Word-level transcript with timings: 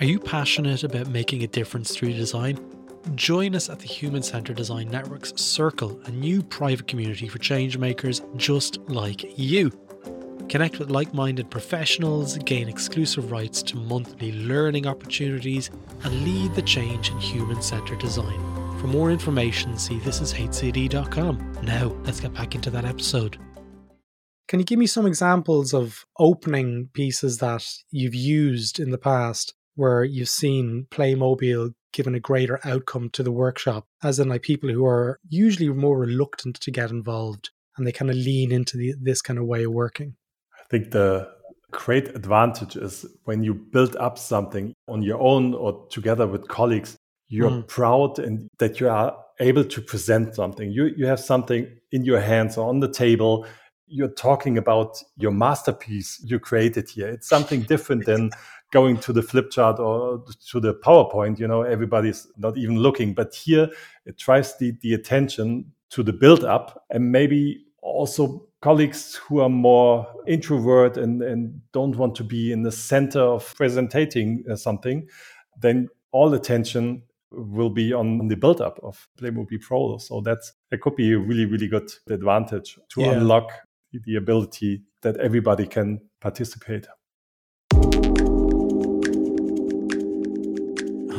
Are 0.00 0.06
you 0.06 0.18
passionate 0.18 0.82
about 0.82 1.08
making 1.08 1.42
a 1.42 1.46
difference 1.46 1.94
through 1.94 2.14
design? 2.14 2.58
Join 3.16 3.54
us 3.54 3.68
at 3.68 3.80
the 3.80 3.86
Human 3.86 4.22
Centered 4.22 4.56
Design 4.56 4.88
Network's 4.88 5.38
Circle, 5.38 6.00
a 6.06 6.10
new 6.10 6.42
private 6.42 6.88
community 6.88 7.28
for 7.28 7.38
changemakers 7.38 8.24
just 8.38 8.78
like 8.88 9.38
you. 9.38 9.70
Connect 10.48 10.78
with 10.78 10.88
like 10.88 11.12
minded 11.12 11.50
professionals, 11.50 12.38
gain 12.38 12.66
exclusive 12.66 13.30
rights 13.30 13.62
to 13.64 13.76
monthly 13.76 14.32
learning 14.32 14.86
opportunities, 14.86 15.70
and 16.02 16.24
lead 16.24 16.54
the 16.54 16.62
change 16.62 17.10
in 17.10 17.18
human 17.18 17.60
centered 17.60 17.98
design. 17.98 18.40
For 18.80 18.86
more 18.86 19.10
information, 19.10 19.76
see 19.76 19.98
thisishcd.com. 19.98 21.58
Now, 21.62 21.88
let's 22.04 22.20
get 22.20 22.32
back 22.32 22.54
into 22.54 22.70
that 22.70 22.86
episode. 22.86 23.36
Can 24.48 24.60
you 24.60 24.64
give 24.64 24.78
me 24.78 24.86
some 24.86 25.04
examples 25.04 25.74
of 25.74 26.06
opening 26.18 26.88
pieces 26.94 27.36
that 27.38 27.70
you've 27.90 28.14
used 28.14 28.80
in 28.80 28.92
the 28.92 28.98
past 28.98 29.52
where 29.80 30.04
you've 30.04 30.28
seen 30.28 30.86
Playmobil 30.90 31.72
given 31.94 32.14
a 32.14 32.20
greater 32.20 32.60
outcome 32.64 33.08
to 33.10 33.22
the 33.22 33.32
workshop, 33.32 33.86
as 34.02 34.18
in 34.18 34.28
like 34.28 34.42
people 34.42 34.68
who 34.68 34.84
are 34.84 35.18
usually 35.26 35.70
more 35.70 35.98
reluctant 35.98 36.60
to 36.60 36.70
get 36.70 36.90
involved 36.90 37.48
and 37.76 37.86
they 37.86 37.92
kind 37.92 38.10
of 38.10 38.16
lean 38.16 38.52
into 38.52 38.76
the, 38.76 38.92
this 39.00 39.22
kind 39.22 39.38
of 39.38 39.46
way 39.46 39.64
of 39.64 39.72
working? 39.72 40.16
I 40.54 40.64
think 40.68 40.90
the 40.90 41.30
great 41.70 42.08
advantage 42.08 42.76
is 42.76 43.06
when 43.24 43.42
you 43.42 43.54
build 43.54 43.96
up 43.96 44.18
something 44.18 44.74
on 44.86 45.02
your 45.02 45.18
own 45.18 45.54
or 45.54 45.86
together 45.88 46.26
with 46.26 46.46
colleagues, 46.46 46.98
you're 47.28 47.50
mm. 47.50 47.66
proud 47.66 48.18
and 48.18 48.48
that 48.58 48.80
you 48.80 48.88
are 48.90 49.16
able 49.40 49.64
to 49.64 49.80
present 49.80 50.34
something. 50.34 50.70
You 50.70 50.90
you 50.94 51.06
have 51.06 51.20
something 51.20 51.66
in 51.90 52.04
your 52.04 52.20
hands 52.20 52.58
or 52.58 52.68
on 52.68 52.80
the 52.80 52.92
table. 52.92 53.46
You're 53.86 54.08
talking 54.08 54.58
about 54.58 55.02
your 55.16 55.32
masterpiece 55.32 56.22
you 56.24 56.38
created 56.38 56.90
here. 56.90 57.08
It's 57.08 57.28
something 57.28 57.62
different 57.62 58.04
than 58.04 58.30
going 58.70 58.96
to 58.98 59.12
the 59.12 59.22
flip 59.22 59.50
chart 59.50 59.78
or 59.78 60.24
to 60.50 60.60
the 60.60 60.74
PowerPoint. 60.74 61.38
You 61.38 61.48
know, 61.48 61.62
everybody's 61.62 62.26
not 62.36 62.56
even 62.56 62.78
looking. 62.78 63.14
But 63.14 63.34
here 63.34 63.68
it 64.06 64.18
tries 64.18 64.56
the, 64.58 64.72
the 64.80 64.94
attention 64.94 65.72
to 65.90 66.02
the 66.02 66.12
build 66.12 66.44
up 66.44 66.84
and 66.90 67.10
maybe 67.10 67.64
also 67.82 68.46
colleagues 68.60 69.16
who 69.16 69.40
are 69.40 69.48
more 69.48 70.06
introvert 70.26 70.96
and, 70.96 71.22
and 71.22 71.60
don't 71.72 71.96
want 71.96 72.14
to 72.14 72.24
be 72.24 72.52
in 72.52 72.62
the 72.62 72.72
center 72.72 73.20
of 73.20 73.54
presenting 73.56 74.44
uh, 74.50 74.54
something, 74.54 75.08
then 75.58 75.88
all 76.12 76.32
attention 76.34 77.02
will 77.32 77.70
be 77.70 77.92
on 77.92 78.28
the 78.28 78.36
build 78.36 78.60
up 78.60 78.78
of 78.82 79.08
Playmobil 79.18 79.60
Pro. 79.60 79.98
So 79.98 80.20
that's 80.20 80.52
that 80.70 80.80
could 80.80 80.96
be 80.96 81.12
a 81.12 81.18
really, 81.18 81.46
really 81.46 81.68
good 81.68 81.90
advantage 82.08 82.78
to 82.90 83.00
yeah. 83.00 83.12
unlock 83.12 83.52
the 83.92 84.16
ability 84.16 84.82
that 85.02 85.16
everybody 85.16 85.66
can 85.66 86.00
participate. 86.20 86.86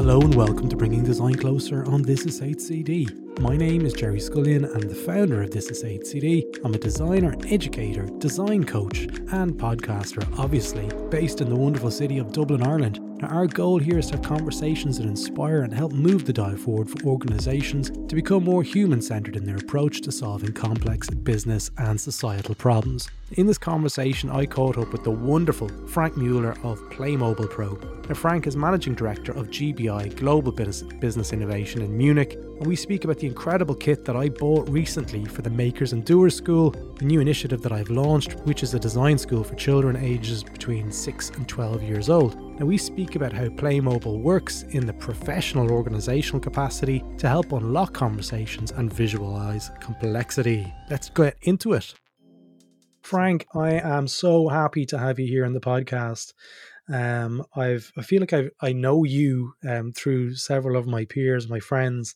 Hello 0.04 0.20
and 0.20 0.34
welcome 0.34 0.68
to 0.68 0.76
Bringing 0.76 1.04
Design 1.04 1.36
Closer 1.36 1.86
on 1.86 2.02
This 2.02 2.26
Is 2.26 2.42
HCD. 2.42 3.40
My 3.40 3.56
name 3.56 3.86
is 3.86 3.94
Gerry 3.94 4.20
Scullion. 4.20 4.66
I'm 4.66 4.90
the 4.90 4.96
founder 4.96 5.44
of 5.44 5.52
This 5.52 5.70
Is 5.70 5.84
HCD. 5.84 6.58
I'm 6.66 6.74
a 6.74 6.80
designer, 6.80 7.36
educator, 7.46 8.08
design 8.18 8.64
coach, 8.64 9.02
and 9.32 9.54
podcaster, 9.54 10.28
obviously, 10.40 10.90
based 11.12 11.40
in 11.40 11.50
the 11.50 11.56
wonderful 11.56 11.92
city 11.92 12.18
of 12.18 12.32
Dublin, 12.32 12.64
Ireland. 12.64 13.00
Now, 13.22 13.28
our 13.28 13.46
goal 13.46 13.78
here 13.78 14.00
is 14.00 14.08
to 14.08 14.14
have 14.14 14.24
conversations 14.24 14.98
that 14.98 15.06
inspire 15.06 15.62
and 15.62 15.72
help 15.72 15.92
move 15.92 16.26
the 16.26 16.34
dial 16.34 16.58
forward 16.58 16.90
for 16.90 17.06
organisations 17.06 17.92
to 18.08 18.16
become 18.16 18.44
more 18.44 18.64
human 18.64 19.00
centred 19.00 19.36
in 19.36 19.46
their 19.46 19.58
approach 19.58 20.02
to 20.02 20.12
solving 20.12 20.54
complex 20.54 21.08
business 21.08 21.70
and 21.78 22.02
societal 22.02 22.56
problems. 22.56 23.12
In 23.34 23.46
this 23.46 23.60
conversation, 23.60 24.32
I 24.32 24.48
caught 24.48 24.80
up 24.80 24.92
with 24.92 25.04
the 25.04 25.12
wonderful 25.12 25.70
Frank 25.88 26.18
Mueller 26.18 26.54
of 26.64 26.80
Playmobil 26.90 27.52
Pro. 27.52 27.80
Now, 28.10 28.16
Frank 28.16 28.48
is 28.48 28.58
managing 28.58 28.96
director 28.96 29.34
of 29.34 29.52
GBI 29.52 30.16
Global 30.16 30.52
Business 30.52 31.32
Innovation 31.32 31.84
in 31.84 31.96
Munich, 31.96 32.40
we 32.68 32.76
speak 32.76 33.06
about 33.06 33.18
the 33.18 33.26
incredible 33.26 33.74
kit 33.74 34.06
that 34.06 34.16
I 34.16 34.30
bought 34.30 34.70
recently 34.70 35.26
for 35.26 35.42
the 35.42 35.50
Makers 35.50 35.94
and 35.94 36.06
Doers 36.06 36.36
School, 36.36 36.70
the 36.98 37.06
new 37.06 37.20
initiative 37.20 37.62
that 37.64 37.72
I've 37.72 37.90
launched, 37.90 38.34
which 38.42 38.62
is 38.62 38.74
a 38.74 38.80
design 38.80 39.18
school 39.18 39.44
for 39.44 39.56
children 39.56 39.96
ages 39.96 40.44
between 40.44 40.92
6 40.92 41.30
and 41.32 41.48
12 41.48 41.82
years 41.82 42.10
old. 42.10 42.40
Now, 42.60 42.68
we 42.68 42.78
speak 42.78 43.16
about 43.16 43.34
how 43.34 43.46
Playmobil 43.46 44.22
works 44.22 44.64
in 44.70 44.86
the 44.86 44.94
professional 44.94 45.72
organizational 45.72 46.40
capacity 46.40 47.04
to 47.18 47.28
help 47.28 47.52
unlock 47.52 47.94
conversations 47.94 48.72
and 48.72 48.94
visualize 48.94 49.72
complexity. 49.80 50.72
Let's 50.90 51.10
get 51.10 51.38
into 51.42 51.74
it. 51.74 51.96
Frank, 53.12 53.46
I 53.54 53.72
am 53.72 54.08
so 54.08 54.48
happy 54.48 54.86
to 54.86 54.98
have 54.98 55.20
you 55.20 55.28
here 55.28 55.44
on 55.44 55.52
the 55.52 55.60
podcast. 55.60 56.32
Um, 56.88 57.44
I've 57.54 57.92
I 57.98 58.04
feel 58.04 58.22
like 58.22 58.32
I 58.32 58.52
I 58.62 58.72
know 58.72 59.04
you 59.04 59.52
um, 59.68 59.92
through 59.92 60.36
several 60.36 60.78
of 60.78 60.88
my 60.88 61.04
peers, 61.04 61.50
my 61.50 61.60
friends, 61.60 62.16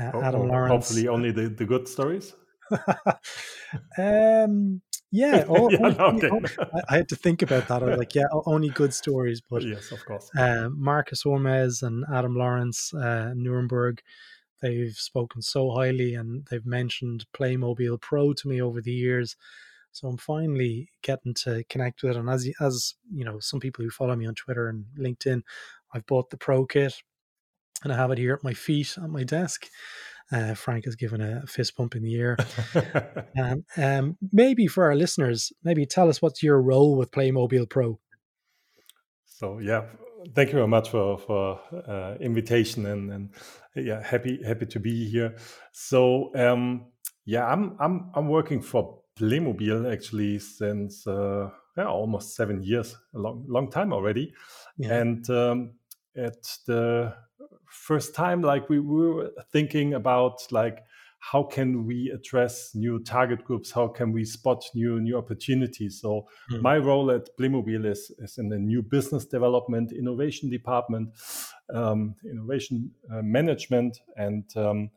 uh, 0.00 0.10
oh, 0.14 0.22
Adam 0.22 0.40
oh, 0.40 0.44
Lawrence. 0.46 0.88
Hopefully, 0.88 1.06
only 1.06 1.32
the, 1.32 1.50
the 1.50 1.66
good 1.66 1.86
stories. 1.86 2.34
um, 3.98 4.80
yeah, 5.10 5.44
all, 5.50 5.70
yeah 5.70 5.96
only, 5.98 6.24
okay. 6.24 6.30
only, 6.30 6.48
I, 6.88 6.96
had 6.96 7.10
to 7.10 7.16
think 7.16 7.42
about 7.42 7.68
that. 7.68 7.82
I 7.82 7.86
was 7.88 7.98
like, 8.04 8.14
yeah, 8.14 8.24
only 8.46 8.70
good 8.70 8.94
stories. 8.94 9.42
But 9.42 9.62
yes, 9.64 9.92
of 9.92 10.02
course. 10.06 10.30
Uh, 10.34 10.70
Marcus 10.70 11.24
Hormeß 11.24 11.82
and 11.82 12.06
Adam 12.10 12.36
Lawrence, 12.36 12.94
uh, 12.94 13.34
Nuremberg, 13.36 14.00
they've 14.62 14.96
spoken 14.96 15.42
so 15.42 15.72
highly, 15.72 16.14
and 16.14 16.48
they've 16.50 16.64
mentioned 16.64 17.26
Playmobil 17.34 18.00
Pro 18.00 18.32
to 18.32 18.48
me 18.48 18.62
over 18.62 18.80
the 18.80 18.94
years. 18.94 19.36
So 19.92 20.08
I'm 20.08 20.16
finally 20.16 20.88
getting 21.02 21.34
to 21.44 21.64
connect 21.68 22.02
with 22.02 22.16
it. 22.16 22.18
And 22.18 22.28
as 22.30 22.48
as 22.60 22.94
you 23.12 23.24
know, 23.24 23.38
some 23.40 23.60
people 23.60 23.84
who 23.84 23.90
follow 23.90 24.16
me 24.16 24.26
on 24.26 24.34
Twitter 24.34 24.68
and 24.68 24.86
LinkedIn, 24.98 25.42
I've 25.94 26.06
bought 26.06 26.30
the 26.30 26.38
Pro 26.38 26.66
kit, 26.66 26.94
and 27.84 27.92
I 27.92 27.96
have 27.96 28.10
it 28.10 28.18
here 28.18 28.34
at 28.34 28.44
my 28.44 28.54
feet 28.54 28.96
on 28.98 29.10
my 29.10 29.22
desk. 29.22 29.68
Uh, 30.30 30.54
Frank 30.54 30.86
has 30.86 30.96
given 30.96 31.20
a 31.20 31.46
fist 31.46 31.76
pump 31.76 31.94
in 31.94 32.02
the 32.02 32.16
air. 32.16 32.38
um, 33.38 33.64
um, 33.76 34.16
maybe 34.32 34.66
for 34.66 34.84
our 34.84 34.94
listeners, 34.94 35.52
maybe 35.62 35.84
tell 35.84 36.08
us 36.08 36.22
what's 36.22 36.42
your 36.42 36.62
role 36.62 36.96
with 36.96 37.10
Playmobil 37.10 37.68
Pro. 37.68 37.98
So 39.26 39.58
yeah, 39.58 39.82
thank 40.34 40.48
you 40.48 40.54
very 40.54 40.68
much 40.68 40.88
for 40.88 41.18
for 41.18 41.60
uh, 41.86 42.14
invitation 42.18 42.86
and 42.86 43.12
and 43.12 43.30
yeah, 43.76 44.02
happy 44.02 44.42
happy 44.42 44.66
to 44.66 44.80
be 44.80 45.08
here. 45.10 45.36
So 45.72 46.34
um, 46.34 46.86
yeah, 47.26 47.46
I'm 47.46 47.76
I'm 47.78 48.10
I'm 48.14 48.28
working 48.28 48.62
for 48.62 49.01
Playmobil 49.18 49.92
actually 49.92 50.38
since 50.38 51.06
uh, 51.06 51.50
yeah, 51.76 51.86
almost 51.86 52.34
seven 52.34 52.62
years, 52.62 52.96
a 53.14 53.18
long, 53.18 53.44
long 53.48 53.70
time 53.70 53.92
already. 53.92 54.32
Yeah. 54.76 54.94
And 54.94 55.28
um, 55.30 55.72
at 56.16 56.42
the 56.66 57.14
first 57.66 58.14
time, 58.14 58.42
like 58.42 58.68
we, 58.68 58.78
we 58.78 59.10
were 59.10 59.30
thinking 59.52 59.94
about 59.94 60.40
like 60.50 60.84
how 61.22 61.44
can 61.44 61.86
we 61.86 62.10
address 62.10 62.74
new 62.74 62.98
target 62.98 63.44
groups? 63.44 63.70
How 63.70 63.86
can 63.86 64.12
we 64.12 64.24
spot 64.24 64.64
new 64.74 65.00
new 65.00 65.16
opportunities? 65.16 66.00
So 66.00 66.26
mm. 66.50 66.60
my 66.60 66.78
role 66.78 67.12
at 67.12 67.36
Playmobil 67.38 67.86
is, 67.86 68.10
is 68.18 68.38
in 68.38 68.48
the 68.48 68.58
new 68.58 68.82
business 68.82 69.24
development, 69.24 69.92
innovation 69.92 70.50
department, 70.50 71.10
um, 71.72 72.16
innovation 72.28 72.90
uh, 73.10 73.22
management, 73.22 74.00
and 74.16 74.44
um, 74.56 74.90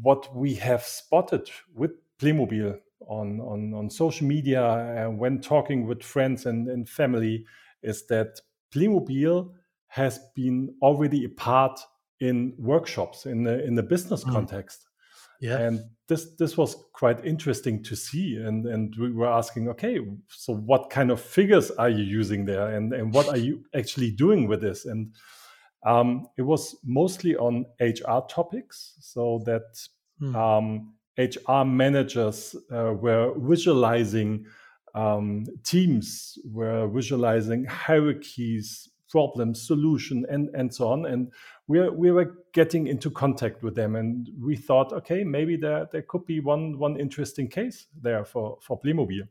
what 0.00 0.34
we 0.34 0.54
have 0.54 0.82
spotted 0.82 1.50
with 1.74 1.92
Playmobil 2.20 2.78
on, 3.06 3.40
on, 3.40 3.74
on 3.74 3.90
social 3.90 4.26
media 4.26 4.62
uh, 4.62 5.10
when 5.10 5.40
talking 5.40 5.86
with 5.86 6.02
friends 6.02 6.46
and, 6.46 6.68
and 6.68 6.88
family 6.88 7.44
is 7.82 8.06
that 8.06 8.40
Playmobil 8.74 9.50
has 9.88 10.18
been 10.34 10.74
already 10.82 11.24
a 11.24 11.28
part 11.28 11.78
in 12.20 12.54
workshops 12.58 13.26
in 13.26 13.42
the 13.42 13.64
in 13.64 13.74
the 13.74 13.82
business 13.82 14.24
mm. 14.24 14.32
context. 14.32 14.86
Yeah. 15.40 15.58
And 15.58 15.80
this 16.08 16.34
this 16.36 16.56
was 16.56 16.76
quite 16.92 17.24
interesting 17.24 17.82
to 17.84 17.96
see. 17.96 18.36
And 18.36 18.66
and 18.66 18.94
we 18.98 19.12
were 19.12 19.28
asking, 19.28 19.68
okay, 19.68 19.98
so 20.28 20.54
what 20.54 20.90
kind 20.90 21.10
of 21.10 21.20
figures 21.20 21.70
are 21.72 21.88
you 21.88 22.02
using 22.02 22.44
there? 22.44 22.68
And 22.74 22.92
and 22.92 23.12
what 23.12 23.28
are 23.28 23.36
you 23.36 23.64
actually 23.74 24.10
doing 24.10 24.48
with 24.48 24.60
this? 24.60 24.86
And 24.86 25.14
um, 25.84 26.26
it 26.38 26.42
was 26.42 26.76
mostly 26.82 27.36
on 27.36 27.66
HR 27.78 28.20
topics, 28.28 28.94
so 29.00 29.42
that 29.44 29.76
mm. 30.20 30.34
um, 30.34 30.93
HR 31.18 31.64
managers 31.64 32.56
uh, 32.72 32.92
were 32.92 33.34
visualizing 33.36 34.46
um, 34.94 35.44
teams, 35.64 36.38
were 36.44 36.88
visualizing 36.88 37.64
hierarchies, 37.64 38.88
problems, 39.08 39.66
solution, 39.66 40.26
and 40.28 40.48
and 40.54 40.74
so 40.74 40.88
on. 40.88 41.06
And 41.06 41.32
we 41.66 41.88
we 41.88 42.10
were 42.10 42.34
getting 42.52 42.86
into 42.86 43.10
contact 43.10 43.62
with 43.62 43.74
them, 43.74 43.96
and 43.96 44.28
we 44.40 44.56
thought, 44.56 44.92
okay, 44.92 45.24
maybe 45.24 45.56
there 45.56 45.88
there 45.92 46.02
could 46.02 46.26
be 46.26 46.40
one 46.40 46.78
one 46.78 46.98
interesting 46.98 47.48
case 47.48 47.86
there 48.00 48.24
for 48.24 48.58
for 48.60 48.80
Playmobil. 48.80 49.28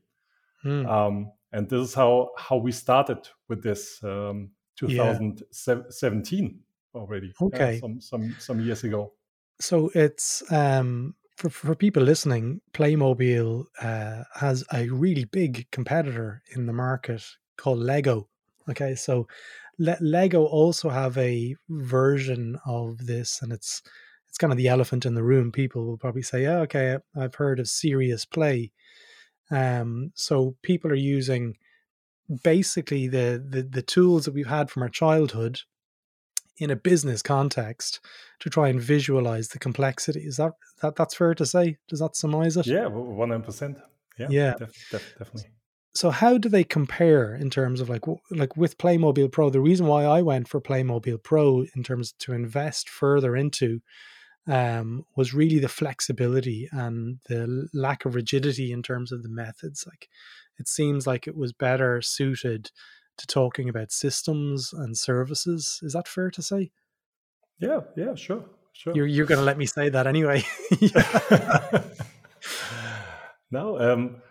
Hmm. 0.62 0.85
Um, 0.85 1.31
and 1.51 1.69
this 1.69 1.89
is 1.89 1.94
how 1.94 2.31
how 2.38 2.57
we 2.57 2.71
started 2.71 3.27
with 3.47 3.62
this 3.62 4.01
um, 4.03 4.51
2017 4.77 6.59
yeah. 6.95 7.00
already. 7.00 7.33
Okay, 7.41 7.77
uh, 7.77 7.80
some 7.80 8.01
some 8.01 8.35
some 8.39 8.59
years 8.62 8.83
ago. 8.83 9.13
So 9.59 9.91
it's 9.94 10.44
um, 10.51 11.15
for, 11.35 11.50
for 11.50 11.75
people 11.75 12.03
listening, 12.03 12.62
Playmobil 12.74 13.65
uh, 13.81 14.24
has 14.35 14.63
a 14.74 14.88
really 14.89 15.25
big 15.25 15.68
competitor 15.71 16.41
in 16.56 16.65
the 16.65 16.74
market 16.74 17.24
called 17.57 17.80
Lego. 17.80 18.30
Okay, 18.69 18.95
so 18.95 19.27
Le- 19.80 19.97
Lego 20.00 20.45
also 20.45 20.89
have 20.89 21.18
a 21.18 21.56
version 21.69 22.57
of 22.65 23.06
this, 23.06 23.41
and 23.41 23.51
it's 23.51 23.81
it's 24.30 24.38
kind 24.38 24.51
of 24.53 24.57
the 24.57 24.68
elephant 24.68 25.06
in 25.06 25.13
the 25.15 25.24
room. 25.24 25.51
People 25.51 25.85
will 25.85 25.97
probably 25.97 26.21
say, 26.21 26.44
"Yeah, 26.44 26.59
okay, 26.59 26.97
I've 27.15 27.35
heard 27.35 27.59
of 27.59 27.68
serious 27.68 28.25
play." 28.25 28.71
Um, 29.51 30.12
so 30.15 30.56
people 30.62 30.91
are 30.91 30.95
using 30.95 31.57
basically 32.44 33.07
the, 33.07 33.44
the 33.47 33.63
the 33.63 33.81
tools 33.81 34.25
that 34.25 34.33
we've 34.33 34.47
had 34.47 34.69
from 34.69 34.83
our 34.83 34.89
childhood 34.89 35.59
in 36.58 36.70
a 36.70 36.76
business 36.76 37.22
context 37.22 38.00
to 38.40 38.50
try 38.50 38.70
and 38.70 38.82
visualize 38.82 39.50
the 39.50 39.60
complexity. 39.60 40.22
Is 40.22 40.38
that 40.38 40.54
that 40.82 40.96
that's 40.96 41.16
fair 41.16 41.34
to 41.36 41.46
say? 41.46 41.78
Does 41.88 42.00
that 42.00 42.16
surmise 42.16 42.58
it? 42.58 42.68
Yeah, 42.68 42.88
one 42.88 43.30
hundred 43.30 43.46
percent. 43.46 43.78
Yeah, 44.18 44.28
yeah, 44.30 44.54
def- 44.58 44.90
def- 44.92 45.16
definitely. 45.18 45.52
So 45.96 46.10
how 46.10 46.38
do 46.40 46.50
they 46.50 46.64
compare 46.64 47.36
in 47.36 47.50
terms 47.50 47.80
of 47.80 47.90
like 47.90 48.06
like 48.32 48.58
with 48.58 48.78
Playmobil 48.78 49.32
Pro? 49.32 49.50
The 49.50 49.62
reason 49.62 49.86
why 49.86 50.06
I 50.06 50.22
went 50.22 50.48
for 50.48 50.60
Playmobil 50.60 51.24
Pro 51.24 51.66
in 51.76 51.84
terms 51.84 52.14
to 52.20 52.34
invest 52.34 52.90
further 52.90 53.36
into 53.36 53.82
um, 54.48 55.06
was 55.16 55.34
really 55.34 55.60
the 55.60 55.70
flexibility 55.70 56.68
and 56.72 57.20
the 57.30 57.68
lack 57.74 58.06
of 58.06 58.16
rigidity 58.16 58.72
in 58.72 58.82
terms 58.82 59.12
of 59.12 59.24
the 59.24 59.30
methods. 59.30 59.86
Like 59.88 60.10
it 60.60 60.68
seems 60.68 61.06
like 61.08 61.28
it 61.28 61.38
was 61.38 61.54
better 61.54 62.02
suited 62.02 62.72
to 63.18 63.27
talking 63.27 63.69
about 63.69 63.92
systems 63.92 64.74
and 64.74 64.98
services. 64.98 65.80
Is 65.83 65.94
that 65.94 66.07
fair 66.07 66.31
to 66.31 66.42
say? 66.42 66.71
Yeah, 67.60 67.81
yeah, 67.95 68.15
sure, 68.15 68.45
sure. 68.74 68.95
You're 68.95 69.07
you're 69.07 69.25
going 69.25 69.39
to 69.39 69.45
let 69.45 69.57
me 69.57 69.65
say 69.65 69.89
that 69.89 70.07
anyway. 70.07 70.44
no, 73.51 73.80
um, 73.80 74.21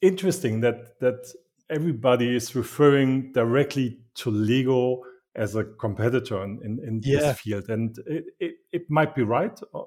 interesting 0.00 0.60
that 0.60 0.98
that 1.00 1.32
everybody 1.70 2.36
is 2.36 2.54
referring 2.54 3.32
directly 3.32 3.98
to 4.16 4.30
Lego 4.30 5.02
as 5.34 5.56
a 5.56 5.64
competitor 5.64 6.44
in, 6.44 6.78
in, 6.86 7.00
yeah. 7.02 7.20
this 7.20 7.40
field, 7.40 7.68
and 7.68 7.98
it, 8.06 8.24
it, 8.38 8.54
it 8.72 8.82
might 8.88 9.14
be 9.14 9.22
right 9.22 9.58
uh, 9.74 9.80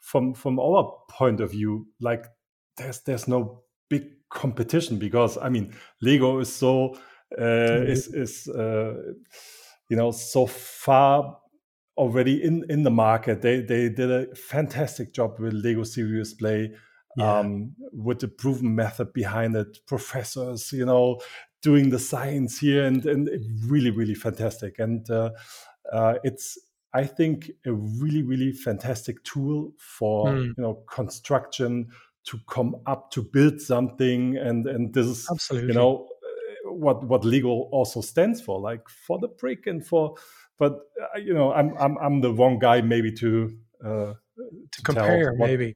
from 0.00 0.34
from 0.34 0.58
our 0.58 0.92
point 1.10 1.40
of 1.40 1.50
view. 1.52 1.86
Like 2.00 2.24
there's 2.76 3.00
there's 3.02 3.28
no 3.28 3.62
big 3.88 4.04
competition 4.30 4.98
because 4.98 5.38
I 5.38 5.48
mean 5.48 5.74
Lego 6.02 6.38
is 6.40 6.52
so 6.52 6.96
mm-hmm. 7.36 7.90
is 7.90 8.08
is 8.08 8.48
uh, 8.48 8.94
you 9.88 9.96
know 9.96 10.10
so 10.10 10.46
far 10.46 11.38
already 11.96 12.42
in 12.42 12.64
in 12.68 12.82
the 12.82 12.90
market. 12.90 13.42
They 13.42 13.60
they 13.60 13.88
did 13.88 14.10
a 14.10 14.34
fantastic 14.34 15.12
job 15.12 15.38
with 15.38 15.52
Lego 15.52 15.84
Serious 15.84 16.34
Play. 16.34 16.72
Yeah. 17.16 17.38
Um, 17.38 17.74
with 17.92 18.20
the 18.20 18.28
proven 18.28 18.76
method 18.76 19.12
behind 19.12 19.56
it, 19.56 19.78
professors, 19.86 20.70
you 20.70 20.84
know, 20.84 21.20
doing 21.62 21.90
the 21.90 21.98
science 21.98 22.58
here, 22.58 22.84
and 22.84 23.04
and 23.06 23.28
really 23.66 23.90
really 23.90 24.14
fantastic. 24.14 24.78
And 24.78 25.08
uh, 25.10 25.30
uh, 25.92 26.14
it's 26.22 26.58
I 26.94 27.04
think 27.04 27.50
a 27.66 27.72
really 27.72 28.22
really 28.22 28.52
fantastic 28.52 29.22
tool 29.24 29.72
for 29.78 30.28
mm. 30.28 30.46
you 30.46 30.54
know 30.58 30.82
construction 30.88 31.88
to 32.24 32.38
come 32.48 32.76
up 32.86 33.10
to 33.12 33.22
build 33.22 33.60
something, 33.60 34.36
and 34.36 34.66
and 34.66 34.94
this 34.94 35.06
is 35.06 35.28
absolutely 35.30 35.68
you 35.68 35.74
know 35.74 36.08
what 36.72 37.04
what 37.04 37.24
Lego 37.24 37.48
also 37.48 38.00
stands 38.00 38.40
for, 38.40 38.60
like 38.60 38.88
for 38.88 39.18
the 39.18 39.28
brick 39.28 39.66
and 39.66 39.86
for. 39.86 40.14
But 40.58 40.72
uh, 41.00 41.18
you 41.18 41.34
know, 41.34 41.52
I'm 41.52 41.76
I'm 41.78 41.96
I'm 41.98 42.20
the 42.20 42.32
wrong 42.32 42.58
guy 42.58 42.80
maybe 42.80 43.12
to 43.12 43.56
uh, 43.84 44.14
to 44.72 44.82
compare 44.82 45.32
what, 45.34 45.48
maybe 45.48 45.74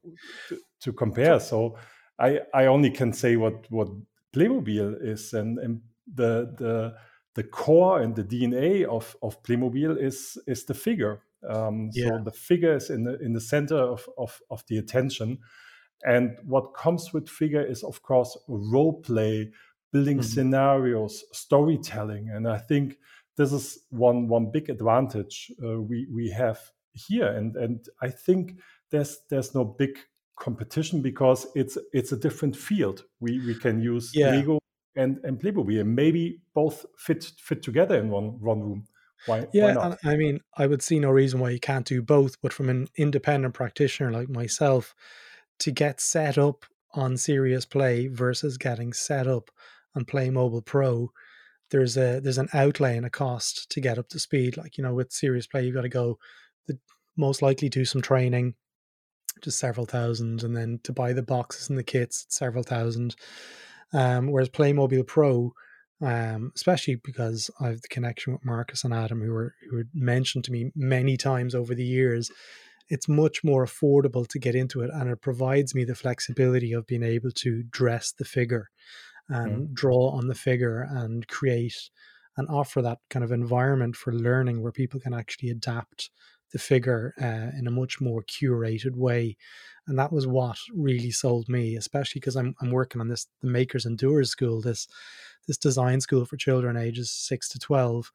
to, 0.49 0.57
to, 0.81 0.93
compare. 0.93 1.39
So 1.39 1.77
I 2.19 2.41
I 2.53 2.65
only 2.65 2.89
can 2.89 3.13
say 3.13 3.35
what 3.35 3.65
what 3.69 3.89
Playmobil 4.35 4.97
is, 5.01 5.33
and 5.33 5.59
and 5.59 5.81
the 6.13 6.53
the 6.57 6.95
the 7.35 7.43
core 7.43 8.01
and 8.01 8.15
the 8.15 8.23
DNA 8.23 8.83
of 8.83 9.15
of 9.21 9.41
Playmobil 9.43 10.01
is 10.01 10.37
is 10.47 10.65
the 10.65 10.73
figure. 10.73 11.21
Um, 11.49 11.89
yeah. 11.93 12.09
So 12.09 12.23
the 12.25 12.31
figure 12.31 12.75
is 12.75 12.89
in 12.89 13.03
the 13.03 13.19
in 13.19 13.33
the 13.33 13.41
center 13.41 13.77
of, 13.77 14.07
of 14.17 14.41
of 14.49 14.63
the 14.67 14.77
attention, 14.77 15.39
and 16.03 16.37
what 16.45 16.73
comes 16.73 17.13
with 17.13 17.29
figure 17.29 17.63
is 17.63 17.83
of 17.83 18.01
course 18.01 18.37
role 18.47 19.01
play, 19.01 19.51
building 19.93 20.17
mm-hmm. 20.17 20.25
scenarios, 20.25 21.23
storytelling, 21.31 22.29
and 22.29 22.47
I 22.47 22.57
think 22.57 22.97
this 23.37 23.53
is 23.53 23.79
one 23.89 24.27
one 24.27 24.51
big 24.51 24.69
advantage 24.69 25.51
uh, 25.63 25.79
we 25.79 26.07
we 26.13 26.29
have 26.31 26.59
here, 26.93 27.27
and 27.27 27.55
and 27.55 27.85
I 28.01 28.09
think 28.09 28.57
there's 28.91 29.19
there's 29.29 29.55
no 29.55 29.63
big 29.63 29.97
competition 30.37 31.01
because 31.01 31.47
it's 31.55 31.77
it's 31.93 32.11
a 32.11 32.17
different 32.17 32.57
field. 32.57 33.05
We 33.19 33.39
we 33.45 33.55
can 33.55 33.79
use 33.81 34.11
yeah. 34.13 34.31
Lego 34.31 34.59
and 34.95 35.19
and 35.23 35.39
Playmobil, 35.39 35.79
and 35.79 35.95
maybe 35.95 36.41
both 36.53 36.85
fit 36.97 37.23
fit 37.39 37.63
together 37.63 37.97
in 37.97 38.09
one 38.09 38.39
one 38.41 38.59
room. 38.59 38.83
Why, 39.25 39.47
yeah, 39.53 39.75
why 39.75 39.95
I 40.03 40.17
mean, 40.17 40.41
I 40.57 40.67
would 40.67 40.81
see 40.81 40.99
no 40.99 41.09
reason 41.09 41.39
why 41.39 41.51
you 41.51 41.59
can't 41.59 41.85
do 41.85 42.01
both. 42.01 42.41
But 42.41 42.51
from 42.51 42.69
an 42.69 42.87
independent 42.97 43.53
practitioner 43.53 44.11
like 44.11 44.29
myself, 44.29 44.93
to 45.59 45.71
get 45.71 46.01
set 46.01 46.37
up 46.37 46.65
on 46.93 47.17
Serious 47.17 47.65
Play 47.65 48.07
versus 48.07 48.57
getting 48.57 48.91
set 48.91 49.27
up 49.27 49.49
on 49.95 50.05
Playmobil 50.05 50.65
Pro, 50.65 51.11
there's 51.71 51.97
a 51.97 52.19
there's 52.21 52.37
an 52.37 52.49
outlay 52.53 52.95
and 52.95 53.05
a 53.05 53.09
cost 53.09 53.69
to 53.71 53.81
get 53.81 53.97
up 53.97 54.07
to 54.09 54.19
speed. 54.19 54.57
Like 54.57 54.77
you 54.77 54.83
know, 54.83 54.93
with 54.93 55.11
Serious 55.11 55.47
Play, 55.47 55.65
you've 55.65 55.75
got 55.75 55.81
to 55.81 55.89
go 55.89 56.19
the 56.67 56.77
most 57.17 57.41
likely 57.41 57.67
do 57.67 57.83
some 57.83 58.01
training, 58.01 58.53
just 59.41 59.59
several 59.59 59.85
thousand, 59.85 60.43
and 60.43 60.55
then 60.55 60.79
to 60.83 60.93
buy 60.93 61.13
the 61.13 61.23
boxes 61.23 61.69
and 61.69 61.77
the 61.77 61.83
kits, 61.83 62.25
several 62.29 62.63
thousand. 62.63 63.15
Um, 63.91 64.31
whereas 64.31 64.49
Playmobil 64.49 65.05
Pro, 65.07 65.53
um, 66.01 66.51
especially 66.55 66.95
because 66.95 67.49
I 67.59 67.67
have 67.67 67.81
the 67.81 67.87
connection 67.87 68.33
with 68.33 68.45
Marcus 68.45 68.83
and 68.83 68.93
Adam, 68.93 69.21
who 69.21 69.31
were 69.31 69.53
who 69.69 69.77
had 69.77 69.89
mentioned 69.93 70.43
to 70.45 70.51
me 70.51 70.71
many 70.75 71.17
times 71.17 71.55
over 71.55 71.73
the 71.73 71.85
years, 71.85 72.29
it's 72.89 73.07
much 73.07 73.43
more 73.43 73.65
affordable 73.65 74.27
to 74.27 74.39
get 74.39 74.55
into 74.55 74.81
it, 74.81 74.91
and 74.93 75.09
it 75.09 75.21
provides 75.21 75.73
me 75.73 75.85
the 75.85 75.95
flexibility 75.95 76.71
of 76.73 76.85
being 76.85 77.03
able 77.03 77.31
to 77.31 77.63
dress 77.63 78.11
the 78.11 78.25
figure 78.25 78.69
and 79.29 79.69
mm. 79.69 79.73
draw 79.73 80.09
on 80.09 80.27
the 80.27 80.35
figure 80.35 80.87
and 80.89 81.27
create 81.27 81.89
and 82.37 82.49
offer 82.49 82.81
that 82.81 82.99
kind 83.09 83.23
of 83.23 83.31
environment 83.31 83.95
for 83.95 84.11
learning 84.13 84.61
where 84.61 84.71
people 84.71 84.99
can 84.99 85.13
actually 85.13 85.49
adapt 85.49 86.09
the 86.51 86.59
figure 86.59 87.13
uh, 87.21 87.57
in 87.57 87.67
a 87.67 87.71
much 87.71 87.99
more 87.99 88.23
curated 88.23 88.95
way. 88.95 89.35
And 89.87 89.99
that 89.99 90.13
was 90.13 90.25
what 90.25 90.57
really 90.73 91.11
sold 91.11 91.49
me, 91.49 91.75
especially 91.75 92.19
because 92.19 92.35
I'm, 92.35 92.55
I'm 92.61 92.71
working 92.71 93.01
on 93.01 93.09
this, 93.09 93.27
the 93.41 93.49
Makers 93.49 93.85
and 93.85 93.97
Doers 93.97 94.29
School, 94.29 94.61
this, 94.61 94.87
this 95.47 95.57
design 95.57 95.99
school 95.99 96.25
for 96.25 96.37
children 96.37 96.77
ages 96.77 97.11
six 97.11 97.49
to 97.49 97.59
12. 97.59 98.11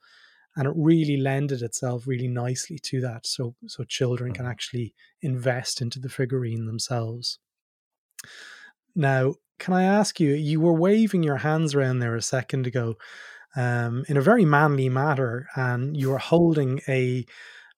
And 0.56 0.66
it 0.66 0.72
really 0.74 1.18
lended 1.18 1.62
itself 1.62 2.06
really 2.06 2.28
nicely 2.28 2.78
to 2.84 3.00
that. 3.02 3.26
So, 3.26 3.54
so 3.66 3.84
children 3.84 4.32
can 4.32 4.44
mm-hmm. 4.44 4.50
actually 4.50 4.94
invest 5.20 5.82
into 5.82 6.00
the 6.00 6.08
figurine 6.08 6.66
themselves. 6.66 7.38
Now, 8.94 9.34
can 9.58 9.74
I 9.74 9.84
ask 9.84 10.20
you? 10.20 10.34
You 10.34 10.60
were 10.60 10.74
waving 10.74 11.22
your 11.22 11.38
hands 11.38 11.74
around 11.74 11.98
there 11.98 12.14
a 12.14 12.22
second 12.22 12.66
ago, 12.66 12.96
um, 13.56 14.04
in 14.08 14.16
a 14.16 14.22
very 14.22 14.44
manly 14.44 14.88
manner, 14.88 15.48
and 15.56 15.96
you 15.96 16.10
were 16.10 16.18
holding 16.18 16.80
a 16.88 17.26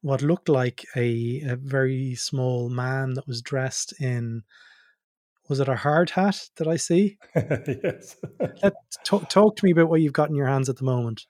what 0.02 0.22
looked 0.22 0.48
like 0.48 0.86
a, 0.96 1.42
a 1.46 1.56
very 1.56 2.14
small 2.14 2.70
man 2.70 3.14
that 3.14 3.26
was 3.26 3.42
dressed 3.42 4.00
in. 4.00 4.42
Was 5.48 5.60
it 5.60 5.68
a 5.68 5.76
hard 5.76 6.10
hat 6.10 6.48
that 6.56 6.68
I 6.68 6.76
see? 6.76 7.18
yes. 7.34 8.16
Let, 8.62 8.74
talk, 9.04 9.28
talk 9.28 9.56
to 9.56 9.64
me 9.64 9.72
about 9.72 9.88
what 9.88 10.00
you've 10.00 10.12
got 10.12 10.30
in 10.30 10.36
your 10.36 10.46
hands 10.46 10.68
at 10.68 10.76
the 10.76 10.84
moment. 10.84 11.26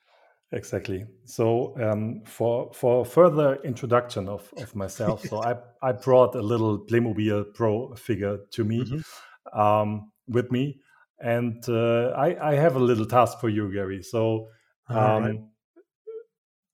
Exactly. 0.53 1.07
So 1.25 1.75
um, 1.81 2.23
for 2.27 2.73
for 2.75 3.05
further 3.05 3.57
introduction 3.63 4.29
of, 4.29 4.53
of 4.57 4.75
myself, 4.75 5.23
so 5.23 5.43
I, 5.45 5.55
I 5.81 5.93
brought 5.93 6.35
a 6.35 6.43
little 6.43 6.79
Playmobil 6.79 7.55
Pro 7.55 7.95
figure 7.95 8.39
to 8.51 8.65
me. 8.65 8.81
Mm-hmm. 8.81 8.99
Um, 9.53 10.13
with 10.29 10.51
me. 10.51 10.81
And 11.19 11.63
uh, 11.69 12.11
I, 12.17 12.53
I, 12.53 12.55
have 12.55 12.77
a 12.77 12.79
little 12.79 13.05
task 13.05 13.41
for 13.41 13.49
you, 13.49 13.71
Gary. 13.71 14.03
So 14.03 14.49
um, 14.89 15.25
right. 15.25 15.41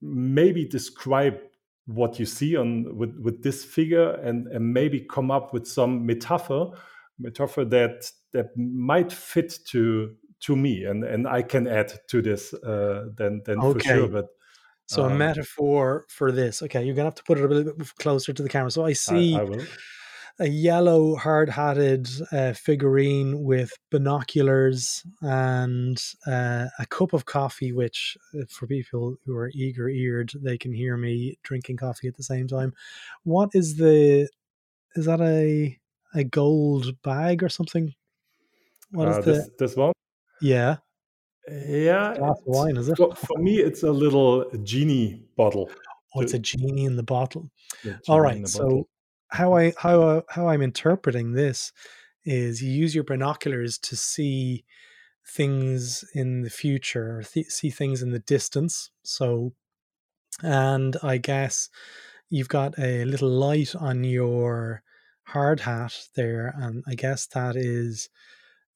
maybe 0.00 0.68
describe 0.68 1.38
what 1.86 2.18
you 2.18 2.26
see 2.26 2.56
on 2.56 2.96
with, 2.96 3.16
with 3.18 3.42
this 3.42 3.64
figure 3.64 4.12
and, 4.12 4.46
and 4.48 4.72
maybe 4.72 5.00
come 5.00 5.30
up 5.30 5.52
with 5.52 5.66
some 5.66 6.04
metaphor 6.04 6.74
metaphor 7.18 7.64
that 7.64 8.10
that 8.32 8.48
might 8.56 9.10
fit 9.10 9.58
to 9.66 10.14
to 10.40 10.56
me 10.56 10.84
and 10.84 11.04
and 11.04 11.26
I 11.26 11.42
can 11.42 11.66
add 11.66 11.92
to 12.08 12.20
this 12.20 12.52
uh, 12.52 13.06
then 13.16 13.40
then 13.46 13.58
okay. 13.60 13.78
for 13.78 13.84
sure 13.84 14.08
but 14.08 14.26
so 14.86 15.04
um, 15.04 15.12
a 15.12 15.14
metaphor 15.14 16.06
for 16.08 16.32
this 16.32 16.60
okay 16.62 16.84
you're 16.84 16.94
gonna 16.94 17.06
have 17.06 17.14
to 17.14 17.24
put 17.24 17.38
it 17.38 17.44
a 17.44 17.48
little 17.48 17.72
bit 17.72 17.94
closer 17.98 18.32
to 18.32 18.42
the 18.42 18.48
camera 18.48 18.70
so 18.70 18.84
I 18.84 18.92
see 18.92 19.36
I, 19.36 19.42
I 19.42 19.66
a 20.38 20.46
yellow 20.46 21.16
hard 21.16 21.48
hatted 21.48 22.08
uh, 22.32 22.52
figurine 22.52 23.42
with 23.42 23.72
binoculars 23.90 25.04
and 25.22 26.02
uh, 26.26 26.66
a 26.78 26.86
cup 26.86 27.12
of 27.12 27.24
coffee, 27.24 27.72
which 27.72 28.16
uh, 28.34 28.44
for 28.48 28.66
people 28.66 29.16
who 29.24 29.36
are 29.36 29.50
eager 29.54 29.88
eared, 29.88 30.32
they 30.42 30.58
can 30.58 30.72
hear 30.72 30.96
me 30.96 31.38
drinking 31.42 31.78
coffee 31.78 32.08
at 32.08 32.16
the 32.16 32.22
same 32.22 32.46
time. 32.46 32.74
What 33.24 33.50
is 33.54 33.76
the, 33.76 34.28
is 34.94 35.06
that 35.06 35.20
a, 35.20 35.78
a 36.14 36.24
gold 36.24 37.00
bag 37.02 37.42
or 37.42 37.48
something? 37.48 37.94
What 38.90 39.08
is 39.08 39.16
uh, 39.16 39.20
the, 39.20 39.32
this, 39.32 39.50
this 39.58 39.76
one? 39.76 39.92
Yeah. 40.40 40.76
Yeah, 41.48 42.14
glass 42.18 42.38
of 42.38 42.46
wine, 42.46 42.76
is 42.76 42.88
it? 42.88 42.96
For, 42.96 43.14
for 43.14 43.38
me, 43.38 43.58
it's 43.58 43.84
a 43.84 43.92
little 43.92 44.50
genie 44.64 45.22
bottle. 45.36 45.70
Oh, 46.14 46.20
it's 46.20 46.34
a 46.34 46.38
genie 46.40 46.84
in 46.84 46.96
the 46.96 47.04
bottle. 47.04 47.50
All 48.08 48.20
right. 48.20 48.46
So 48.48 48.62
bottle. 48.62 48.88
How 49.36 49.54
I 49.54 49.72
how 49.76 50.24
how 50.28 50.48
I'm 50.48 50.62
interpreting 50.62 51.32
this 51.32 51.72
is 52.24 52.62
you 52.62 52.70
use 52.72 52.94
your 52.94 53.04
binoculars 53.04 53.78
to 53.78 53.96
see 53.96 54.64
things 55.28 56.04
in 56.14 56.42
the 56.42 56.50
future, 56.50 57.22
th- 57.32 57.50
see 57.50 57.70
things 57.70 58.02
in 58.02 58.10
the 58.10 58.20
distance. 58.20 58.90
So, 59.04 59.52
and 60.42 60.96
I 61.02 61.18
guess 61.18 61.68
you've 62.30 62.48
got 62.48 62.78
a 62.78 63.04
little 63.04 63.28
light 63.28 63.74
on 63.74 64.04
your 64.04 64.82
hard 65.24 65.60
hat 65.60 65.94
there, 66.14 66.54
and 66.56 66.82
I 66.88 66.94
guess 66.94 67.26
that 67.26 67.56
is 67.56 68.08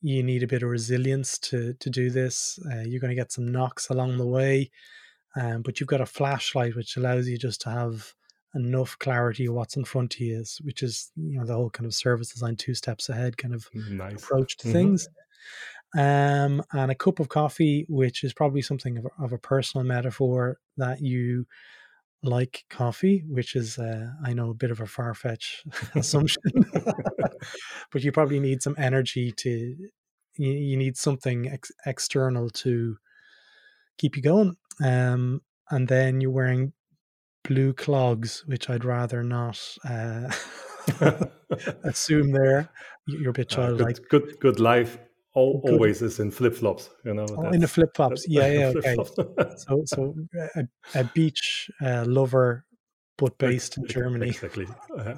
you 0.03 0.23
need 0.23 0.43
a 0.43 0.49
bit 0.49 0.63
of 0.63 0.71
resilience 0.71 1.39
to 1.39 1.75
to 1.75 1.91
do 1.91 2.11
this. 2.11 2.59
Uh, 2.71 2.83
you're 2.87 3.01
going 3.01 3.17
to 3.17 3.23
get 3.23 3.33
some 3.33 3.51
knocks 3.51 3.89
along 3.89 4.19
the 4.19 4.27
way, 4.27 4.71
um, 5.37 5.63
but 5.63 5.81
you've 5.81 5.95
got 5.95 6.01
a 6.03 6.07
flashlight 6.19 6.77
which 6.77 6.97
allows 6.97 7.29
you 7.29 7.39
just 7.39 7.63
to 7.63 7.71
have 7.71 8.15
enough 8.55 8.99
clarity 8.99 9.47
of 9.47 9.55
what's 9.55 9.77
in 9.77 9.85
front 9.85 10.15
of 10.15 10.21
you, 10.21 10.41
is, 10.41 10.59
which 10.65 10.83
is 10.83 11.13
you 11.17 11.39
know 11.39 11.45
the 11.47 11.55
whole 11.55 11.71
kind 11.71 11.87
of 11.87 11.95
service 11.95 12.33
design 12.33 12.57
two 12.57 12.75
steps 12.75 13.09
ahead 13.09 13.37
kind 13.37 13.55
of 13.55 13.69
Nice. 13.75 14.25
approach 14.25 14.57
to 14.59 14.69
Mhm. 14.69 14.73
things. 14.73 15.09
Um, 15.99 16.63
and 16.73 16.91
a 16.91 16.95
cup 16.95 17.19
of 17.21 17.29
coffee, 17.29 17.87
which 17.89 18.23
is 18.25 18.33
probably 18.33 18.63
something 18.63 18.99
of 18.99 19.07
a, 19.07 19.23
of 19.25 19.33
a 19.33 19.39
personal 19.39 19.85
metaphor 19.85 20.61
that 20.77 21.01
you 21.01 21.47
like 22.23 22.65
coffee, 22.71 23.25
which 23.29 23.57
is 23.57 23.79
uh, 23.79 24.13
I 24.25 24.35
know 24.35 24.51
a 24.51 24.55
bit 24.55 24.71
of 24.71 24.81
a 24.81 24.87
far 24.87 25.15
fetched 25.15 25.67
assumption, 25.97 26.43
but 27.93 28.03
you 28.03 28.13
probably 28.13 28.41
need 28.41 28.63
some 28.63 28.75
energy 28.79 29.33
to 29.33 29.51
you, 30.37 30.53
you 30.53 30.77
need 30.77 30.97
something 30.97 31.49
ex- 31.49 31.73
external 31.87 32.51
to 32.51 32.97
keep 33.99 34.17
you 34.17 34.23
going. 34.23 34.57
Um, 34.83 35.43
and 35.71 35.87
then 35.89 36.21
you're 36.21 36.31
wearing 36.31 36.73
blue 37.45 37.73
clogs, 37.73 38.45
which 38.47 38.69
I'd 38.71 38.85
rather 38.85 39.23
not 39.23 39.59
uh, 39.89 40.31
assume 41.85 42.33
there. 42.33 42.69
You- 43.07 43.19
You're 43.21 43.31
a 43.31 43.33
bit 43.35 43.53
Uh, 43.53 43.57
childlike. 43.57 43.97
good, 44.09 44.09
good, 44.09 44.41
good 44.41 44.61
life. 44.61 44.99
Al 45.37 45.61
Good. 45.65 45.73
always 45.75 46.03
is 46.03 46.19
in 46.19 46.31
flip 46.33 46.55
flops. 46.57 46.91
You 47.05 47.15
know. 47.15 47.27
Oh, 47.37 47.51
in 47.51 47.61
the 47.61 47.69
flip 47.69 47.91
flops. 47.95 48.27
Yeah, 48.29 48.51
yeah, 48.59 48.73
okay. 48.77 48.97
So, 49.57 49.83
so 49.87 50.15
a, 50.57 50.65
a 50.97 51.05
beach 51.15 51.71
uh, 51.81 52.05
lover, 52.05 52.65
but 53.17 53.39
based 53.39 53.79
in 53.79 53.87
Germany. 53.87 54.29
Exactly. 54.29 54.67
Uh, 54.99 55.15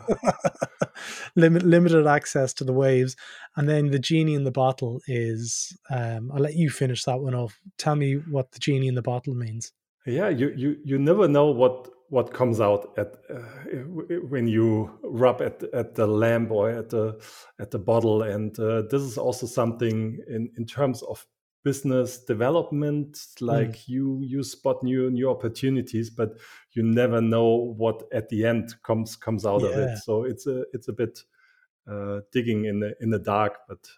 Limit, 1.35 1.63
limited 1.63 2.07
access 2.07 2.53
to 2.55 2.65
the 2.65 2.75
waves, 2.75 3.17
and 3.57 3.67
then 3.67 3.91
the 3.91 3.99
genie 3.99 4.35
in 4.35 4.45
the 4.45 4.51
bottle 4.53 5.01
is. 5.07 5.75
Um, 5.91 6.31
I'll 6.33 6.43
let 6.43 6.55
you 6.57 6.69
finish 6.69 7.05
that 7.05 7.19
one 7.21 7.35
off. 7.35 7.59
Tell 7.79 7.97
me 7.97 8.17
what 8.31 8.53
the 8.53 8.59
genie 8.59 8.89
in 8.89 8.95
the 8.95 9.03
bottle 9.03 9.35
means. 9.35 9.73
yeah, 10.07 10.29
you, 10.29 10.53
you 10.55 10.77
you 10.85 10.99
never 10.99 11.27
know 11.27 11.47
what 11.47 11.89
what 12.13 12.35
comes 12.35 12.61
out 12.61 12.93
at 12.99 13.17
uh, 13.31 13.41
when 14.29 14.47
you 14.47 14.91
rub 15.03 15.41
at 15.41 15.63
at 15.73 15.95
the 15.95 16.07
lamp 16.07 16.51
or 16.51 16.69
at 16.69 16.91
the 16.91 17.19
at 17.59 17.71
the 17.71 17.79
bottle, 17.79 18.23
and 18.23 18.59
uh, 18.59 18.83
this 18.83 19.01
is 19.01 19.17
also 19.17 19.47
something 19.47 20.19
in 20.29 20.51
in 20.59 20.67
terms 20.67 21.03
of 21.05 21.27
business 21.65 22.19
development. 22.19 23.19
Like 23.41 23.89
you 23.89 24.21
you 24.23 24.43
spot 24.43 24.83
new 24.83 25.11
new 25.11 25.31
opportunities, 25.31 26.11
but 26.11 26.37
you 26.73 26.83
never 26.83 27.23
know 27.23 27.75
what 27.79 28.03
at 28.13 28.29
the 28.29 28.45
end 28.45 28.75
comes 28.83 29.17
comes 29.17 29.47
out 29.47 29.63
of 29.63 29.73
it. 29.73 29.97
So 29.97 30.25
it's 30.25 30.47
a 30.47 30.67
it's 30.75 30.89
a 30.89 30.93
bit 30.93 31.19
uh, 31.91 32.21
digging 32.31 32.67
in 32.67 32.81
the 32.81 32.95
in 33.01 33.11
the 33.11 33.21
dark, 33.21 33.61
but. 33.67 33.89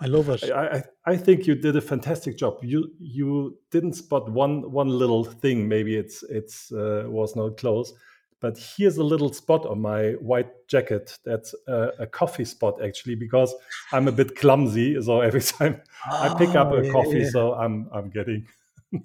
I 0.00 0.06
love 0.06 0.28
it. 0.28 0.50
I, 0.50 0.66
I 0.78 0.82
I 1.12 1.16
think 1.16 1.46
you 1.46 1.54
did 1.54 1.76
a 1.76 1.80
fantastic 1.80 2.36
job. 2.38 2.58
You 2.62 2.90
you 2.98 3.58
didn't 3.70 3.94
spot 3.94 4.30
one 4.30 4.70
one 4.70 4.88
little 4.88 5.24
thing. 5.24 5.68
Maybe 5.68 5.96
it's 5.96 6.22
it's 6.24 6.72
uh, 6.72 7.04
was 7.06 7.36
not 7.36 7.56
close, 7.56 7.92
but 8.40 8.58
here's 8.58 8.96
a 8.96 9.04
little 9.04 9.32
spot 9.32 9.66
on 9.66 9.80
my 9.80 10.12
white 10.12 10.50
jacket. 10.68 11.18
That's 11.24 11.54
a, 11.68 11.90
a 12.00 12.06
coffee 12.06 12.44
spot 12.44 12.82
actually, 12.82 13.14
because 13.16 13.54
I'm 13.92 14.08
a 14.08 14.12
bit 14.12 14.36
clumsy. 14.36 15.00
So 15.02 15.20
every 15.20 15.40
time 15.58 15.82
I 16.10 16.34
pick 16.38 16.54
up 16.54 16.68
Oh, 16.72 16.76
a 16.76 16.84
yeah, 16.84 16.92
coffee, 16.92 17.18
yeah. 17.20 17.30
so 17.30 17.54
I'm 17.54 17.88
I'm 17.92 18.10
getting. 18.10 18.46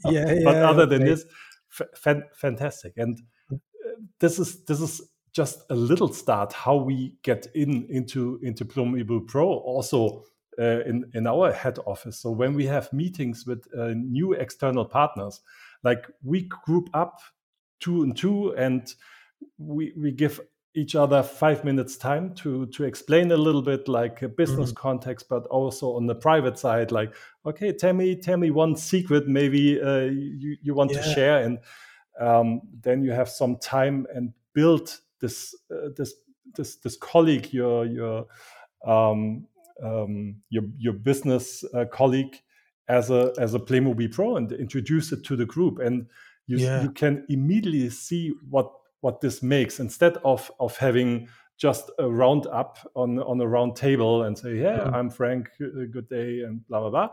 Yeah, 0.06 0.32
yeah. 0.34 0.40
but 0.44 0.56
other 0.58 0.86
than 0.86 1.01
okay. 1.01 1.10
this, 1.12 1.25
fa- 1.70 2.24
fantastic. 2.36 2.94
And 2.98 3.20
uh, 3.51 3.58
this 4.20 4.38
is 4.40 4.63
this 4.66 4.80
is 4.80 5.01
just 5.34 5.63
a 5.70 5.75
little 5.75 6.12
start 6.13 6.54
how 6.54 6.75
we 6.75 7.16
get 7.24 7.48
in 7.56 7.88
into 7.90 8.40
into 8.44 8.63
Plum 8.66 9.25
Pro 9.28 9.48
also 9.48 10.24
uh, 10.60 10.81
in 10.81 11.10
in 11.13 11.27
our 11.27 11.51
head 11.51 11.79
office. 11.86 12.20
So 12.20 12.31
when 12.31 12.53
we 12.53 12.65
have 12.65 12.91
meetings 12.93 13.46
with 13.46 13.67
uh, 13.77 13.93
new 13.96 14.34
external 14.34 14.86
partners, 14.86 15.41
like 15.84 16.08
we 16.24 16.50
group 16.65 16.89
up 16.93 17.20
two 17.79 18.03
and 18.03 18.15
two, 18.15 18.53
and 18.55 18.93
we 19.58 19.93
we 19.98 20.12
give 20.12 20.41
each 20.74 20.96
other 20.96 21.22
five 21.22 21.65
minutes 21.65 21.98
time 21.98 22.34
to 22.34 22.65
to 22.67 22.86
explain 22.86 23.31
a 23.31 23.38
little 23.38 23.62
bit 23.62 23.88
like 23.89 24.22
a 24.22 24.29
business 24.29 24.72
context 24.72 25.27
but 25.27 25.46
also 25.48 25.98
on 25.98 26.08
the 26.08 26.15
private 26.15 26.58
side 26.58 26.93
like 26.93 27.13
okay 27.46 27.74
tell 27.74 27.91
me 27.91 28.15
tell 28.15 28.38
me 28.38 28.51
one 28.51 28.75
secret 28.75 29.27
maybe 29.27 29.81
uh, 29.81 30.03
you, 30.03 30.55
you 30.62 30.74
want 30.74 30.89
to 30.89 31.03
share 31.03 31.43
and 31.43 31.60
um, 32.22 32.62
then 32.81 33.03
you 33.03 33.12
have 33.12 33.27
some 33.27 33.58
time 33.58 34.08
and 34.15 34.31
build 34.53 34.98
this 35.20 35.53
uh, 35.72 35.89
this 35.98 36.13
this 36.55 36.77
this 36.77 36.96
colleague 36.96 37.51
your 37.51 37.86
your 37.86 38.25
um, 38.86 39.46
um, 39.84 40.36
your 40.50 40.64
your 40.78 40.94
business 40.94 41.64
uh, 41.74 41.86
colleague 41.92 42.38
as 42.88 43.10
a 43.10 43.34
as 43.38 43.54
a 43.54 43.60
Playmobil 43.60 44.12
Pro 44.12 44.38
and 44.38 44.52
introduce 44.52 45.12
it 45.12 45.24
to 45.26 45.36
the 45.36 45.46
group. 45.46 45.80
And 45.80 46.08
you 46.48 46.58
Yeah. 46.58 46.84
you 46.84 46.92
can 46.92 47.26
immediately 47.30 47.90
see 47.90 48.34
what 48.50 48.72
what 49.02 49.22
this 49.22 49.42
makes. 49.42 49.80
Instead 49.80 50.18
of 50.24 50.52
of 50.60 50.78
having 50.78 51.28
just 51.58 51.92
a 52.00 52.10
round 52.10 52.48
up 52.48 52.80
on 52.96 53.20
on 53.20 53.40
a 53.40 53.48
round 53.48 53.76
table 53.76 54.24
and 54.24 54.36
say 54.38 54.56
yeah. 54.56 54.90
I'm 54.94 55.12
frank 55.12 55.50
uh, 55.62 55.86
good 55.92 56.10
day 56.10 56.42
and 56.42 56.68
blah 56.68 56.80
blah 56.80 56.90
blah 56.90 57.10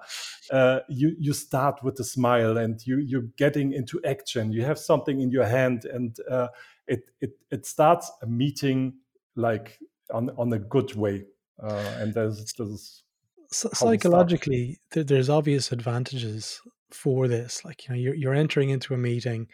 uh, 0.59 0.81
you 0.89 1.15
you 1.19 1.35
start 1.35 1.83
with 1.83 2.01
a 2.01 2.05
smile 2.05 2.57
and 2.57 2.81
you 2.87 2.99
you're 2.99 3.29
getting 3.37 3.73
into 3.73 4.01
action. 4.05 4.51
You 4.53 4.65
have 4.65 4.79
something 4.79 5.21
in 5.21 5.31
your 5.31 5.45
hand 5.45 5.85
and 5.85 6.17
uh, 6.31 6.49
it 6.87 7.11
it 7.21 7.33
it 7.51 7.67
starts 7.67 8.11
a 8.23 8.27
meeting 8.27 8.95
like 9.37 9.79
on 10.11 10.31
on 10.39 10.53
a 10.53 10.59
good 10.59 10.95
way 10.95 11.27
uh, 11.63 11.95
and 11.99 12.15
there's 12.15 12.53
there's 12.59 13.03
Psy- 13.51 13.69
how 13.81 13.91
we 13.91 13.99
start. 13.99 14.03
psychologically 14.03 14.81
there, 14.93 15.05
there's 15.05 15.31
obvious 15.31 15.73
advantages 15.73 16.61
for 16.91 17.29
this 17.29 17.65
like 17.65 17.85
you 17.85 17.95
know 17.95 18.01
you're, 18.01 18.15
you're 18.15 18.35
entering 18.35 18.71
into 18.71 18.95
a 18.95 18.99
meeting 18.99 19.49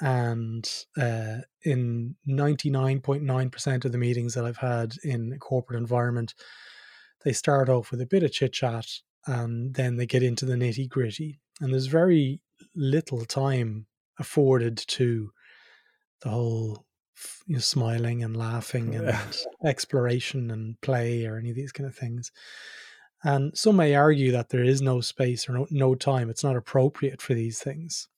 and 0.00 0.68
uh, 0.98 1.38
in 1.62 2.16
99.9% 2.28 3.84
of 3.84 3.92
the 3.92 3.98
meetings 3.98 4.34
that 4.34 4.44
i've 4.44 4.56
had 4.58 4.94
in 5.04 5.32
a 5.32 5.38
corporate 5.38 5.80
environment 5.80 6.34
they 7.24 7.32
start 7.32 7.68
off 7.68 7.90
with 7.90 8.00
a 8.00 8.06
bit 8.06 8.22
of 8.22 8.32
chit 8.32 8.52
chat 8.52 8.86
and 9.26 9.74
then 9.74 9.96
they 9.96 10.06
get 10.06 10.22
into 10.22 10.44
the 10.44 10.54
nitty 10.54 10.88
gritty 10.88 11.40
and 11.60 11.72
there's 11.72 11.86
very 11.86 12.40
little 12.74 13.24
time 13.24 13.86
afforded 14.18 14.76
to 14.76 15.30
the 16.22 16.30
whole 16.30 16.84
you 17.46 17.54
know, 17.54 17.60
smiling 17.60 18.22
and 18.22 18.36
laughing 18.36 18.94
and 18.94 19.16
exploration 19.64 20.50
and 20.50 20.80
play 20.80 21.26
or 21.26 21.36
any 21.36 21.50
of 21.50 21.56
these 21.56 21.72
kind 21.72 21.88
of 21.88 21.94
things 21.94 22.32
and 23.24 23.56
some 23.56 23.76
may 23.76 23.94
argue 23.94 24.32
that 24.32 24.48
there 24.48 24.64
is 24.64 24.82
no 24.82 25.00
space 25.00 25.48
or 25.48 25.52
no, 25.52 25.66
no 25.70 25.94
time. 25.94 26.28
It's 26.28 26.44
not 26.44 26.56
appropriate 26.56 27.22
for 27.22 27.34
these 27.34 27.60
things. 27.60 28.08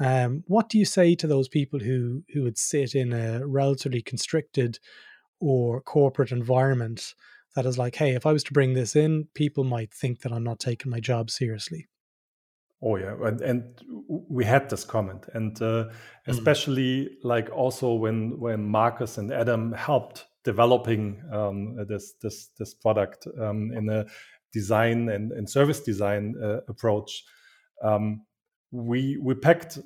Um, 0.00 0.42
what 0.46 0.68
do 0.68 0.78
you 0.78 0.84
say 0.84 1.14
to 1.14 1.26
those 1.26 1.48
people 1.48 1.78
who 1.78 2.24
who 2.32 2.42
would 2.42 2.58
sit 2.58 2.94
in 2.94 3.12
a 3.12 3.46
relatively 3.46 4.02
constricted 4.02 4.78
or 5.40 5.80
corporate 5.80 6.32
environment 6.32 7.14
that 7.54 7.66
is 7.66 7.78
like, 7.78 7.96
hey, 7.96 8.14
if 8.14 8.26
I 8.26 8.32
was 8.32 8.42
to 8.44 8.52
bring 8.52 8.74
this 8.74 8.96
in, 8.96 9.28
people 9.34 9.62
might 9.62 9.92
think 9.94 10.22
that 10.22 10.32
I'm 10.32 10.42
not 10.42 10.58
taking 10.58 10.90
my 10.90 11.00
job 11.00 11.30
seriously. 11.30 11.86
Oh 12.86 12.96
yeah, 12.96 13.14
and, 13.22 13.40
and 13.40 13.64
we 14.28 14.44
had 14.44 14.68
this 14.68 14.84
comment, 14.84 15.24
and 15.32 15.60
uh, 15.62 15.86
especially 16.26 17.16
like 17.22 17.50
also 17.50 17.94
when 17.94 18.38
when 18.38 18.62
Marcus 18.62 19.16
and 19.16 19.32
Adam 19.32 19.72
helped 19.72 20.26
developing 20.44 21.22
um, 21.32 21.76
this 21.88 22.12
this 22.20 22.50
this 22.58 22.74
product 22.74 23.26
um, 23.40 23.72
in 23.72 23.88
a 23.88 24.04
design 24.52 25.08
and, 25.08 25.32
and 25.32 25.48
service 25.48 25.80
design 25.80 26.34
uh, 26.42 26.58
approach, 26.68 27.24
um, 27.82 28.26
we 28.70 29.16
we 29.16 29.34
packed 29.34 29.78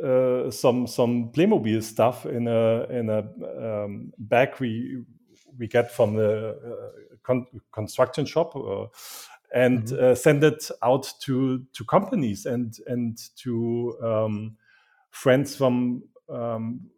uh, 0.00 0.52
some 0.52 0.86
some 0.86 1.32
Playmobil 1.32 1.82
stuff 1.82 2.26
in 2.26 2.46
a 2.46 2.84
in 2.90 3.10
a 3.10 3.84
um, 3.84 4.12
bag 4.18 4.54
we 4.60 5.02
we 5.58 5.66
get 5.66 5.90
from 5.90 6.14
the 6.14 6.50
uh, 6.50 7.16
con- 7.24 7.46
construction 7.72 8.24
shop. 8.24 8.54
And 9.52 9.82
Mhm. 9.84 9.98
uh, 9.98 10.14
send 10.14 10.44
it 10.44 10.70
out 10.82 11.12
to 11.22 11.64
to 11.72 11.84
companies 11.84 12.46
and 12.46 12.78
and 12.86 13.18
to 13.42 13.96
um, 14.02 14.56
friends 15.10 15.56
from 15.56 16.04
um, 16.28 16.90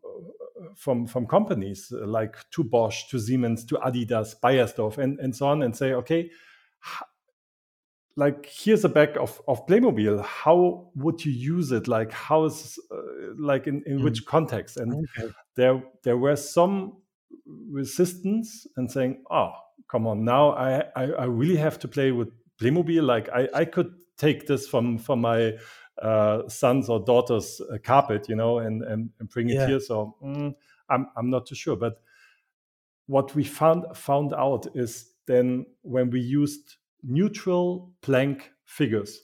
from 0.77 1.07
from 1.07 1.27
companies 1.27 1.91
like 1.91 2.37
to 2.51 2.63
Bosch, 2.63 3.09
to 3.09 3.19
Siemens, 3.19 3.65
to 3.67 3.77
Adidas, 3.77 4.35
Beiersdorf, 4.41 4.99
and 4.99 5.19
and 5.21 5.35
so 5.35 5.47
on, 5.47 5.63
and 5.63 5.77
say, 5.77 5.93
okay, 5.95 6.31
like 8.17 8.47
here's 8.47 8.85
a 8.85 8.89
bag 8.89 9.17
of, 9.17 9.41
of 9.49 9.67
Playmobil. 9.67 10.23
How 10.25 10.91
would 10.95 11.25
you 11.25 11.33
use 11.33 11.73
it? 11.73 11.89
Like 11.89 12.13
how 12.13 12.45
is 12.45 12.79
uh, 12.91 12.97
like 13.39 13.67
in, 13.67 13.83
in 13.87 14.01
mm. 14.01 14.05
which 14.05 14.27
context? 14.27 14.77
And 14.77 15.07
okay. 15.19 15.33
there 15.57 15.83
there 16.03 16.19
were 16.19 16.37
some 16.37 16.99
resistance 17.47 18.67
and 18.77 18.91
saying, 18.91 19.25
oh, 19.31 19.53
come 19.89 20.07
on, 20.07 20.25
now 20.25 20.51
I, 20.51 20.85
I, 20.95 21.05
I 21.05 21.25
really 21.25 21.57
have 21.57 21.79
to 21.81 21.89
play 21.89 22.13
with 22.13 22.29
Playmobil. 22.62 23.04
Like 23.04 23.28
I, 23.31 23.49
I 23.54 23.64
could 23.64 23.95
take 24.16 24.47
this 24.47 24.69
from 24.69 24.99
from 24.99 25.21
my 25.21 25.54
uh, 26.00 26.49
son's 26.49 26.88
or 26.88 27.00
daughter's 27.04 27.61
uh, 27.61 27.78
carpet, 27.83 28.28
you 28.28 28.37
know, 28.37 28.59
and, 28.59 28.83
and, 28.83 29.11
and 29.19 29.28
bring 29.28 29.50
it 29.50 29.54
yeah. 29.54 29.66
here. 29.66 29.81
So 29.81 30.16
mm, 30.23 30.54
I'm 30.88 31.07
I'm 31.16 31.31
not 31.31 31.47
too 31.47 31.54
sure. 31.54 31.76
But 31.76 32.00
what 33.07 33.35
we 33.35 33.45
found 33.45 33.97
found 33.97 34.33
out 34.33 34.66
is 34.75 35.11
then 35.26 35.66
when 35.83 36.11
we 36.11 36.21
used 36.21 36.76
neutral 37.02 37.92
blank 38.00 38.50
figures, 38.64 39.21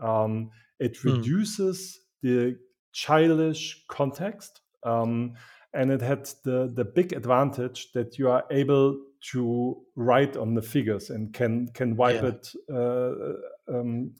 um, 0.00 0.50
it 0.78 0.96
mm. 0.98 1.16
reduces 1.16 2.00
the 2.22 2.56
childish 2.92 3.84
context. 3.88 4.60
Um, 4.84 5.34
and 5.74 5.90
it 5.90 6.02
had 6.02 6.28
the, 6.44 6.70
the 6.74 6.84
big 6.84 7.12
advantage 7.12 7.92
that 7.92 8.18
you 8.18 8.28
are 8.28 8.44
able 8.50 9.00
to 9.30 9.76
write 9.94 10.36
on 10.36 10.54
the 10.54 10.62
figures 10.62 11.10
and 11.10 11.32
can 11.32 11.68
can 11.74 11.96
wipe 11.96 12.22
yeah. 12.22 12.28
it 12.28 12.52
uh, 12.72 13.74
um, 13.74 14.12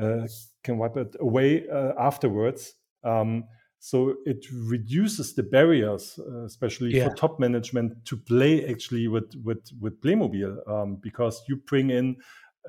uh, 0.00 0.26
can 0.64 0.78
wipe 0.78 0.96
it 0.96 1.14
away 1.20 1.68
uh, 1.68 1.92
afterwards. 1.98 2.74
Um, 3.04 3.44
so 3.78 4.14
it 4.26 4.46
reduces 4.52 5.34
the 5.34 5.42
barriers, 5.42 6.16
uh, 6.16 6.44
especially 6.44 6.96
yeah. 6.96 7.08
for 7.08 7.16
top 7.16 7.40
management, 7.40 8.04
to 8.04 8.16
play 8.16 8.64
actually 8.66 9.08
with 9.08 9.34
with 9.44 9.68
with 9.80 10.00
Playmobil 10.00 10.56
um, 10.68 10.96
because 11.02 11.42
you 11.48 11.56
bring 11.56 11.90
in 11.90 12.16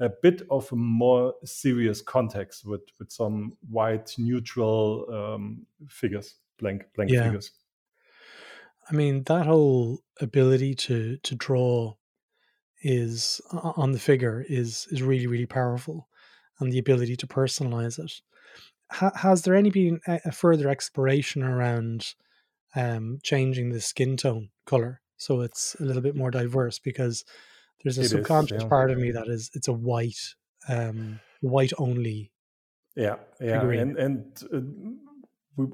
a 0.01 0.10
bit 0.24 0.41
of 0.50 0.72
a 0.72 0.75
more 0.75 1.36
serious 1.46 2.01
context 2.01 2.65
with 2.65 2.82
with 3.00 3.12
some 3.12 3.53
white 3.70 4.13
neutral 4.17 5.05
um, 5.13 5.65
figures, 5.88 6.36
blank 6.58 6.86
blank 6.96 7.12
yeah. 7.12 7.25
figures. 7.25 7.51
I 8.89 8.93
mean 8.93 9.23
that 9.23 9.45
whole 9.45 9.99
ability 10.19 10.75
to 10.75 11.17
to 11.17 11.35
draw 11.35 11.95
is 12.81 13.41
on 13.51 13.91
the 13.91 13.99
figure 13.99 14.45
is 14.47 14.87
is 14.91 15.01
really 15.01 15.27
really 15.27 15.45
powerful, 15.45 16.07
and 16.59 16.71
the 16.71 16.79
ability 16.79 17.15
to 17.17 17.27
personalize 17.27 17.97
it 17.97 18.21
ha- 18.93 19.11
has 19.15 19.41
there 19.41 19.55
any 19.55 19.69
been 19.69 19.99
a, 20.07 20.19
a 20.25 20.31
further 20.31 20.69
exploration 20.69 21.43
around 21.43 22.13
um, 22.75 23.19
changing 23.23 23.69
the 23.69 23.81
skin 23.81 24.17
tone 24.17 24.49
color 24.65 25.01
so 25.17 25.41
it's 25.41 25.75
a 25.79 25.83
little 25.83 26.01
bit 26.01 26.15
more 26.15 26.31
diverse? 26.31 26.79
Because 26.79 27.25
there's 27.83 27.97
a 27.97 28.01
it 28.01 28.09
subconscious 28.09 28.57
is, 28.57 28.63
yeah. 28.63 28.69
part 28.69 28.91
of 28.91 28.97
me 28.97 29.11
that 29.11 29.27
is 29.27 29.51
it's 29.53 29.67
a 29.67 29.73
white, 29.73 30.35
um, 30.69 31.19
white 31.41 31.73
only. 31.77 32.31
Yeah, 32.95 33.15
yeah, 33.41 33.59
figurine. 33.59 33.97
and 33.97 33.97
and 33.97 34.43
uh, 34.53 34.59
we, 35.55 35.65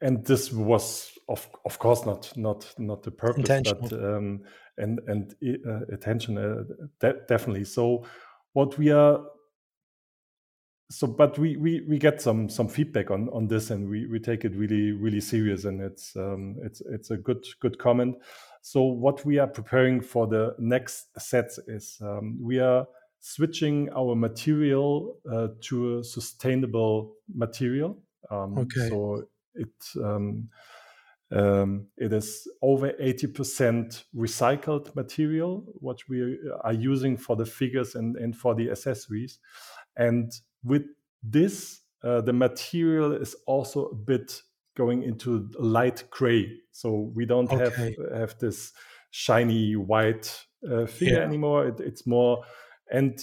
and 0.00 0.24
this 0.24 0.52
was 0.52 1.10
of 1.28 1.48
of 1.64 1.78
course 1.78 2.04
not 2.04 2.32
not 2.36 2.72
not 2.78 3.02
the 3.02 3.10
purpose, 3.10 3.72
but 3.80 3.92
um, 3.92 4.42
and 4.78 5.00
and 5.06 5.34
uh, 5.66 5.92
attention 5.92 6.38
uh, 6.38 6.64
de- 7.00 7.20
definitely. 7.28 7.64
So 7.64 8.04
what 8.52 8.78
we 8.78 8.90
are 8.90 9.20
so 10.90 11.06
but 11.06 11.38
we, 11.38 11.56
we 11.56 11.84
we 11.88 11.98
get 11.98 12.20
some 12.20 12.48
some 12.48 12.68
feedback 12.68 13.10
on 13.10 13.28
on 13.30 13.48
this 13.48 13.70
and 13.70 13.88
we 13.88 14.06
we 14.06 14.20
take 14.20 14.44
it 14.44 14.54
really 14.54 14.92
really 14.92 15.20
serious 15.20 15.64
and 15.64 15.80
it's 15.80 16.14
um 16.16 16.56
it's 16.62 16.80
it's 16.82 17.10
a 17.10 17.16
good 17.16 17.44
good 17.60 17.78
comment. 17.78 18.16
So 18.62 18.82
what 18.82 19.24
we 19.24 19.38
are 19.38 19.46
preparing 19.46 20.00
for 20.00 20.26
the 20.26 20.54
next 20.58 21.06
sets 21.18 21.58
is 21.68 21.98
um, 22.00 22.36
we 22.40 22.58
are 22.58 22.86
switching 23.20 23.88
our 23.96 24.14
material 24.14 25.18
uh, 25.30 25.48
to 25.62 25.98
a 25.98 26.04
sustainable 26.04 27.14
material. 27.32 28.02
Um, 28.30 28.58
okay. 28.58 28.88
so 28.88 29.22
it 29.56 30.02
um, 30.02 30.48
um, 31.32 31.88
it 31.96 32.12
is 32.12 32.48
over 32.62 32.92
80% 32.92 34.04
recycled 34.14 34.94
material, 34.94 35.64
what 35.80 35.98
we 36.08 36.38
are 36.62 36.72
using 36.72 37.16
for 37.16 37.34
the 37.34 37.46
figures 37.46 37.96
and, 37.96 38.16
and 38.16 38.36
for 38.36 38.54
the 38.54 38.70
accessories. 38.70 39.40
And 39.96 40.32
with 40.62 40.84
this, 41.22 41.80
uh, 42.04 42.20
the 42.20 42.32
material 42.32 43.12
is 43.12 43.34
also 43.46 43.86
a 43.86 43.94
bit 43.94 44.40
going 44.76 45.02
into 45.02 45.48
light 45.58 46.04
gray. 46.10 46.60
So 46.70 47.10
we 47.14 47.26
don't 47.26 47.50
okay. 47.50 47.64
have 47.64 48.20
have 48.20 48.38
this 48.38 48.72
shiny 49.10 49.74
white 49.74 50.44
uh, 50.70 50.86
figure 50.86 51.18
yeah. 51.18 51.24
anymore. 51.24 51.66
It, 51.66 51.80
it's 51.80 52.06
more 52.06 52.44
and 52.90 53.18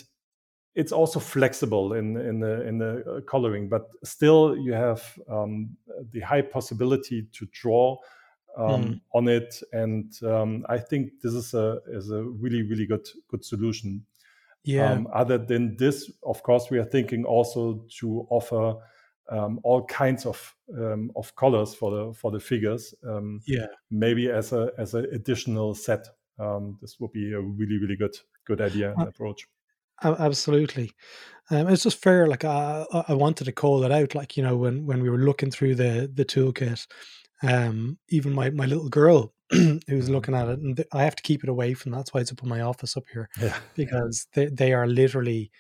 it's 0.76 0.92
also 0.92 1.20
flexible 1.20 1.94
in 1.94 2.18
in 2.18 2.40
the 2.40 2.68
in 2.68 2.78
the 2.80 3.04
uh, 3.06 3.22
coloring, 3.22 3.70
but 3.70 3.90
still 4.04 4.58
you 4.58 4.74
have 4.74 5.04
um, 5.30 5.70
the 6.12 6.20
high 6.20 6.42
possibility 6.42 7.28
to 7.34 7.46
draw 7.52 7.98
um, 8.58 8.84
mm. 8.84 9.02
on 9.14 9.28
it. 9.28 9.62
And 9.72 10.12
um, 10.24 10.66
I 10.70 10.80
think 10.80 11.22
this 11.22 11.34
is 11.34 11.54
a 11.54 11.80
is 11.88 12.10
a 12.10 12.24
really 12.24 12.64
really 12.64 12.86
good 12.86 13.08
good 13.28 13.46
solution. 13.46 14.06
Yeah. 14.64 14.94
Um, 14.94 15.08
other 15.14 15.38
than 15.38 15.76
this, 15.78 16.10
of 16.24 16.42
course, 16.42 16.70
we 16.72 16.80
are 16.80 16.86
thinking 16.86 17.26
also 17.26 17.86
to 18.00 18.26
offer 18.30 18.76
um, 19.30 19.60
all 19.64 19.86
kinds 19.86 20.26
of 20.26 20.56
um, 20.78 21.12
of 21.16 21.36
colors 21.36 21.76
for 21.76 21.92
the 21.92 22.14
for 22.14 22.32
the 22.32 22.40
figures. 22.40 22.96
Um, 23.08 23.42
yeah. 23.46 23.68
Maybe 23.92 24.32
as 24.32 24.54
a 24.54 24.72
as 24.78 24.94
an 24.94 25.08
additional 25.14 25.76
set. 25.76 26.08
Um, 26.40 26.80
this 26.82 27.00
would 27.00 27.12
be 27.12 27.32
a 27.34 27.40
really 27.40 27.78
really 27.78 27.96
good 27.96 28.16
good 28.46 28.60
idea 28.60 28.94
and 28.94 29.04
uh, 29.04 29.08
approach. 29.08 29.48
Absolutely, 30.02 30.92
um, 31.50 31.68
it's 31.68 31.84
just 31.84 32.02
fair. 32.02 32.28
Like 32.28 32.46
I, 32.46 32.86
I 33.08 33.14
wanted 33.14 33.46
to 33.46 33.52
call 33.52 33.84
it 33.84 33.92
out. 33.92 34.16
Like 34.16 34.38
you 34.38 34.44
know 34.44 34.58
when 34.58 34.86
when 34.86 35.02
we 35.02 35.10
were 35.10 35.18
looking 35.18 35.52
through 35.52 35.76
the 35.76 36.10
the 36.14 36.26
toolkit, 36.26 36.88
um, 37.44 37.98
even 38.10 38.34
my 38.34 38.50
my 38.50 38.66
little 38.66 38.90
girl 38.90 39.34
who's 39.52 39.80
mm-hmm. 39.80 40.14
looking 40.14 40.36
at 40.36 40.50
it, 40.50 40.60
and 40.60 40.78
th- 40.78 40.88
I 40.94 41.04
have 41.04 41.16
to 41.16 41.24
keep 41.24 41.44
it 41.44 41.50
away 41.50 41.74
from. 41.74 41.92
That's 41.92 42.14
why 42.14 42.22
it's 42.22 42.32
up 42.32 42.42
in 42.42 42.50
my 42.50 42.62
office 42.62 42.98
up 42.98 43.04
here, 43.12 43.30
yeah. 43.40 43.58
because 43.76 44.28
they 44.34 44.48
they 44.48 44.74
are 44.74 44.88
literally 44.88 45.52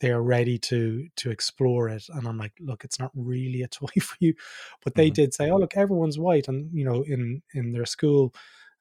they 0.00 0.10
are 0.12 0.22
ready 0.22 0.58
to 0.58 1.08
to 1.16 1.30
explore 1.30 1.88
it, 1.88 2.04
and 2.08 2.26
I'm 2.26 2.38
like, 2.38 2.52
look, 2.60 2.84
it's 2.84 3.00
not 3.00 3.10
really 3.14 3.62
a 3.62 3.68
toy 3.68 4.00
for 4.00 4.16
you, 4.20 4.34
but 4.84 4.94
they 4.94 5.08
mm-hmm. 5.08 5.14
did 5.14 5.34
say, 5.34 5.50
oh 5.50 5.56
look, 5.56 5.76
everyone's 5.76 6.18
white, 6.18 6.48
and 6.48 6.70
you 6.72 6.84
know, 6.84 7.02
in 7.02 7.42
in 7.54 7.72
their 7.72 7.86
school. 7.86 8.34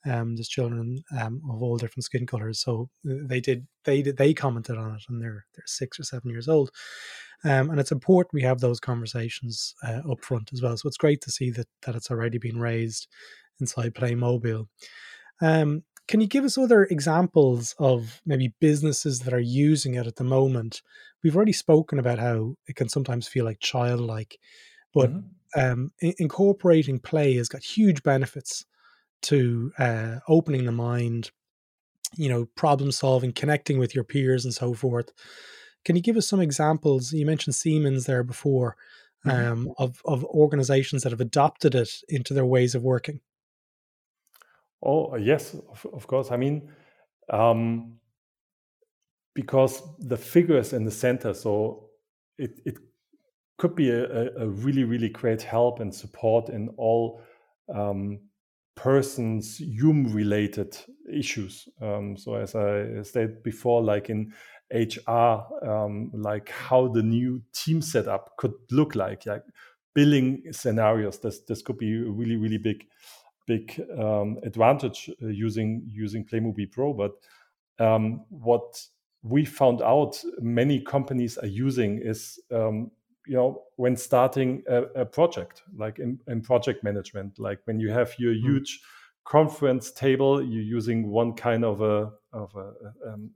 Um, 0.07 0.35
there's 0.35 0.47
children 0.47 1.03
um, 1.19 1.41
of 1.49 1.61
all 1.61 1.77
different 1.77 2.03
skin 2.03 2.25
colors, 2.25 2.59
so 2.59 2.89
uh, 3.09 3.15
they 3.25 3.39
did. 3.39 3.67
They 3.83 4.01
did. 4.01 4.17
They 4.17 4.33
commented 4.33 4.77
on 4.77 4.95
it, 4.95 5.03
and 5.09 5.21
they're 5.21 5.45
they're 5.55 5.63
six 5.65 5.99
or 5.99 6.03
seven 6.03 6.29
years 6.29 6.47
old. 6.47 6.71
Um, 7.43 7.69
and 7.69 7.79
it's 7.79 7.91
important 7.91 8.33
we 8.33 8.41
have 8.41 8.59
those 8.59 8.79
conversations 8.79 9.75
uh, 9.83 10.01
up 10.11 10.23
front 10.23 10.49
as 10.53 10.61
well. 10.61 10.75
So 10.75 10.87
it's 10.87 10.97
great 10.97 11.21
to 11.21 11.31
see 11.31 11.51
that 11.51 11.67
that 11.85 11.95
it's 11.95 12.11
already 12.11 12.37
been 12.37 12.59
raised 12.59 13.07
inside 13.59 13.93
Playmobil. 13.93 14.67
Um, 15.41 15.83
can 16.07 16.21
you 16.21 16.27
give 16.27 16.45
us 16.45 16.57
other 16.57 16.85
examples 16.85 17.75
of 17.79 18.21
maybe 18.25 18.53
businesses 18.61 19.19
that 19.19 19.33
are 19.33 19.39
using 19.39 19.95
it 19.95 20.07
at 20.07 20.15
the 20.15 20.23
moment? 20.23 20.81
We've 21.23 21.35
already 21.35 21.53
spoken 21.53 21.99
about 21.99 22.19
how 22.19 22.55
it 22.67 22.75
can 22.75 22.87
sometimes 22.87 23.27
feel 23.27 23.43
like 23.43 23.59
childlike, 23.59 24.37
but 24.93 25.11
mm-hmm. 25.11 25.59
um, 25.59 25.91
in- 25.99 26.13
incorporating 26.17 26.99
play 26.99 27.35
has 27.35 27.49
got 27.49 27.61
huge 27.61 28.03
benefits 28.03 28.65
to 29.23 29.71
uh, 29.77 30.15
opening 30.27 30.65
the 30.65 30.71
mind, 30.71 31.31
you 32.15 32.29
know, 32.29 32.45
problem 32.55 32.91
solving, 32.91 33.33
connecting 33.33 33.79
with 33.79 33.95
your 33.95 34.03
peers, 34.03 34.45
and 34.45 34.53
so 34.53 34.73
forth. 34.73 35.11
Can 35.85 35.95
you 35.95 36.01
give 36.01 36.17
us 36.17 36.27
some 36.27 36.41
examples? 36.41 37.13
You 37.13 37.25
mentioned 37.25 37.55
Siemens 37.55 38.05
there 38.05 38.23
before 38.23 38.75
mm-hmm. 39.25 39.51
um, 39.51 39.73
of 39.77 40.01
of 40.05 40.23
organizations 40.25 41.03
that 41.03 41.11
have 41.11 41.21
adopted 41.21 41.75
it 41.75 41.89
into 42.09 42.33
their 42.33 42.45
ways 42.45 42.75
of 42.75 42.83
working. 42.83 43.21
Oh 44.83 45.15
yes, 45.15 45.53
of, 45.53 45.87
of 45.93 46.07
course. 46.07 46.31
I 46.31 46.37
mean, 46.37 46.71
um, 47.29 47.99
because 49.33 49.81
the 49.99 50.17
figure 50.17 50.57
is 50.57 50.73
in 50.73 50.85
the 50.85 50.91
center, 50.91 51.33
so 51.33 51.89
it 52.37 52.59
it 52.65 52.77
could 53.57 53.75
be 53.75 53.89
a, 53.89 54.31
a 54.37 54.47
really 54.47 54.83
really 54.83 55.09
great 55.09 55.41
help 55.41 55.79
and 55.79 55.93
support 55.93 56.49
in 56.49 56.69
all 56.77 57.21
um, 57.73 58.19
persons 58.77 59.57
human 59.57 60.13
related 60.13 60.77
issues. 61.11 61.67
Um, 61.81 62.15
so 62.15 62.35
as 62.35 62.55
I 62.55 63.01
stated 63.01 63.43
before, 63.43 63.83
like 63.83 64.09
in 64.09 64.33
HR, 64.71 65.43
um, 65.67 66.11
like 66.13 66.49
how 66.49 66.87
the 66.87 67.03
new 67.03 67.41
team 67.53 67.81
setup 67.81 68.37
could 68.37 68.53
look 68.71 68.95
like, 68.95 69.25
like 69.25 69.43
billing 69.93 70.43
scenarios. 70.51 71.19
This 71.19 71.39
this 71.41 71.61
could 71.61 71.77
be 71.77 71.93
a 71.93 72.11
really 72.11 72.37
really 72.37 72.57
big 72.59 72.85
big 73.47 73.81
um, 73.97 74.37
advantage 74.43 75.09
uh, 75.21 75.27
using 75.27 75.83
using 75.87 76.25
Playmobil 76.25 76.71
Pro. 76.71 76.93
But 76.93 77.11
um, 77.83 78.25
what 78.29 78.81
we 79.23 79.45
found 79.45 79.81
out 79.81 80.23
many 80.39 80.79
companies 80.81 81.37
are 81.37 81.47
using 81.47 81.99
is 82.01 82.39
um, 82.51 82.91
you 83.27 83.35
know 83.35 83.63
when 83.75 83.95
starting 83.95 84.63
a, 84.67 84.83
a 85.01 85.05
project 85.05 85.63
like 85.75 85.99
in, 85.99 86.19
in, 86.27 86.41
project 86.41 86.83
management 86.83 87.37
like 87.39 87.59
when 87.65 87.79
you 87.79 87.89
have 87.89 88.13
your 88.17 88.33
mm. 88.33 88.41
huge 88.41 88.81
conference 89.25 89.91
table 89.91 90.41
you're 90.41 90.63
using 90.63 91.09
one 91.09 91.33
kind 91.33 91.65
of 91.65 91.81
a 91.81 92.11
of 92.33 92.55
a, 92.55 92.71
um, 93.09 93.29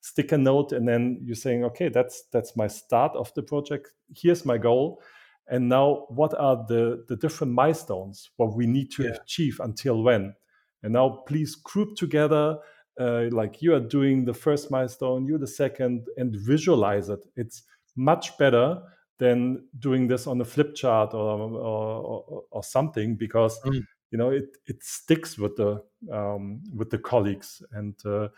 sticker 0.00 0.38
note 0.38 0.72
and 0.72 0.88
then 0.88 1.18
you're 1.22 1.34
saying 1.34 1.64
okay 1.64 1.88
that's 1.88 2.24
that's 2.32 2.56
my 2.56 2.66
start 2.66 3.12
of 3.14 3.32
the 3.34 3.42
project 3.42 3.90
here's 4.14 4.44
my 4.44 4.58
goal 4.58 5.00
and 5.48 5.68
now 5.68 6.06
what 6.08 6.34
are 6.38 6.64
the 6.68 7.04
the 7.08 7.16
different 7.16 7.52
milestones 7.52 8.30
what 8.36 8.54
we 8.56 8.66
need 8.66 8.90
to 8.90 9.04
yeah. 9.04 9.10
achieve 9.22 9.60
until 9.62 10.02
when 10.02 10.34
and 10.82 10.92
now 10.92 11.22
please 11.26 11.54
group 11.54 11.96
together 11.96 12.58
uh, 13.00 13.24
like 13.30 13.62
you 13.62 13.72
are 13.74 13.80
doing 13.80 14.24
the 14.24 14.34
first 14.34 14.70
milestone 14.70 15.24
you're 15.24 15.38
the 15.38 15.46
second 15.46 16.06
and 16.16 16.36
visualize 16.36 17.08
it 17.08 17.24
it's 17.36 17.62
much 17.96 18.36
better 18.38 18.80
than 19.22 19.68
doing 19.78 20.08
this 20.08 20.26
on 20.26 20.40
a 20.40 20.44
flip 20.44 20.74
chart 20.74 21.14
or 21.14 21.38
or, 21.40 22.42
or 22.50 22.62
something 22.64 23.16
because 23.16 23.60
mm. 23.60 23.80
you 24.10 24.18
know 24.18 24.30
it 24.30 24.48
it 24.66 24.82
sticks 24.82 25.38
with 25.38 25.54
the 25.56 25.82
um, 26.12 26.60
with 26.74 26.90
the 26.90 26.98
colleagues 26.98 27.62
and 27.72 27.94
uh, 28.04 28.28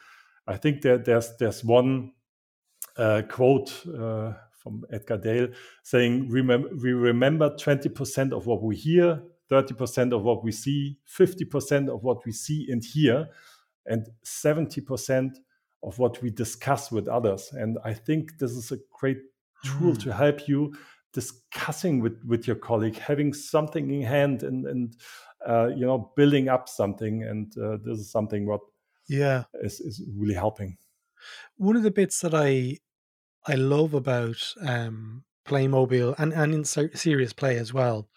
I 0.47 0.57
think 0.57 0.83
that 0.83 1.05
there's 1.05 1.37
there's 1.39 1.65
one 1.65 2.13
uh, 2.97 3.23
quote 3.29 3.71
uh, 3.87 4.33
from 4.53 4.85
Edgar 4.93 5.19
Dale 5.19 5.49
saying, 5.83 6.29
remember, 6.29 6.69
"We 6.83 6.93
remember 6.93 7.51
20% 7.51 8.33
of 8.33 8.47
what 8.47 8.63
we 8.63 8.77
hear, 8.77 9.23
30% 9.51 10.13
of 10.13 10.23
what 10.23 10.45
we 10.45 10.53
see, 10.53 10.99
50% 11.07 11.89
of 11.89 12.03
what 12.03 12.25
we 12.25 12.33
see 12.33 12.67
and 12.71 12.83
hear, 12.85 13.29
and 13.87 14.09
70% 14.25 15.37
of 15.83 15.99
what 15.99 16.23
we 16.23 16.31
discuss 16.31 16.93
with 16.93 17.09
others." 17.09 17.51
And 17.53 17.79
I 17.85 17.95
think 17.95 18.39
this 18.39 18.53
is 18.53 18.71
a 18.71 18.79
great 18.91 19.19
tool 19.65 19.93
mm. 19.93 20.03
to 20.03 20.13
help 20.13 20.49
you 20.49 20.75
discussing 21.13 22.01
with 22.01 22.23
with 22.27 22.47
your 22.47 22.57
colleague, 22.57 22.99
having 22.99 23.33
something 23.33 23.91
in 23.91 24.03
hand, 24.03 24.43
and 24.43 24.67
and 24.67 24.97
uh, 25.49 25.69
you 25.69 25.87
know 25.87 26.13
building 26.17 26.49
up 26.49 26.69
something. 26.69 27.23
And 27.23 27.53
uh, 27.59 27.79
this 27.85 27.99
is 27.99 28.11
something 28.11 28.47
what 28.47 28.61
yeah 29.09 29.45
is, 29.63 29.81
is 29.81 30.03
really 30.17 30.35
helping 30.35 30.77
one 31.57 31.77
of 31.77 31.83
the 31.83 31.91
bits 31.91 32.21
that 32.21 32.35
i 32.35 32.77
i 33.47 33.55
love 33.55 33.95
about 33.95 34.37
um 34.63 35.25
playmobil 35.47 36.15
and 36.19 36.33
and 36.33 36.55
in 36.55 36.65
serious 36.65 37.33
play 37.33 37.57
as 37.57 37.73
well 37.73 38.09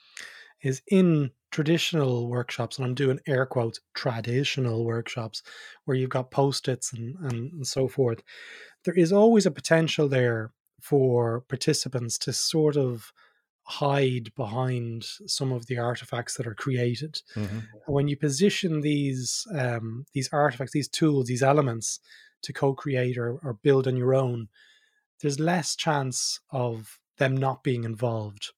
is 0.61 0.81
in 0.87 1.31
traditional 1.51 2.29
workshops 2.29 2.77
and 2.77 2.85
i'm 2.85 2.95
doing 2.95 3.19
air 3.27 3.45
quotes 3.45 3.79
traditional 3.93 4.85
workshops 4.85 5.43
where 5.85 5.97
you've 5.97 6.09
got 6.09 6.31
post-its 6.31 6.93
and, 6.93 7.15
and, 7.19 7.51
and 7.53 7.67
so 7.67 7.87
forth 7.87 8.21
there 8.85 8.93
is 8.93 9.11
always 9.11 9.45
a 9.45 9.51
potential 9.51 10.07
there 10.07 10.51
for 10.81 11.41
participants 11.41 12.17
to 12.19 12.33
sort 12.33 12.77
of 12.77 13.11
hide 13.63 14.33
behind 14.35 15.05
some 15.25 15.51
of 15.51 15.67
the 15.67 15.77
artifacts 15.77 16.35
that 16.35 16.47
are 16.47 16.55
created. 16.55 17.21
Mm-hmm. 17.35 17.59
when 17.85 18.07
you 18.07 18.15
position 18.15 18.81
these 18.81 19.45
um, 19.53 20.05
these 20.13 20.29
artifacts, 20.31 20.71
these 20.71 20.87
tools, 20.87 21.27
these 21.27 21.43
elements 21.43 21.99
to 22.43 22.53
co-create 22.53 23.17
or, 23.17 23.39
or 23.43 23.53
build 23.61 23.87
on 23.87 23.97
your 23.97 24.15
own, 24.15 24.47
there's 25.21 25.39
less 25.39 25.75
chance 25.75 26.39
of 26.51 26.99
them 27.17 27.35
not 27.35 27.63
being 27.63 27.83
involved. 27.83 28.51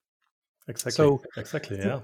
Exactly. 0.68 0.92
So 0.92 1.22
exactly, 1.36 1.78
yeah. 1.78 2.00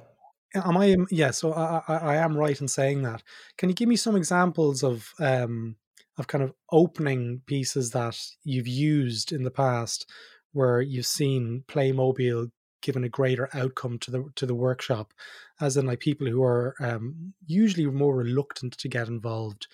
Am 0.54 0.76
I? 0.76 0.96
Yeah. 1.10 1.30
So 1.30 1.52
I, 1.52 1.82
I, 1.86 1.96
I 1.96 2.16
am 2.16 2.36
right 2.36 2.60
in 2.60 2.68
saying 2.68 3.02
that. 3.02 3.22
Can 3.58 3.68
you 3.68 3.74
give 3.74 3.88
me 3.88 3.96
some 3.96 4.16
examples 4.16 4.82
of 4.82 5.12
um, 5.20 5.76
of 6.18 6.26
kind 6.26 6.42
of 6.42 6.52
opening 6.70 7.42
pieces 7.46 7.90
that 7.90 8.18
you've 8.44 8.68
used 8.68 9.32
in 9.32 9.42
the 9.42 9.50
past 9.50 10.10
where 10.52 10.80
you've 10.80 11.06
seen 11.06 11.64
Playmobil 11.68 12.50
given 12.80 13.04
a 13.04 13.08
greater 13.08 13.48
outcome 13.52 13.98
to 13.98 14.10
the 14.10 14.24
to 14.36 14.46
the 14.46 14.54
workshop, 14.54 15.12
as 15.60 15.76
in 15.76 15.86
like 15.86 16.00
people 16.00 16.26
who 16.26 16.42
are 16.42 16.74
um, 16.80 17.34
usually 17.46 17.86
more 17.86 18.16
reluctant 18.16 18.78
to 18.78 18.88
get 18.88 19.08
involved, 19.08 19.66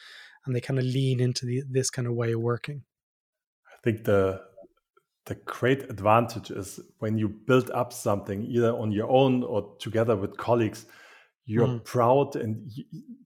and 0.45 0.57
they 0.57 0.61
kind 0.61 0.79
of 0.79 0.85
lean 0.85 1.21
into 1.21 1.47
the, 1.47 1.63
this 1.69 1.91
kind 1.91 2.09
of 2.09 2.15
way 2.15 2.33
of 2.33 2.41
working. 2.41 2.83
I 3.69 3.77
think 3.85 4.05
the 4.05 4.41
the 5.27 5.37
great 5.37 5.85
advantage 5.85 6.51
is 6.51 6.81
when 6.99 7.17
you 7.17 7.29
build 7.29 7.71
up 7.71 7.93
something 7.93 8.43
either 8.45 8.77
on 8.77 8.91
your 8.91 9.09
own 9.09 9.45
or 9.45 9.77
together 9.79 10.17
with 10.17 10.37
colleagues 10.37 10.87
you're 11.45 11.67
mm. 11.67 11.85
proud 11.85 12.37
and 12.37 12.71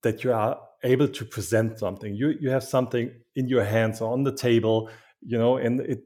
that 0.03 0.25
you 0.25 0.33
are 0.33 0.59
able 0.85 1.09
to 1.09 1.25
present 1.25 1.79
something 1.79 2.15
you 2.15 2.31
you 2.41 2.51
have 2.51 2.65
something 2.65 3.11
in 3.35 3.49
your 3.49 3.65
hands 3.65 4.01
or 4.01 4.13
on 4.13 4.23
the 4.23 4.35
table 4.35 4.89
you 5.21 5.37
know 5.39 5.57
and 5.57 5.81
it 5.81 6.05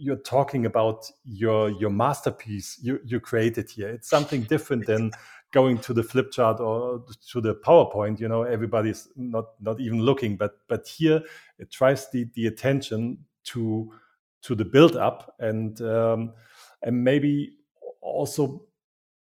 you're 0.00 0.16
talking 0.16 0.64
about 0.64 1.10
your 1.24 1.70
your 1.70 1.90
masterpiece 1.90 2.78
you 2.82 3.00
you 3.04 3.20
created 3.20 3.70
here. 3.70 3.88
It's 3.88 4.08
something 4.08 4.42
different 4.42 4.86
than 4.86 5.12
going 5.52 5.78
to 5.78 5.92
the 5.92 6.02
flip 6.02 6.32
chart 6.32 6.58
or 6.58 7.04
to 7.30 7.40
the 7.40 7.54
PowerPoint. 7.56 8.18
You 8.18 8.28
know, 8.28 8.42
everybody's 8.42 9.08
not 9.14 9.46
not 9.60 9.78
even 9.78 10.00
looking, 10.00 10.36
but 10.36 10.58
but 10.68 10.88
here 10.88 11.22
it 11.58 11.70
drives 11.70 12.08
the 12.10 12.26
the 12.34 12.46
attention 12.46 13.18
to 13.44 13.92
to 14.42 14.54
the 14.54 14.64
build 14.64 14.96
up 14.96 15.34
and 15.38 15.80
um, 15.82 16.32
and 16.82 17.04
maybe 17.04 17.56
also 18.00 18.62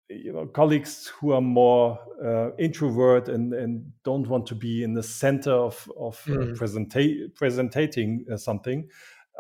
you 0.09 0.33
know 0.33 0.47
colleagues 0.47 1.09
who 1.19 1.33
are 1.33 1.41
more 1.41 1.99
uh, 2.25 2.55
introvert 2.59 3.29
and 3.29 3.53
and 3.53 3.93
don't 4.05 4.29
want 4.29 4.47
to 4.47 4.55
be 4.55 4.83
in 4.83 4.95
the 4.95 5.03
center 5.03 5.53
of 5.53 5.91
of 5.99 6.23
mm. 6.27 6.53
uh, 6.53 6.57
presenta- 6.57 7.35
presenting 7.35 8.25
uh, 8.33 8.37
something 8.37 8.89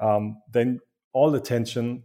um, 0.02 0.36
then 0.52 0.80
all 1.12 1.34
attention 1.34 2.02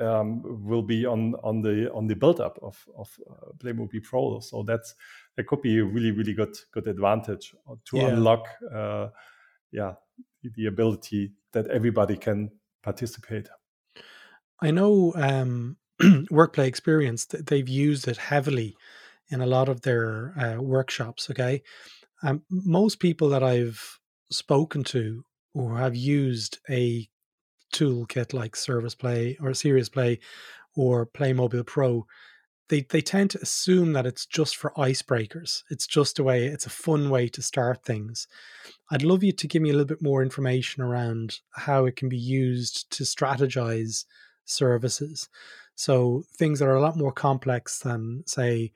um, 0.00 0.42
will 0.64 0.82
be 0.82 1.04
on 1.04 1.34
on 1.42 1.60
the 1.60 1.92
on 1.92 2.06
the 2.06 2.14
build 2.14 2.40
up 2.40 2.58
of 2.62 2.86
of 2.96 3.14
uh, 3.30 3.52
Playmobil 3.58 4.02
Pro. 4.02 4.40
So 4.40 4.62
that's 4.62 4.94
that 5.36 5.46
could 5.46 5.62
be 5.62 5.78
a 5.78 5.84
really 5.84 6.10
really 6.10 6.32
good 6.32 6.56
good 6.72 6.88
advantage 6.88 7.54
to 7.86 7.96
yeah. 7.96 8.08
unlock, 8.08 8.48
uh, 8.74 9.08
yeah, 9.70 9.94
the 10.42 10.66
ability 10.66 11.32
that 11.52 11.66
everybody 11.68 12.16
can 12.16 12.50
participate. 12.82 13.48
I 14.60 14.70
know 14.70 15.12
um, 15.16 15.76
Workplay 16.30 16.66
Experience 16.66 17.26
they've 17.26 17.68
used 17.68 18.08
it 18.08 18.16
heavily 18.16 18.76
in 19.30 19.40
a 19.40 19.46
lot 19.46 19.68
of 19.68 19.82
their 19.82 20.34
uh, 20.38 20.60
workshops. 20.62 21.30
Okay, 21.30 21.62
um, 22.22 22.42
most 22.50 23.00
people 23.00 23.28
that 23.30 23.42
I've 23.42 23.98
spoken 24.30 24.84
to 24.84 25.24
or 25.54 25.78
have 25.78 25.96
used 25.96 26.58
a 26.70 27.08
toolkit 27.74 28.32
like 28.34 28.56
Service 28.56 28.94
Play 28.94 29.36
or 29.40 29.54
Serious 29.54 29.88
Play 29.88 30.20
or 30.76 31.06
Playmobil 31.06 31.66
Pro, 31.66 32.06
they 32.68 32.82
they 32.90 33.02
tend 33.02 33.30
to 33.30 33.40
assume 33.42 33.92
that 33.94 34.06
it's 34.06 34.26
just 34.26 34.56
for 34.56 34.72
icebreakers. 34.76 35.62
It's 35.70 35.86
just 35.86 36.18
a 36.18 36.24
way, 36.24 36.46
it's 36.46 36.66
a 36.66 36.70
fun 36.70 37.10
way 37.10 37.28
to 37.28 37.42
start 37.42 37.84
things. 37.84 38.28
I'd 38.90 39.02
love 39.02 39.24
you 39.24 39.32
to 39.32 39.48
give 39.48 39.62
me 39.62 39.70
a 39.70 39.72
little 39.72 39.86
bit 39.86 40.02
more 40.02 40.22
information 40.22 40.82
around 40.82 41.40
how 41.52 41.86
it 41.86 41.96
can 41.96 42.08
be 42.08 42.18
used 42.18 42.90
to 42.92 43.04
strategize 43.04 44.04
services. 44.44 45.28
So 45.76 46.24
things 46.36 46.58
that 46.58 46.68
are 46.68 46.76
a 46.76 46.80
lot 46.80 46.96
more 46.96 47.12
complex 47.12 47.78
than, 47.80 48.22
say, 48.26 48.72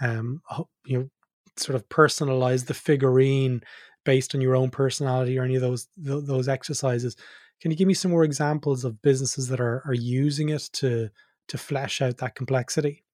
um, 0.00 0.42
you 0.86 0.98
know, 0.98 1.10
sort 1.56 1.76
of 1.76 1.88
personalize 1.88 2.66
the 2.66 2.74
figurine 2.74 3.62
based 4.04 4.34
on 4.34 4.40
your 4.40 4.56
own 4.56 4.70
personality 4.70 5.38
or 5.38 5.44
any 5.44 5.56
of 5.56 5.60
those 5.60 5.88
those 5.96 6.48
exercises 6.48 7.16
can 7.60 7.70
you 7.70 7.76
give 7.76 7.88
me 7.88 7.94
some 7.94 8.10
more 8.10 8.24
examples 8.24 8.84
of 8.84 9.02
businesses 9.02 9.48
that 9.48 9.60
are, 9.60 9.82
are 9.84 9.94
using 9.94 10.50
it 10.50 10.68
to 10.74 11.10
to 11.48 11.58
flesh 11.58 12.02
out 12.02 12.18
that 12.18 12.34
complexity? 12.34 13.04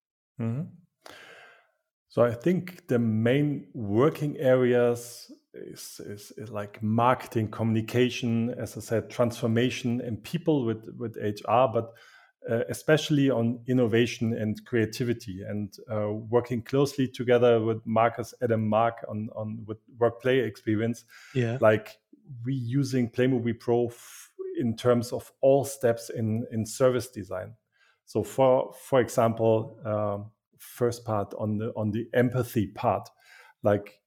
Mm-hmm. 0.41 0.63
So 2.09 2.23
I 2.23 2.33
think 2.33 2.87
the 2.89 2.99
main 2.99 3.69
working 3.75 4.37
areas 4.39 5.31
is, 5.53 6.01
is, 6.05 6.33
is, 6.37 6.51
like 6.51 6.83
marketing, 6.83 7.49
communication, 7.49 8.51
as 8.51 8.77
I 8.77 8.81
said, 8.81 9.09
transformation, 9.09 10.01
and 10.01 10.23
people 10.23 10.65
with 10.65 10.89
with 10.99 11.17
HR, 11.17 11.67
but 11.73 11.93
especially 12.49 13.31
on 13.31 13.61
innovation 13.67 14.35
and 14.35 14.65
creativity, 14.65 15.43
and 15.43 15.77
uh, 15.91 16.13
working 16.13 16.63
closely 16.63 17.09
together 17.09 17.61
with 17.61 17.85
Marcus 17.87 18.35
Adam 18.43 18.69
Mark 18.69 19.05
on 19.09 19.29
on 19.35 19.65
with 19.67 19.79
workplay 19.99 20.47
experience. 20.47 21.05
Yeah, 21.35 21.59
like 21.61 21.99
we 22.45 22.55
using 22.55 23.11
Playmobil 23.11 23.59
Pro 23.59 23.91
in 24.59 24.77
terms 24.77 25.13
of 25.13 25.33
all 25.41 25.65
steps 25.65 26.11
in 26.11 26.47
in 26.51 26.67
service 26.67 27.09
design. 27.09 27.55
So 28.07 28.23
for 28.23 28.75
for 28.89 29.01
example, 29.01 29.79
um, 29.85 30.31
first 30.59 31.05
part 31.05 31.35
on 31.39 31.59
the 31.59 31.73
on 31.77 31.91
the 31.91 32.09
empathy 32.13 32.67
part, 32.69 33.09
like 33.63 34.01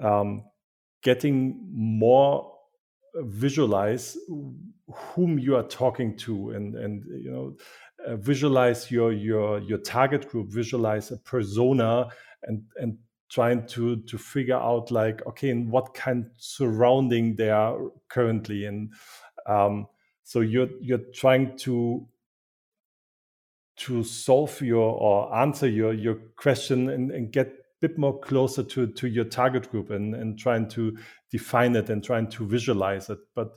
um, 0.00 0.44
getting 1.02 1.60
more 1.72 2.53
visualize 3.14 4.16
whom 4.92 5.38
you 5.38 5.56
are 5.56 5.62
talking 5.62 6.16
to 6.16 6.50
and 6.50 6.74
and 6.74 7.04
you 7.22 7.30
know 7.30 7.56
uh, 8.06 8.16
visualize 8.16 8.90
your 8.90 9.12
your 9.12 9.60
your 9.60 9.78
target 9.78 10.28
group 10.28 10.48
visualize 10.48 11.10
a 11.10 11.16
persona 11.18 12.08
and 12.42 12.62
and 12.76 12.98
trying 13.30 13.66
to 13.66 13.96
to 14.02 14.18
figure 14.18 14.56
out 14.56 14.90
like 14.90 15.24
okay 15.26 15.48
in 15.48 15.70
what 15.70 15.94
kind 15.94 16.26
surrounding 16.36 17.34
they 17.36 17.50
are 17.50 17.78
currently 18.08 18.66
and 18.66 18.92
um, 19.46 19.86
so 20.22 20.40
you're 20.40 20.68
you're 20.80 21.06
trying 21.12 21.56
to 21.56 22.06
to 23.76 24.04
solve 24.04 24.60
your 24.60 24.92
or 25.00 25.34
answer 25.36 25.68
your 25.68 25.92
your 25.92 26.16
question 26.36 26.88
and, 26.90 27.10
and 27.10 27.32
get 27.32 27.63
bit 27.80 27.98
more 27.98 28.18
closer 28.20 28.62
to 28.62 28.86
to 28.86 29.08
your 29.08 29.24
target 29.24 29.70
group 29.70 29.90
and 29.90 30.14
and 30.14 30.38
trying 30.38 30.68
to 30.68 30.96
define 31.30 31.76
it 31.76 31.90
and 31.90 32.02
trying 32.02 32.28
to 32.28 32.46
visualize 32.46 33.10
it. 33.10 33.18
But 33.34 33.52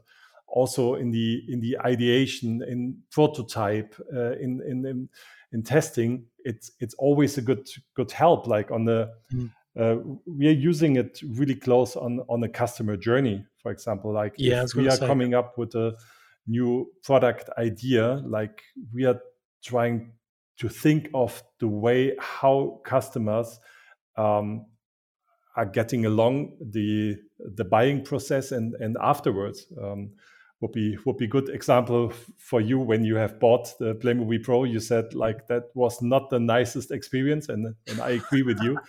also 0.47 0.95
in 0.95 1.11
the 1.11 1.43
in 1.47 1.59
the 1.61 1.77
ideation, 1.85 2.63
in 2.63 2.97
prototype, 3.11 3.95
uh, 4.13 4.31
in, 4.33 4.61
in, 4.67 4.85
in 4.85 5.09
in 5.51 5.63
testing, 5.63 6.25
it's 6.39 6.71
it's 6.79 6.95
always 6.95 7.37
a 7.37 7.41
good 7.41 7.67
good 7.95 8.11
help. 8.11 8.47
Like 8.47 8.71
on 8.71 8.85
the 8.85 9.11
mm. 9.33 9.51
uh, 9.79 9.97
we 10.25 10.47
are 10.47 10.51
using 10.51 10.95
it 10.95 11.19
really 11.23 11.55
close 11.55 11.95
on 11.95 12.21
on 12.29 12.39
the 12.39 12.49
customer 12.49 12.97
journey. 12.97 13.45
For 13.61 13.71
example, 13.71 14.13
like 14.13 14.33
yeah, 14.37 14.63
if 14.63 14.73
we 14.75 14.87
are 14.87 14.91
say. 14.91 15.07
coming 15.07 15.33
up 15.33 15.57
with 15.57 15.75
a 15.75 15.95
new 16.47 16.91
product 17.03 17.49
idea, 17.57 18.21
like 18.25 18.61
we 18.93 19.05
are 19.05 19.19
trying 19.63 20.13
to 20.59 20.69
think 20.69 21.09
of 21.13 21.43
the 21.59 21.67
way 21.67 22.15
how 22.19 22.81
customers 22.83 23.59
um, 24.17 24.65
are 25.55 25.65
getting 25.65 26.05
along 26.05 26.57
the 26.59 27.17
the 27.55 27.65
buying 27.65 28.03
process 28.03 28.51
and 28.51 28.75
and 28.75 28.97
afterwards. 29.01 29.65
Um, 29.81 30.11
would 30.59 30.71
be 30.71 30.97
would 31.05 31.17
be 31.17 31.27
good 31.27 31.49
example 31.49 32.11
for 32.37 32.59
you 32.61 32.79
when 32.79 33.03
you 33.03 33.15
have 33.15 33.39
bought 33.39 33.73
the 33.79 33.93
Playmobil 33.95 34.43
Pro. 34.43 34.63
You 34.63 34.79
said 34.79 35.13
like 35.13 35.47
that 35.47 35.65
was 35.75 36.01
not 36.01 36.29
the 36.29 36.39
nicest 36.39 36.91
experience, 36.91 37.49
and 37.49 37.75
and 37.87 38.01
I 38.01 38.11
agree 38.11 38.41
with 38.41 38.59
you. 38.61 38.79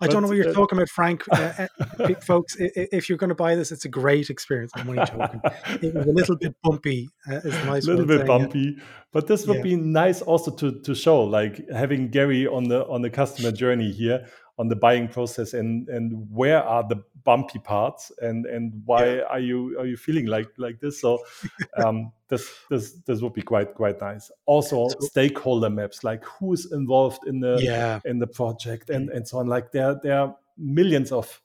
I 0.00 0.08
don't 0.08 0.22
know 0.22 0.28
what 0.28 0.36
you're 0.36 0.48
uh, 0.48 0.52
talking 0.52 0.78
about, 0.78 0.88
Frank. 0.88 1.22
Uh, 1.32 1.66
uh 2.00 2.14
folks, 2.20 2.56
if 2.58 3.08
you're 3.08 3.18
going 3.18 3.28
to 3.28 3.36
buy 3.36 3.54
this, 3.54 3.70
it's 3.70 3.84
a 3.84 3.88
great 3.88 4.30
experience. 4.30 4.72
I'm 4.74 4.88
only 4.88 5.04
joking. 5.04 5.40
It 5.80 5.94
was 5.94 6.06
a 6.06 6.12
little 6.12 6.36
bit 6.36 6.54
bumpy. 6.62 7.08
Uh, 7.30 7.36
is 7.36 7.54
a 7.54 7.64
nice 7.66 7.86
little 7.86 8.06
bit 8.06 8.26
bumpy, 8.26 8.78
but 9.12 9.26
this 9.26 9.46
would 9.46 9.58
yeah. 9.58 9.62
be 9.62 9.76
nice 9.76 10.22
also 10.22 10.50
to 10.50 10.80
to 10.80 10.94
show, 10.94 11.22
like 11.22 11.68
having 11.70 12.08
Gary 12.08 12.46
on 12.46 12.64
the 12.64 12.86
on 12.86 13.02
the 13.02 13.10
customer 13.10 13.52
journey 13.52 13.92
here 13.92 14.26
on 14.62 14.68
the 14.68 14.76
buying 14.76 15.08
process 15.08 15.54
and 15.54 15.88
and 15.88 16.24
where 16.30 16.62
are 16.62 16.86
the 16.86 17.02
bumpy 17.24 17.58
parts 17.58 18.12
and 18.20 18.46
and 18.46 18.80
why 18.84 19.16
yeah. 19.16 19.22
are 19.22 19.40
you 19.40 19.76
are 19.76 19.86
you 19.86 19.96
feeling 19.96 20.26
like 20.26 20.46
like 20.56 20.78
this 20.78 21.00
so 21.00 21.18
um, 21.84 22.12
this 22.28 22.48
this 22.70 22.92
this 23.06 23.20
would 23.20 23.34
be 23.34 23.42
quite 23.42 23.74
quite 23.74 24.00
nice 24.00 24.30
also 24.46 24.86
so, 24.86 24.96
stakeholder 25.00 25.68
maps 25.68 26.04
like 26.04 26.24
who's 26.24 26.70
involved 26.70 27.26
in 27.26 27.40
the 27.40 27.58
yeah. 27.60 27.98
in 28.04 28.20
the 28.20 28.26
project 28.26 28.88
and 28.88 29.10
and 29.10 29.26
so 29.26 29.38
on 29.38 29.48
like 29.48 29.72
there 29.72 29.98
there 30.00 30.20
are 30.20 30.36
millions 30.56 31.10
of 31.10 31.42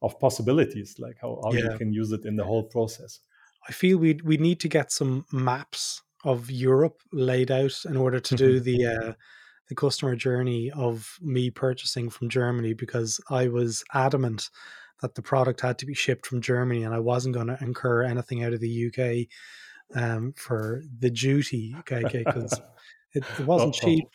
of 0.00 0.16
possibilities 0.20 0.94
like 1.00 1.16
how, 1.20 1.40
how 1.42 1.52
yeah. 1.52 1.72
you 1.72 1.76
can 1.76 1.92
use 1.92 2.12
it 2.12 2.24
in 2.24 2.36
the 2.36 2.44
whole 2.44 2.62
process 2.62 3.18
i 3.68 3.72
feel 3.72 3.98
we 3.98 4.16
we 4.22 4.36
need 4.36 4.60
to 4.60 4.68
get 4.68 4.92
some 4.92 5.26
maps 5.32 6.02
of 6.22 6.48
europe 6.52 7.02
laid 7.12 7.50
out 7.50 7.76
in 7.84 7.96
order 7.96 8.20
to 8.20 8.36
do 8.36 8.60
the 8.60 8.86
uh 8.86 9.12
the 9.70 9.74
customer 9.76 10.16
journey 10.16 10.70
of 10.72 11.16
me 11.22 11.48
purchasing 11.48 12.10
from 12.10 12.28
Germany 12.28 12.74
because 12.74 13.20
I 13.30 13.46
was 13.46 13.84
adamant 13.94 14.50
that 15.00 15.14
the 15.14 15.22
product 15.22 15.60
had 15.60 15.78
to 15.78 15.86
be 15.86 15.94
shipped 15.94 16.26
from 16.26 16.42
Germany 16.42 16.82
and 16.82 16.92
I 16.92 16.98
wasn't 16.98 17.36
going 17.36 17.46
to 17.46 17.58
incur 17.62 18.02
anything 18.02 18.42
out 18.42 18.52
of 18.52 18.60
the 18.60 18.88
UK 18.88 19.28
um, 19.94 20.34
for 20.36 20.82
the 20.98 21.08
duty, 21.08 21.74
okay, 21.78 22.02
because 22.02 22.60
it, 23.14 23.24
it, 23.38 23.46
wasn't 23.46 23.76
Uh-oh. 23.76 23.86
cheap. 23.86 24.08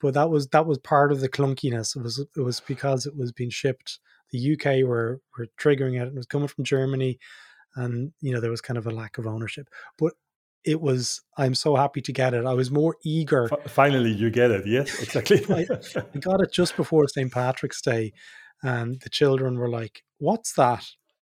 But 0.00 0.14
that 0.14 0.28
was 0.28 0.48
that 0.48 0.66
was 0.66 0.78
part 0.78 1.12
of 1.12 1.20
the 1.20 1.28
clunkiness. 1.28 1.96
It 1.96 2.02
was 2.02 2.18
it 2.18 2.40
was 2.40 2.60
because 2.60 3.06
it 3.06 3.16
was 3.16 3.32
being 3.32 3.50
shipped. 3.50 4.00
The 4.32 4.54
UK 4.54 4.86
were 4.86 5.20
were 5.38 5.46
triggering 5.58 6.00
it. 6.00 6.08
It 6.08 6.14
was 6.14 6.26
coming 6.26 6.48
from 6.48 6.64
Germany, 6.64 7.18
and 7.76 8.12
you 8.20 8.32
know 8.32 8.40
there 8.40 8.50
was 8.50 8.62
kind 8.62 8.78
of 8.78 8.86
a 8.86 8.90
lack 8.90 9.18
of 9.18 9.26
ownership. 9.26 9.68
But 9.98 10.14
it 10.64 10.80
was 10.80 11.22
i'm 11.36 11.54
so 11.54 11.76
happy 11.76 12.00
to 12.00 12.12
get 12.12 12.34
it. 12.34 12.44
I 12.44 12.54
was 12.54 12.70
more 12.70 12.96
eager 13.04 13.48
finally 13.66 14.12
you 14.12 14.30
get 14.30 14.50
it 14.50 14.66
yes 14.66 15.02
exactly. 15.02 15.44
I, 15.48 15.66
I, 16.14 16.18
got 16.18 16.40
it 16.42 16.52
just 16.52 16.76
before 16.76 17.08
st 17.08 17.32
patrick's 17.32 17.80
day 17.80 18.12
and 18.62 19.00
the 19.00 19.08
children 19.08 19.58
were 19.58 19.70
like 19.70 20.02
what's 20.18 20.52
that? 20.54 20.86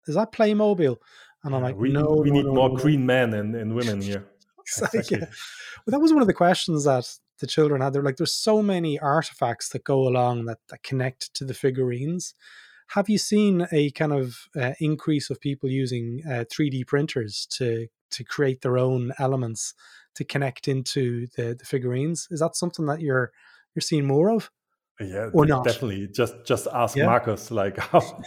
Is 0.07 0.17
that 0.17 0.33
playmobil? 0.33 0.97
And 1.45 1.55
i'm 1.55 1.63
like 1.63 1.77
we, 1.77 1.91
no 1.91 2.21
we 2.23 2.31
no, 2.31 2.37
need 2.37 2.47
no, 2.47 2.55
more 2.55 2.69
no. 2.71 2.77
green 2.77 3.07
men 3.07 3.35
and, 3.35 3.55
and 3.55 3.75
women 3.75 4.01
here. 4.11 4.27
Exactly. 4.61 5.19
yeah. 5.19 5.27
well 5.87 5.93
that 5.93 6.01
was 6.01 6.13
one 6.13 6.23
of 6.23 6.29
the 6.29 6.35
questions 6.35 6.85
that 6.85 7.07
the 7.41 7.47
children 7.47 7.81
had. 7.81 7.93
They're 7.93 8.03
like 8.03 8.17
there's 8.17 8.35
so 8.35 8.63
many 8.63 8.99
artifacts 8.99 9.71
that 9.71 9.85
go 9.85 10.07
along 10.07 10.45
that, 10.47 10.59
that 10.69 10.83
connect 10.83 11.33
to 11.35 11.45
the 11.45 11.55
figurines. 11.55 12.35
Have 12.89 13.09
you 13.09 13.19
seen 13.19 13.69
a 13.71 13.91
kind 13.93 14.13
of 14.13 14.49
uh, 14.61 14.73
increase 14.81 15.31
of 15.31 15.41
people 15.41 15.71
using 15.71 16.23
uh, 16.27 16.45
3d 16.53 16.87
printers 16.89 17.47
to 17.53 17.87
to 18.13 18.25
create 18.25 18.63
their 18.63 18.79
own 18.79 19.13
elements 19.19 19.75
to 20.15 20.25
connect 20.25 20.69
into 20.69 21.27
the, 21.37 21.55
the 21.59 21.65
figurines. 21.65 22.29
Is 22.31 22.41
that 22.41 22.57
something 22.57 22.87
that 22.87 23.01
you're 23.01 23.33
you're 23.75 23.83
seeing 23.83 24.07
more 24.07 24.31
of? 24.31 24.51
Yeah, 25.01 25.31
or 25.33 25.47
not? 25.47 25.65
definitely. 25.65 26.09
Just 26.09 26.35
just 26.45 26.67
ask 26.73 26.97
yeah. 26.97 27.07
Marcus. 27.07 27.51
Like 27.51 27.79
how 27.79 28.01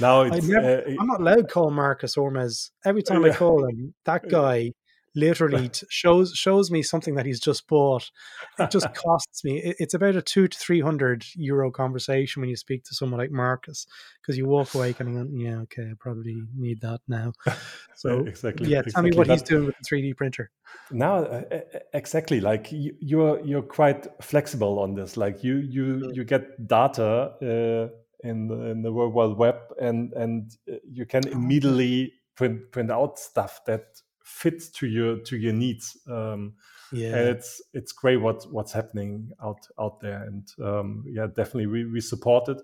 now 0.00 0.22
it's. 0.22 0.46
Never, 0.46 0.78
uh, 0.78 0.94
I'm 0.98 1.06
not 1.06 1.20
allowed 1.20 1.36
to 1.36 1.44
call 1.44 1.70
Marcus 1.70 2.16
Hormeß. 2.16 2.70
Every 2.84 3.02
time 3.02 3.24
yeah. 3.24 3.32
I 3.32 3.36
call 3.36 3.68
him, 3.68 3.94
that 4.06 4.26
guy 4.30 4.72
literally 5.14 5.70
shows 5.88 6.32
shows 6.34 6.70
me 6.70 6.82
something 6.82 7.14
that 7.14 7.26
he's 7.26 7.40
just 7.40 7.66
bought. 7.66 8.10
It 8.58 8.70
just 8.70 8.92
costs 8.94 9.44
me. 9.44 9.60
it's 9.78 9.94
about 9.94 10.16
a 10.16 10.22
two 10.22 10.48
to 10.48 10.58
three 10.58 10.80
hundred 10.80 11.24
euro 11.34 11.70
conversation 11.70 12.40
when 12.40 12.50
you 12.50 12.56
speak 12.56 12.84
to 12.84 12.94
someone 12.94 13.20
like 13.20 13.30
Marcus, 13.30 13.86
because 14.20 14.36
you 14.36 14.46
walk 14.46 14.74
away 14.74 14.92
kind 14.92 15.18
of 15.18 15.28
yeah, 15.32 15.58
okay, 15.60 15.82
I 15.82 15.94
probably 15.98 16.42
need 16.56 16.80
that 16.82 17.00
now. 17.08 17.32
So 17.94 18.20
exactly, 18.26 18.68
yeah. 18.68 18.82
Tell 18.82 19.04
exactly. 19.04 19.10
me 19.10 19.16
what 19.16 19.30
he's 19.30 19.42
doing 19.42 19.66
with 19.66 19.76
the 19.78 19.84
three 19.84 20.02
D 20.02 20.12
printer. 20.12 20.50
Now, 20.90 21.18
uh, 21.18 21.60
exactly, 21.94 22.40
like 22.40 22.72
you, 22.72 22.96
you're 22.98 23.38
you're 23.44 23.62
quite 23.62 24.08
flexible 24.20 24.80
on 24.80 24.94
this. 24.94 25.16
Like 25.16 25.44
you 25.44 25.58
you 25.58 25.84
mm-hmm. 25.84 26.10
you 26.12 26.24
get 26.24 26.66
data. 26.66 27.90
Uh, 27.92 27.96
in 28.24 28.46
the, 28.46 28.54
in 28.66 28.82
the 28.82 28.92
World 28.92 29.14
Wide 29.14 29.36
Web, 29.36 29.56
and 29.80 30.12
and 30.12 30.52
uh, 30.70 30.76
you 30.88 31.06
can 31.06 31.22
oh, 31.26 31.32
immediately 31.32 32.12
print 32.36 32.70
print 32.70 32.90
out 32.90 33.18
stuff 33.18 33.60
that 33.66 34.00
fits 34.24 34.68
to 34.70 34.86
your 34.86 35.18
to 35.18 35.36
your 35.36 35.52
needs. 35.52 35.98
Um, 36.08 36.54
yeah, 36.92 37.16
and 37.16 37.28
it's 37.30 37.62
it's 37.72 37.92
great 37.92 38.18
what 38.18 38.44
what's 38.52 38.72
happening 38.72 39.30
out 39.42 39.66
out 39.78 40.00
there, 40.00 40.24
and 40.24 40.48
um, 40.62 41.04
yeah, 41.06 41.26
definitely 41.26 41.66
we 41.66 41.84
we 41.86 42.00
support 42.00 42.48
it. 42.48 42.60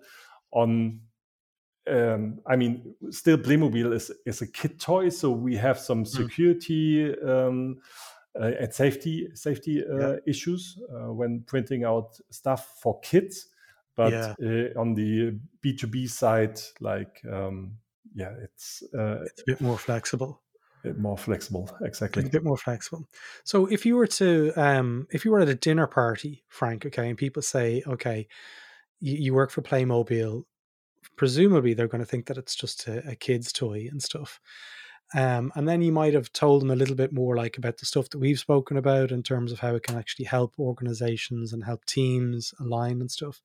On, 0.51 1.01
um, 1.88 2.40
I 2.47 2.57
mean, 2.57 2.94
still 3.11 3.38
Playmobil 3.38 3.94
is 3.94 4.11
is 4.27 4.42
a 4.42 4.47
kid 4.47 4.81
toy, 4.81 5.09
so 5.09 5.31
we 5.31 5.57
have 5.57 5.79
some 5.79 6.05
mm. 6.05 6.09
security. 6.09 7.14
Mm. 7.14 7.77
Uh, 8.38 8.53
and 8.61 8.73
safety 8.73 9.27
safety 9.35 9.83
uh, 9.83 9.97
yeah. 9.97 10.16
issues 10.27 10.79
uh, 10.94 11.12
when 11.12 11.42
printing 11.47 11.83
out 11.83 12.21
stuff 12.31 12.79
for 12.81 13.01
kids 13.01 13.49
but 13.97 14.12
yeah. 14.12 14.35
Uh, 14.40 14.81
on 14.81 14.94
the 14.94 15.37
b2b 15.64 16.09
side 16.09 16.61
like 16.81 17.21
um, 17.33 17.73
yeah 18.14 18.33
it's 18.42 18.85
uh, 18.97 19.23
it's 19.23 19.40
a 19.40 19.44
bit 19.47 19.61
more 19.61 19.77
flexible 19.77 20.40
bit 20.88 20.98
more 20.98 21.18
flexible 21.18 21.70
exactly. 21.83 22.24
A 22.24 22.29
bit 22.29 22.44
more 22.44 22.57
flexible. 22.57 23.07
So 23.44 23.66
if 23.66 23.85
you 23.87 23.96
were 23.96 24.07
to 24.07 24.53
um 24.57 25.07
if 25.11 25.24
you 25.24 25.31
were 25.31 25.40
at 25.40 25.48
a 25.48 25.55
dinner 25.55 25.87
party 25.87 26.44
frank 26.48 26.87
okay 26.87 27.09
and 27.09 27.18
people 27.18 27.42
say 27.42 27.83
okay 27.87 28.27
you, 29.01 29.16
you 29.16 29.35
work 29.35 29.51
for 29.51 29.62
playmobil 29.62 30.44
presumably 31.16 31.74
they're 31.74 31.88
going 31.88 32.05
to 32.05 32.11
think 32.11 32.27
that 32.27 32.38
it's 32.38 32.55
just 32.55 32.87
a, 32.88 33.07
a 33.11 33.14
kid's 33.14 33.53
toy 33.53 33.88
and 33.90 34.03
stuff. 34.03 34.40
Um, 35.14 35.53
and 35.55 35.66
then 35.66 35.81
you 35.81 35.90
might 35.90 36.12
have 36.12 36.33
told 36.33 36.61
them 36.61 36.70
a 36.70 36.77
little 36.77 36.94
bit 36.94 37.12
more 37.12 37.35
like 37.35 37.57
about 37.57 37.79
the 37.79 37.87
stuff 37.87 38.11
that 38.11 38.18
we've 38.18 38.38
spoken 38.38 38.77
about 38.77 39.11
in 39.11 39.22
terms 39.22 39.53
of 39.53 39.59
how 39.59 39.74
it 39.74 39.83
can 39.83 39.96
actually 39.96 40.27
help 40.27 40.55
organizations 40.59 41.53
and 41.53 41.64
help 41.64 41.85
teams 41.87 42.53
align 42.61 43.01
and 43.01 43.11
stuff 43.11 43.40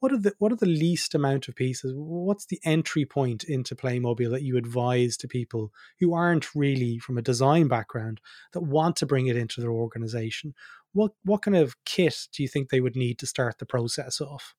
what 0.00 0.12
are 0.12 0.18
the 0.18 0.32
what 0.38 0.52
are 0.52 0.56
the 0.56 0.66
least 0.66 1.14
amount 1.14 1.48
of 1.48 1.56
pieces? 1.56 1.92
What's 1.96 2.46
the 2.46 2.60
entry 2.64 3.04
point 3.04 3.44
into 3.44 3.74
Playmobil 3.74 4.30
that 4.30 4.42
you 4.42 4.56
advise 4.56 5.16
to 5.18 5.28
people 5.28 5.72
who 5.98 6.14
aren't 6.14 6.54
really 6.54 6.98
from 6.98 7.18
a 7.18 7.22
design 7.22 7.68
background 7.68 8.20
that 8.52 8.60
want 8.60 8.96
to 8.96 9.06
bring 9.06 9.26
it 9.26 9.36
into 9.36 9.60
their 9.60 9.72
organization? 9.72 10.54
What 10.92 11.12
what 11.24 11.42
kind 11.42 11.56
of 11.56 11.76
kit 11.84 12.28
do 12.32 12.42
you 12.42 12.48
think 12.48 12.68
they 12.68 12.80
would 12.80 12.96
need 12.96 13.18
to 13.18 13.26
start 13.26 13.58
the 13.58 13.66
process 13.66 14.20
off? 14.20 14.54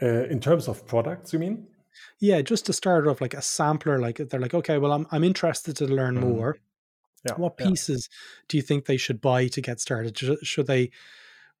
Uh, 0.00 0.24
in 0.26 0.38
terms 0.38 0.68
of 0.68 0.86
products, 0.86 1.32
you 1.32 1.40
mean? 1.40 1.66
Yeah, 2.20 2.40
just 2.42 2.66
to 2.66 2.72
start 2.72 3.08
off 3.08 3.20
like 3.20 3.34
a 3.34 3.42
sampler. 3.42 3.98
Like 3.98 4.18
they're 4.18 4.40
like, 4.40 4.54
okay, 4.54 4.78
well, 4.78 4.92
I'm 4.92 5.06
I'm 5.10 5.24
interested 5.24 5.76
to 5.78 5.86
learn 5.86 6.16
mm. 6.16 6.20
more. 6.20 6.58
Yeah, 7.26 7.34
what 7.34 7.56
pieces 7.56 8.08
yeah. 8.08 8.44
do 8.48 8.56
you 8.58 8.62
think 8.62 8.84
they 8.84 8.96
should 8.96 9.20
buy 9.20 9.48
to 9.48 9.60
get 9.60 9.80
started? 9.80 10.16
Should 10.44 10.68
they 10.68 10.92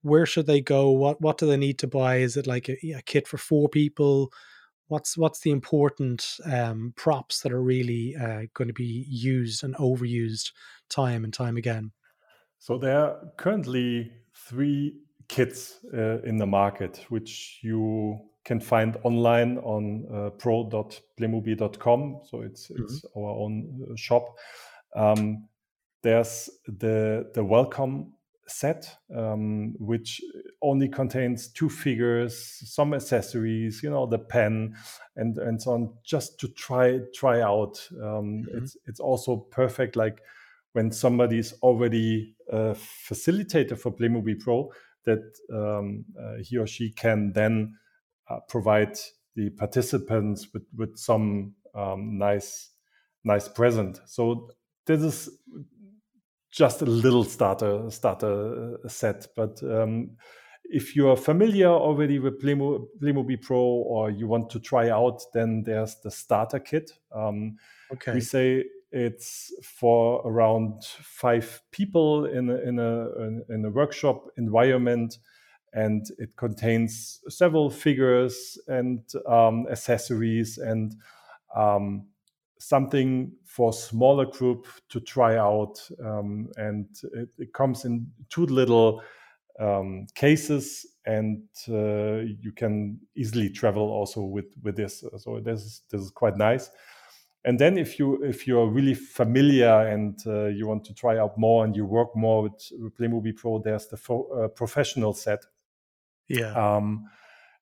where 0.02 0.26
should 0.26 0.46
they 0.46 0.60
go? 0.60 0.90
What 0.90 1.20
what 1.20 1.38
do 1.38 1.46
they 1.46 1.56
need 1.56 1.78
to 1.80 1.86
buy? 1.86 2.16
Is 2.16 2.36
it 2.36 2.46
like 2.46 2.68
a, 2.68 2.76
a 2.96 3.02
kit 3.02 3.26
for 3.26 3.38
four 3.38 3.68
people? 3.68 4.32
What's 4.88 5.18
what's 5.18 5.40
the 5.40 5.50
important 5.50 6.36
um, 6.44 6.92
props 6.96 7.40
that 7.42 7.52
are 7.52 7.62
really 7.62 8.16
uh, 8.16 8.42
going 8.54 8.68
to 8.68 8.74
be 8.74 9.04
used 9.08 9.64
and 9.64 9.74
overused 9.76 10.52
time 10.88 11.24
and 11.24 11.32
time 11.32 11.56
again? 11.56 11.92
So 12.58 12.78
there 12.78 12.98
are 12.98 13.16
currently 13.36 14.12
three 14.34 14.96
kits 15.28 15.80
uh, 15.94 16.20
in 16.22 16.38
the 16.38 16.46
market, 16.46 17.04
which 17.08 17.58
you 17.62 18.18
can 18.44 18.60
find 18.60 18.96
online 19.02 19.58
on 19.58 20.06
uh, 20.12 20.30
pro.playmobil.com. 20.30 22.20
So 22.24 22.40
it's 22.40 22.68
mm-hmm. 22.68 22.82
it's 22.82 23.04
our 23.16 23.30
own 23.30 23.86
uh, 23.90 23.94
shop. 23.96 24.36
Um, 24.96 25.48
there's 26.02 26.48
the 26.66 27.30
the 27.34 27.44
welcome 27.44 28.14
set, 28.48 28.96
um, 29.14 29.74
which 29.78 30.20
only 30.62 30.88
contains 30.88 31.48
two 31.48 31.68
figures, 31.68 32.60
some 32.64 32.94
accessories, 32.94 33.82
you 33.82 33.90
know, 33.90 34.06
the 34.06 34.18
pen, 34.18 34.74
and 35.16 35.38
and 35.38 35.60
so 35.60 35.72
on, 35.72 35.94
just 36.04 36.40
to 36.40 36.48
try 36.48 37.00
try 37.14 37.40
out. 37.40 37.86
Um, 38.02 38.44
mm-hmm. 38.44 38.58
It's 38.58 38.76
it's 38.86 39.00
also 39.00 39.36
perfect, 39.36 39.96
like 39.96 40.22
when 40.72 40.90
somebody 40.90 41.38
is 41.38 41.54
already 41.62 42.34
a 42.50 42.74
facilitator 43.08 43.78
for 43.78 43.92
Playmobil 43.92 44.40
Pro, 44.40 44.72
that 45.04 45.24
um, 45.52 46.04
uh, 46.20 46.36
he 46.42 46.58
or 46.58 46.66
she 46.66 46.90
can 46.90 47.32
then 47.32 47.76
uh, 48.28 48.40
provide 48.48 48.98
the 49.34 49.50
participants 49.50 50.48
with 50.52 50.64
with 50.76 50.96
some 50.96 51.54
um, 51.74 52.18
nice 52.18 52.70
nice 53.24 53.48
present. 53.48 54.00
So 54.06 54.50
this 54.86 55.02
is 55.02 55.28
just 56.50 56.82
a 56.82 56.86
little 56.86 57.24
starter 57.24 57.90
starter 57.90 58.78
uh, 58.84 58.88
set. 58.88 59.26
But 59.36 59.62
um, 59.62 60.16
if 60.64 60.94
you 60.94 61.08
are 61.08 61.16
familiar 61.16 61.68
already 61.68 62.18
with 62.18 62.40
Playmo, 62.42 62.86
Playmobil 63.02 63.40
Pro 63.42 63.58
or 63.58 64.10
you 64.10 64.26
want 64.26 64.50
to 64.50 64.60
try 64.60 64.90
out, 64.90 65.22
then 65.32 65.62
there's 65.64 65.96
the 66.02 66.10
starter 66.10 66.58
kit. 66.60 66.92
Um, 67.14 67.56
okay. 67.92 68.14
We 68.14 68.20
say 68.20 68.64
it's 68.90 69.52
for 69.62 70.22
around 70.26 70.84
five 70.84 71.60
people 71.70 72.24
in 72.26 72.48
a, 72.48 72.56
in 72.56 72.78
a 72.78 73.52
in 73.52 73.64
a 73.64 73.70
workshop 73.70 74.26
environment, 74.36 75.18
and 75.72 76.06
it 76.18 76.36
contains 76.36 77.20
several 77.28 77.70
figures 77.70 78.58
and 78.66 79.00
um, 79.26 79.66
accessories 79.70 80.58
and 80.58 80.94
um, 81.54 82.06
something 82.58 83.32
for 83.44 83.72
smaller 83.72 84.26
group 84.26 84.66
to 84.88 85.00
try 85.00 85.36
out 85.36 85.80
um, 86.04 86.48
and 86.56 86.86
it, 87.14 87.28
it, 87.38 87.52
comes 87.52 87.84
in 87.84 88.06
two 88.30 88.46
little 88.46 89.02
um, 89.60 90.06
cases 90.14 90.86
and 91.06 91.42
uh, 91.68 92.18
you 92.40 92.52
can 92.54 92.98
easily 93.16 93.48
travel 93.48 93.90
also 93.90 94.22
with 94.22 94.46
with 94.62 94.76
this. 94.76 95.04
So 95.16 95.40
this 95.40 95.62
is 95.62 95.82
this 95.90 96.00
is 96.02 96.10
quite 96.10 96.36
nice. 96.36 96.70
And 97.44 97.58
then 97.58 97.78
if 97.78 97.98
you 97.98 98.22
if 98.22 98.46
you're 98.46 98.68
really 98.68 98.94
familiar 98.94 99.86
and 99.88 100.18
uh, 100.26 100.46
you 100.46 100.66
want 100.66 100.84
to 100.84 100.94
try 100.94 101.18
out 101.18 101.38
more 101.38 101.64
and 101.64 101.74
you 101.74 101.86
work 101.86 102.14
more 102.14 102.42
with, 102.42 102.70
with 102.78 102.96
Playmobil 102.96 103.36
Pro 103.36 103.58
there's 103.60 103.86
the 103.86 103.96
fo- 103.96 104.28
uh, 104.32 104.48
professional 104.48 105.14
set. 105.14 105.44
Yeah. 106.28 106.52
Um, 106.52 107.08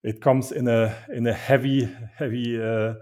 it 0.02 0.20
comes 0.20 0.52
in 0.52 0.68
a 0.68 0.96
in 1.14 1.26
a 1.26 1.32
heavy 1.32 1.88
heavy 2.16 2.60
uh, 2.60 2.94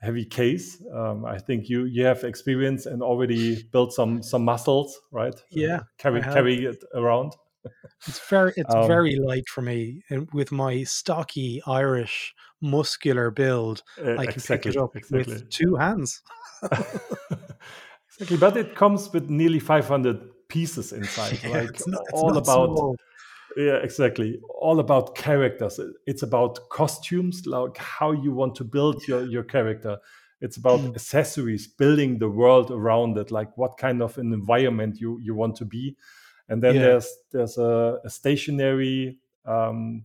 heavy 0.00 0.24
case. 0.24 0.82
Um, 0.92 1.24
I 1.24 1.38
think 1.38 1.68
you 1.68 1.84
you 1.84 2.04
have 2.04 2.24
experience 2.24 2.86
and 2.86 3.02
already 3.02 3.62
built 3.64 3.92
some 3.92 4.22
some 4.22 4.44
muscles, 4.44 4.98
right? 5.10 5.34
Yeah, 5.50 5.76
uh, 5.76 5.80
carry 5.98 6.22
carry 6.22 6.64
it 6.64 6.82
around. 6.94 7.32
It's 8.06 8.20
very 8.28 8.52
it's 8.56 8.74
um, 8.74 8.86
very 8.86 9.16
light 9.16 9.48
for 9.48 9.62
me, 9.62 10.02
and 10.08 10.28
with 10.32 10.50
my 10.50 10.82
stocky 10.84 11.62
Irish 11.66 12.34
muscular 12.60 13.30
build, 13.30 13.82
uh, 14.02 14.12
I 14.12 14.26
can 14.26 14.34
exactly, 14.34 14.72
pick 14.72 14.76
it 14.76 14.82
up 14.82 14.96
exactly. 14.96 15.34
with 15.34 15.50
two 15.50 15.76
hands. 15.76 16.22
exactly, 16.62 18.36
but 18.38 18.56
it 18.56 18.74
comes 18.74 19.12
with 19.12 19.28
nearly 19.28 19.60
500 19.60 20.48
pieces 20.48 20.92
inside, 20.92 21.38
yeah, 21.44 21.50
like 21.50 21.80
not, 21.86 22.02
all 22.12 22.36
about. 22.36 22.76
Small 22.76 22.96
yeah 23.56 23.76
exactly. 23.76 24.40
All 24.60 24.80
about 24.80 25.14
characters. 25.14 25.80
It's 26.06 26.22
about 26.22 26.68
costumes 26.70 27.46
like 27.46 27.76
how 27.76 28.12
you 28.12 28.32
want 28.32 28.54
to 28.56 28.64
build 28.64 29.06
your 29.06 29.24
your 29.24 29.44
character. 29.44 29.98
It's 30.40 30.56
about 30.56 30.80
mm. 30.80 30.94
accessories 30.94 31.66
building 31.66 32.18
the 32.18 32.30
world 32.30 32.70
around 32.70 33.18
it 33.18 33.30
like 33.30 33.56
what 33.58 33.76
kind 33.76 34.02
of 34.02 34.16
an 34.18 34.32
environment 34.32 35.00
you 35.00 35.18
you 35.20 35.34
want 35.34 35.56
to 35.56 35.64
be. 35.64 35.96
And 36.48 36.62
then 36.62 36.76
yeah. 36.76 36.82
there's 36.82 37.08
there's 37.30 37.58
a, 37.58 38.00
a 38.04 38.10
stationary 38.10 39.18
um, 39.44 40.04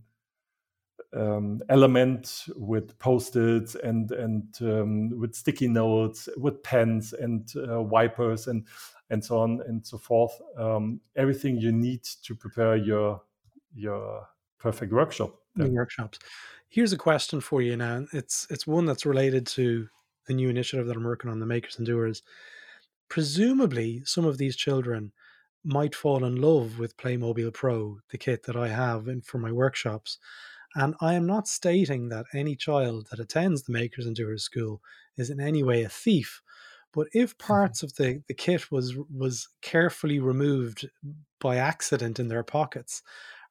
um, 1.14 1.62
element 1.68 2.44
with 2.56 2.98
post-its 2.98 3.74
and 3.74 4.10
and 4.12 4.44
um, 4.60 5.18
with 5.18 5.34
sticky 5.34 5.68
notes 5.68 6.28
with 6.36 6.62
pens 6.62 7.12
and 7.12 7.52
uh, 7.56 7.80
wipers 7.82 8.46
and 8.46 8.66
and 9.10 9.24
so 9.24 9.38
on 9.38 9.62
and 9.66 9.86
so 9.86 9.98
forth. 9.98 10.38
Um, 10.58 11.00
everything 11.16 11.56
you 11.58 11.72
need 11.72 12.02
to 12.24 12.34
prepare 12.34 12.76
your 12.76 13.22
your 13.76 14.28
perfect 14.58 14.92
workshop. 14.92 15.34
Workshops. 15.56 16.18
Here's 16.68 16.92
a 16.92 16.98
question 16.98 17.40
for 17.40 17.62
you 17.62 17.76
now. 17.76 18.06
It's 18.12 18.46
it's 18.50 18.66
one 18.66 18.86
that's 18.86 19.06
related 19.06 19.46
to 19.48 19.88
the 20.26 20.34
new 20.34 20.48
initiative 20.50 20.86
that 20.86 20.96
I'm 20.96 21.04
working 21.04 21.30
on, 21.30 21.40
the 21.40 21.46
Makers 21.46 21.78
and 21.78 21.86
Doers. 21.86 22.22
Presumably, 23.08 24.02
some 24.04 24.24
of 24.24 24.38
these 24.38 24.56
children 24.56 25.12
might 25.64 25.94
fall 25.94 26.24
in 26.24 26.36
love 26.36 26.78
with 26.78 26.96
Playmobil 26.96 27.52
Pro, 27.52 27.98
the 28.10 28.18
kit 28.18 28.44
that 28.44 28.56
I 28.56 28.68
have 28.68 29.08
in, 29.08 29.20
for 29.22 29.38
my 29.38 29.52
workshops. 29.52 30.18
And 30.74 30.94
I 31.00 31.14
am 31.14 31.26
not 31.26 31.48
stating 31.48 32.08
that 32.08 32.26
any 32.34 32.54
child 32.54 33.08
that 33.10 33.20
attends 33.20 33.62
the 33.62 33.72
Makers 33.72 34.06
and 34.06 34.14
Doers 34.14 34.42
school 34.42 34.82
is 35.16 35.30
in 35.30 35.40
any 35.40 35.62
way 35.62 35.82
a 35.82 35.88
thief. 35.88 36.42
But 36.92 37.08
if 37.12 37.36
mm-hmm. 37.36 37.46
parts 37.46 37.82
of 37.82 37.94
the, 37.96 38.22
the 38.28 38.34
kit 38.34 38.70
was 38.70 38.96
was 39.12 39.48
carefully 39.62 40.18
removed 40.18 40.88
by 41.40 41.56
accident 41.56 42.18
in 42.18 42.28
their 42.28 42.42
pockets, 42.42 43.02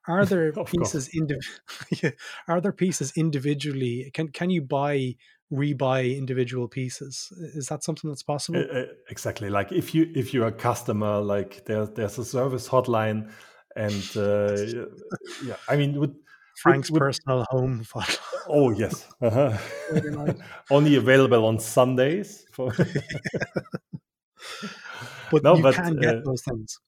are 0.08 0.26
there 0.26 0.52
pieces 0.66 1.10
indiv- 1.16 2.14
are 2.48 2.62
there 2.62 2.72
pieces 2.72 3.14
individually 3.16 4.10
can 4.14 4.28
can 4.30 4.50
you 4.50 4.62
buy 4.62 5.16
rebuy 5.54 6.18
individual 6.18 6.68
pieces? 6.68 7.32
Is 7.54 7.68
that 7.68 7.84
something 7.84 8.10
that's 8.10 8.24
possible? 8.24 8.66
uh, 8.74 8.86
exactly 9.10 9.50
like 9.50 9.72
if 9.72 9.94
you 9.94 10.12
if 10.16 10.34
you're 10.34 10.48
a 10.48 10.52
customer 10.52 11.20
like 11.20 11.66
there, 11.66 11.86
there's 11.86 12.18
a 12.18 12.26
service 12.26 12.68
hotline 12.68 13.30
and 13.76 14.18
uh, 14.18 14.56
yeah 15.46 15.58
i 15.68 15.76
mean 15.76 16.00
with 16.00 16.16
frank's 16.64 16.90
with, 16.90 17.00
personal 17.00 17.46
home 17.50 17.84
hotline. 17.94 18.18
oh 18.48 18.72
yes 18.72 19.06
uh-huh. 19.22 19.56
only 20.72 20.96
available 20.96 21.46
on 21.46 21.60
sundays 21.60 22.46
for 22.52 22.72
but 25.32 25.44
no, 25.44 25.56
you 25.56 25.64
but, 25.64 25.76
can 25.76 25.96
get 25.98 26.16
uh, 26.16 26.22
those 26.24 26.42
things. 26.44 26.80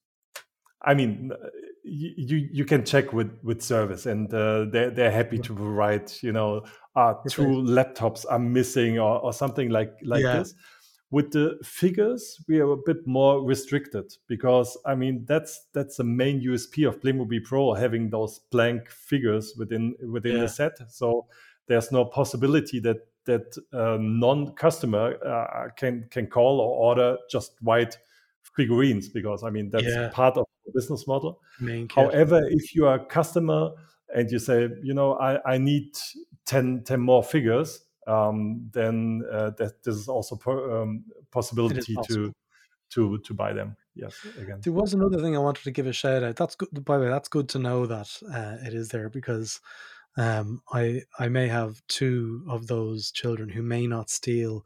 I 0.81 0.93
mean, 0.93 1.31
you 1.87 2.47
you 2.51 2.65
can 2.65 2.83
check 2.85 3.13
with 3.13 3.31
with 3.43 3.61
service, 3.61 4.05
and 4.05 4.33
uh, 4.33 4.65
they're 4.71 4.91
they're 4.91 5.11
happy 5.11 5.39
to 5.39 5.53
provide. 5.53 6.11
You 6.21 6.31
know, 6.31 6.65
uh, 6.95 7.15
two 7.29 7.43
laptops 7.43 8.25
are 8.29 8.39
missing 8.39 8.99
or, 8.99 9.19
or 9.19 9.33
something 9.33 9.69
like 9.69 9.93
like 10.03 10.23
yeah. 10.23 10.39
this. 10.39 10.53
With 11.09 11.31
the 11.31 11.57
figures, 11.63 12.37
we 12.49 12.59
are 12.59 12.71
a 12.71 12.77
bit 12.85 13.07
more 13.07 13.41
restricted 13.41 14.13
because 14.27 14.77
I 14.85 14.95
mean 14.95 15.23
that's 15.25 15.67
that's 15.73 15.97
the 15.97 16.03
main 16.03 16.41
USP 16.41 16.87
of 16.87 16.99
Playmobil 16.99 17.43
Pro 17.45 17.73
having 17.73 18.09
those 18.09 18.39
blank 18.51 18.89
figures 18.89 19.53
within 19.57 19.95
within 20.11 20.35
yeah. 20.35 20.41
the 20.41 20.47
set. 20.49 20.77
So 20.89 21.27
there's 21.67 21.91
no 21.91 22.05
possibility 22.05 22.79
that 22.81 23.07
that 23.25 23.55
uh, 23.73 23.97
non-customer 23.99 25.17
uh, 25.25 25.69
can 25.77 26.07
can 26.09 26.27
call 26.27 26.59
or 26.59 26.89
order 26.89 27.17
just 27.29 27.53
white 27.61 27.97
figurines 28.55 29.07
because 29.07 29.43
I 29.43 29.49
mean 29.49 29.69
that's 29.69 29.85
yeah. 29.85 30.09
part 30.11 30.37
of 30.37 30.45
business 30.73 31.07
model. 31.07 31.41
However, 31.93 32.41
if 32.49 32.75
you 32.75 32.87
are 32.87 32.95
a 32.95 33.05
customer 33.05 33.71
and 34.13 34.29
you 34.31 34.39
say, 34.39 34.69
you 34.83 34.93
know, 34.93 35.13
I, 35.13 35.53
I 35.53 35.57
need 35.57 35.97
10, 36.45 36.83
10 36.85 36.99
more 36.99 37.23
figures, 37.23 37.85
um, 38.07 38.69
then 38.71 39.23
uh, 39.31 39.51
that 39.57 39.83
this 39.83 39.95
is 39.95 40.07
also 40.07 40.35
per, 40.35 40.81
um, 40.81 41.03
possibility 41.31 41.95
to 42.07 42.33
to 42.89 43.17
to 43.19 43.33
buy 43.33 43.51
them. 43.53 43.75
Yes, 43.95 44.15
again. 44.39 44.61
There 44.63 44.73
was 44.73 44.93
another 44.93 45.19
thing 45.19 45.35
I 45.35 45.39
wanted 45.39 45.63
to 45.63 45.71
give 45.71 45.87
a 45.87 45.93
shout 45.93 46.23
out. 46.23 46.35
That's 46.37 46.55
good. 46.55 46.69
By 46.85 46.97
the 46.97 47.05
way, 47.05 47.09
that's 47.09 47.27
good 47.27 47.49
to 47.49 47.59
know 47.59 47.85
that 47.85 48.09
uh, 48.33 48.65
it 48.65 48.73
is 48.73 48.89
there 48.89 49.09
because 49.09 49.59
um, 50.15 50.61
I 50.71 51.01
I 51.19 51.27
may 51.27 51.47
have 51.47 51.81
two 51.87 52.45
of 52.47 52.67
those 52.67 53.11
children 53.11 53.49
who 53.49 53.61
may 53.61 53.87
not 53.87 54.09
steal 54.09 54.65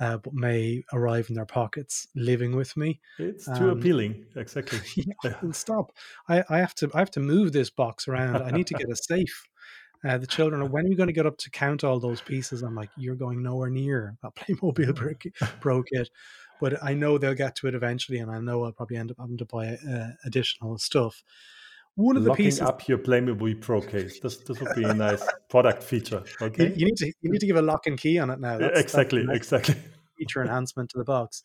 uh, 0.00 0.18
but 0.18 0.34
may 0.34 0.82
arrive 0.92 1.28
in 1.28 1.34
their 1.34 1.46
pockets 1.46 2.08
living 2.14 2.54
with 2.54 2.76
me. 2.76 3.00
It's 3.18 3.46
too 3.46 3.70
um, 3.70 3.78
appealing. 3.78 4.26
Exactly. 4.34 4.80
yeah, 5.24 5.34
stop. 5.52 5.92
I, 6.28 6.44
I 6.48 6.58
have 6.58 6.74
to 6.76 6.90
I 6.94 6.98
have 6.98 7.10
to 7.12 7.20
move 7.20 7.52
this 7.52 7.70
box 7.70 8.08
around. 8.08 8.42
I 8.42 8.50
need 8.50 8.66
to 8.68 8.74
get 8.74 8.90
a 8.90 8.96
safe. 9.08 9.48
Uh, 10.06 10.18
the 10.18 10.26
children 10.26 10.60
are, 10.62 10.66
when 10.66 10.86
are 10.86 10.88
we 10.88 10.94
going 10.94 11.08
to 11.08 11.12
get 11.12 11.26
up 11.26 11.38
to 11.38 11.50
count 11.50 11.82
all 11.82 11.98
those 11.98 12.20
pieces? 12.20 12.62
I'm 12.62 12.74
like, 12.74 12.90
you're 12.96 13.16
going 13.16 13.42
nowhere 13.42 13.70
near 13.70 14.16
that 14.22 14.36
Playmobil 14.36 14.94
brick, 14.94 15.34
Pro 15.60 15.82
kit. 15.82 16.10
But 16.60 16.82
I 16.82 16.94
know 16.94 17.18
they'll 17.18 17.34
get 17.34 17.56
to 17.56 17.66
it 17.66 17.74
eventually, 17.74 18.18
and 18.18 18.30
I 18.30 18.38
know 18.38 18.64
I'll 18.64 18.72
probably 18.72 18.96
end 18.96 19.10
up 19.10 19.18
having 19.18 19.38
to 19.38 19.44
buy 19.44 19.78
uh, 19.90 20.10
additional 20.24 20.78
stuff. 20.78 21.22
One 21.96 22.18
of 22.18 22.24
the 22.24 22.30
Locking 22.30 22.44
pieces 22.44 22.60
up 22.60 22.86
your 22.88 22.98
Playmobil 22.98 23.60
Pro 23.62 23.80
case. 23.80 24.20
This 24.20 24.36
this 24.36 24.60
would 24.60 24.76
be 24.76 24.84
a 24.84 24.92
nice 24.92 25.26
product 25.48 25.82
feature. 25.82 26.22
Okay, 26.42 26.68
you, 26.68 26.74
you, 26.76 26.86
need 26.86 26.96
to 26.96 27.06
you 27.06 27.30
need 27.30 27.40
to 27.40 27.46
give 27.46 27.56
a 27.56 27.62
lock 27.62 27.86
and 27.86 27.98
key 27.98 28.18
on 28.18 28.28
it 28.28 28.38
now. 28.38 28.58
That's, 28.58 28.78
exactly, 28.78 29.24
that's 29.24 29.36
exactly. 29.36 29.76
Feature 30.18 30.42
enhancement 30.44 30.90
to 30.90 30.98
the 30.98 31.04
box. 31.04 31.42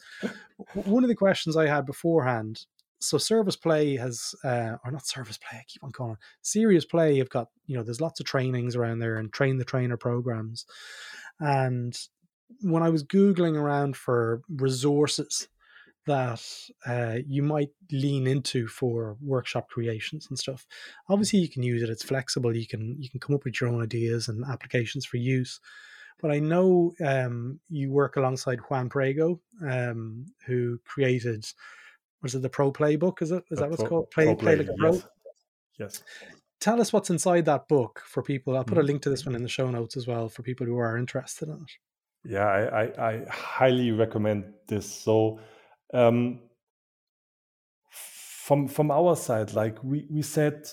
One 0.73 1.05
of 1.05 1.07
the 1.07 1.15
questions 1.15 1.55
I 1.55 1.67
had 1.67 1.85
beforehand. 1.85 2.65
So 2.99 3.17
service 3.17 3.55
play 3.55 3.95
has, 3.95 4.35
uh, 4.43 4.75
or 4.85 4.91
not 4.91 5.07
service 5.07 5.37
play. 5.37 5.57
I 5.57 5.63
keep 5.67 5.83
on 5.83 5.91
calling 5.91 6.13
it 6.13 6.19
serious 6.41 6.85
play. 6.85 7.15
You've 7.15 7.29
got 7.29 7.47
you 7.65 7.77
know 7.77 7.83
there's 7.83 8.01
lots 8.01 8.19
of 8.19 8.25
trainings 8.25 8.75
around 8.75 8.99
there 8.99 9.15
and 9.15 9.31
train 9.31 9.57
the 9.57 9.65
trainer 9.65 9.95
programs, 9.95 10.65
and 11.39 11.97
when 12.59 12.83
I 12.83 12.89
was 12.89 13.05
googling 13.05 13.55
around 13.55 13.95
for 13.95 14.41
resources 14.49 15.47
that 16.05 16.43
uh, 16.85 17.17
you 17.27 17.43
might 17.43 17.69
lean 17.91 18.27
into 18.27 18.67
for 18.67 19.17
workshop 19.21 19.69
creations 19.69 20.27
and 20.29 20.37
stuff. 20.37 20.65
Obviously, 21.09 21.39
you 21.39 21.49
can 21.49 21.63
use 21.63 21.83
it; 21.83 21.89
it's 21.89 22.03
flexible. 22.03 22.55
You 22.55 22.67
can 22.67 22.95
you 22.99 23.09
can 23.09 23.19
come 23.19 23.35
up 23.35 23.43
with 23.43 23.59
your 23.59 23.69
own 23.69 23.81
ideas 23.81 24.27
and 24.27 24.43
applications 24.45 25.05
for 25.05 25.17
use. 25.17 25.59
But 26.21 26.31
I 26.31 26.39
know 26.39 26.93
um, 27.03 27.59
you 27.69 27.91
work 27.91 28.15
alongside 28.15 28.59
Juan 28.69 28.89
Prego, 28.89 29.39
um, 29.67 30.25
who 30.45 30.79
created 30.85 31.45
was 32.21 32.35
it 32.35 32.41
the 32.41 32.49
Pro 32.49 32.71
Playbook? 32.71 33.21
Is 33.21 33.31
it 33.31 33.43
is 33.51 33.59
that 33.59 33.69
what's 33.69 33.83
called? 33.83 34.11
Play, 34.11 34.25
Pro 34.25 34.35
Play, 34.35 34.55
Play 34.55 34.65
like 34.65 34.77
Pro. 34.77 34.93
Yes. 34.93 35.03
yes. 35.79 36.03
Tell 36.59 36.79
us 36.79 36.93
what's 36.93 37.09
inside 37.09 37.45
that 37.45 37.67
book 37.67 38.03
for 38.05 38.21
people. 38.21 38.55
I'll 38.55 38.63
put 38.63 38.77
a 38.77 38.81
mm-hmm. 38.81 38.87
link 38.87 39.01
to 39.03 39.09
this 39.09 39.25
one 39.25 39.33
in 39.33 39.41
the 39.41 39.49
show 39.49 39.69
notes 39.71 39.97
as 39.97 40.05
well 40.05 40.29
for 40.29 40.43
people 40.43 40.67
who 40.67 40.77
are 40.77 40.95
interested 40.95 41.49
in 41.49 41.55
it. 41.55 41.71
Yeah, 42.23 42.45
I, 42.45 42.83
I, 42.83 43.09
I 43.09 43.25
highly 43.27 43.91
recommend 43.91 44.45
this. 44.67 44.85
So, 44.85 45.39
um, 45.93 46.39
from 47.91 48.67
from 48.67 48.91
our 48.91 49.15
side, 49.15 49.53
like 49.53 49.83
we 49.83 50.07
we 50.09 50.21
said, 50.21 50.67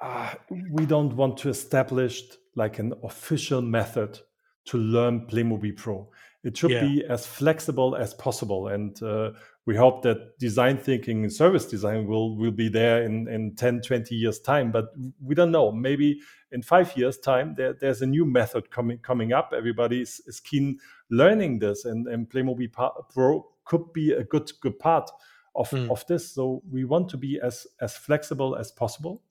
uh, 0.00 0.34
we 0.70 0.86
don't 0.86 1.14
want 1.14 1.36
to 1.38 1.48
establish 1.48 2.22
like 2.54 2.78
an 2.78 2.92
official 3.02 3.62
method 3.62 4.18
to 4.66 4.78
learn 4.78 5.26
Playmobil 5.26 5.76
Pro. 5.76 6.08
It 6.44 6.56
should 6.56 6.72
yeah. 6.72 6.82
be 6.82 7.04
as 7.08 7.26
flexible 7.26 7.96
as 7.96 8.14
possible, 8.14 8.68
and 8.68 9.00
uh, 9.02 9.30
we 9.64 9.76
hope 9.76 10.02
that 10.02 10.38
design 10.38 10.76
thinking 10.76 11.22
and 11.22 11.32
service 11.32 11.66
design 11.66 12.06
will 12.06 12.36
will 12.36 12.50
be 12.50 12.68
there 12.68 13.02
in 13.02 13.28
in 13.28 13.54
10 13.54 13.82
20 13.82 14.14
years 14.14 14.40
time 14.40 14.72
but 14.72 14.86
we 15.22 15.34
don't 15.34 15.52
know 15.52 15.70
maybe 15.70 16.20
in 16.50 16.62
five 16.62 16.96
years 16.96 17.18
time 17.18 17.54
there, 17.56 17.72
there's 17.80 18.02
a 18.02 18.06
new 18.06 18.24
method 18.24 18.70
coming 18.70 18.98
coming 18.98 19.32
up 19.32 19.52
everybody 19.56 20.02
is, 20.02 20.20
is 20.26 20.40
keen 20.40 20.78
learning 21.10 21.58
this 21.58 21.84
and, 21.84 22.06
and 22.08 22.28
playmobil 22.28 22.72
pro 23.12 23.46
could 23.64 23.92
be 23.92 24.12
a 24.12 24.24
good 24.24 24.50
good 24.60 24.78
part 24.78 25.10
of, 25.54 25.70
mm. 25.70 25.90
of 25.90 26.06
this 26.06 26.34
so 26.34 26.62
we 26.70 26.84
want 26.84 27.08
to 27.08 27.16
be 27.16 27.38
as 27.42 27.66
as 27.80 27.96
flexible 27.96 28.56
as 28.56 28.72
possible 28.72 29.22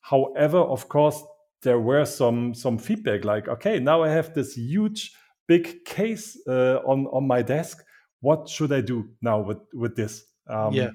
however 0.00 0.58
of 0.58 0.88
course 0.88 1.22
there 1.62 1.80
were 1.80 2.04
some 2.04 2.54
some 2.54 2.76
feedback 2.78 3.24
like 3.24 3.48
okay 3.48 3.78
now 3.80 4.02
i 4.02 4.08
have 4.08 4.34
this 4.34 4.54
huge 4.54 5.14
big 5.46 5.84
case 5.84 6.38
uh, 6.46 6.80
on 6.86 7.06
on 7.06 7.26
my 7.26 7.40
desk 7.42 7.84
what 8.24 8.48
should 8.48 8.72
I 8.72 8.80
do 8.80 9.10
now 9.20 9.40
with 9.40 9.58
with 9.74 9.96
this? 9.96 10.24
Um, 10.48 10.72
yeah. 10.72 10.90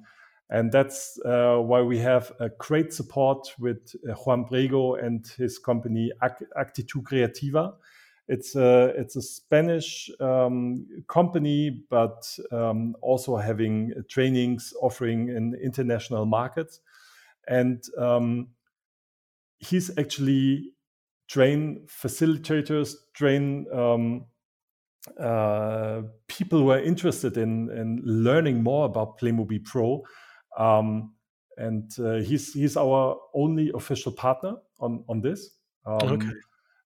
And 0.50 0.72
that's 0.72 1.20
uh, 1.24 1.58
why 1.58 1.82
we 1.84 2.00
have 2.00 2.32
a 2.40 2.50
great 2.50 2.92
support 2.92 3.54
with 3.60 3.96
uh, 4.10 4.14
Juan 4.14 4.46
Prego 4.46 4.96
and 4.96 5.24
his 5.38 5.60
company 5.60 6.12
Actitud 6.24 7.04
Creativa. 7.04 7.76
It's 8.30 8.56
a, 8.56 8.94
it's 8.96 9.16
a 9.16 9.22
Spanish 9.22 10.10
um, 10.20 10.86
company, 11.08 11.84
but 11.90 12.24
um, 12.52 12.96
also 13.02 13.36
having 13.38 13.92
trainings 14.08 14.74
offering 14.82 15.30
in 15.30 15.56
international 15.62 16.26
markets. 16.26 16.80
And 17.48 17.84
um, 17.98 18.50
he's 19.58 19.90
actually 19.98 20.74
train 21.28 21.88
facilitators, 21.88 22.94
train 23.14 23.66
um, 23.74 24.26
uh, 25.20 26.04
people 26.28 26.60
who 26.60 26.70
are 26.70 26.80
interested 26.80 27.36
in, 27.38 27.72
in 27.72 28.02
learning 28.04 28.62
more 28.62 28.86
about 28.86 29.20
Playmobil 29.20 29.66
Pro. 29.66 30.04
Um, 30.56 31.14
and 31.58 31.92
uh, 32.00 32.18
he's 32.18 32.54
he's 32.54 32.78
our 32.78 33.18
only 33.34 33.72
official 33.76 34.12
partner 34.12 34.54
on 34.80 35.04
on 35.10 35.22
this. 35.22 35.58
Um, 35.86 36.14
okay. 36.14 36.30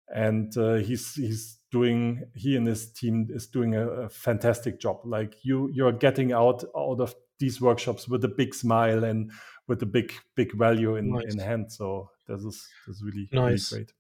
And 0.09 0.55
uh, 0.57 0.75
he's 0.75 1.15
he's 1.15 1.57
doing 1.71 2.23
he 2.35 2.55
and 2.55 2.67
his 2.67 2.91
team 2.91 3.27
is 3.31 3.47
doing 3.47 3.75
a, 3.75 3.87
a, 3.87 4.09
fantastic 4.09 4.79
job. 4.79 4.99
Like 5.05 5.43
you 5.43 5.71
you're 5.73 5.91
getting 5.91 6.31
out 6.31 6.63
out 6.77 6.99
of 6.99 7.15
these 7.39 7.59
workshops 7.59 8.07
with 8.07 8.23
a 8.23 8.27
big 8.27 8.53
smile 8.53 9.03
and 9.03 9.31
with 9.67 9.81
a 9.81 9.87
big 9.87 10.13
big 10.35 10.53
value 10.53 10.95
in 10.97 11.11
nice. 11.11 11.33
in 11.33 11.39
hand. 11.39 11.71
So 11.71 12.09
this 12.27 12.43
is 12.43 12.67
this 12.87 12.97
is 12.97 13.03
really 13.03 13.27
nice. 13.31 13.71
really 13.71 13.85
great. 13.85 13.93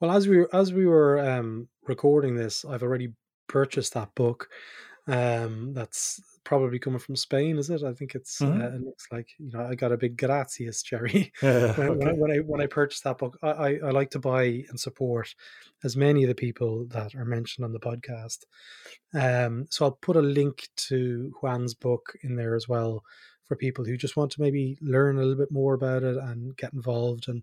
Well, 0.00 0.10
as 0.10 0.26
we 0.26 0.44
as 0.52 0.72
we 0.72 0.86
were 0.86 1.18
um, 1.18 1.68
recording 1.86 2.36
this, 2.36 2.64
I've 2.64 2.82
already 2.82 3.14
purchased 3.48 3.94
that 3.94 4.14
book. 4.14 4.48
Um, 5.06 5.74
that's 5.74 6.20
probably 6.44 6.78
coming 6.78 6.98
from 6.98 7.16
Spain, 7.16 7.58
is 7.58 7.70
it? 7.70 7.82
I 7.82 7.92
think 7.92 8.14
it's. 8.14 8.40
Mm-hmm. 8.40 8.60
Uh, 8.60 8.66
it 8.66 8.80
looks 8.82 9.06
like 9.10 9.28
you 9.38 9.50
know 9.52 9.64
I 9.64 9.74
got 9.74 9.92
a 9.92 9.96
big 9.96 10.16
gracias, 10.16 10.82
Gerry. 10.82 11.32
Yeah, 11.42 11.72
when, 11.74 11.90
okay. 11.90 11.96
when, 11.96 12.08
I, 12.08 12.12
when, 12.12 12.30
I 12.30 12.36
when 12.38 12.60
I 12.60 12.66
purchased 12.66 13.04
that 13.04 13.18
book, 13.18 13.38
I, 13.42 13.48
I, 13.48 13.68
I 13.86 13.90
like 13.90 14.10
to 14.10 14.18
buy 14.18 14.64
and 14.68 14.78
support 14.78 15.34
as 15.82 15.96
many 15.96 16.22
of 16.22 16.28
the 16.28 16.34
people 16.34 16.86
that 16.90 17.14
are 17.14 17.24
mentioned 17.24 17.64
on 17.64 17.72
the 17.72 17.80
podcast. 17.80 18.44
Um, 19.14 19.66
so 19.70 19.84
I'll 19.84 19.92
put 19.92 20.16
a 20.16 20.22
link 20.22 20.68
to 20.88 21.32
Juan's 21.40 21.74
book 21.74 22.12
in 22.22 22.36
there 22.36 22.54
as 22.54 22.68
well 22.68 23.02
for 23.44 23.56
people 23.56 23.84
who 23.84 23.96
just 23.96 24.16
want 24.16 24.30
to 24.32 24.40
maybe 24.40 24.78
learn 24.80 25.16
a 25.16 25.20
little 25.20 25.36
bit 25.36 25.52
more 25.52 25.74
about 25.74 26.02
it 26.02 26.16
and 26.16 26.56
get 26.56 26.72
involved 26.72 27.28
and 27.28 27.42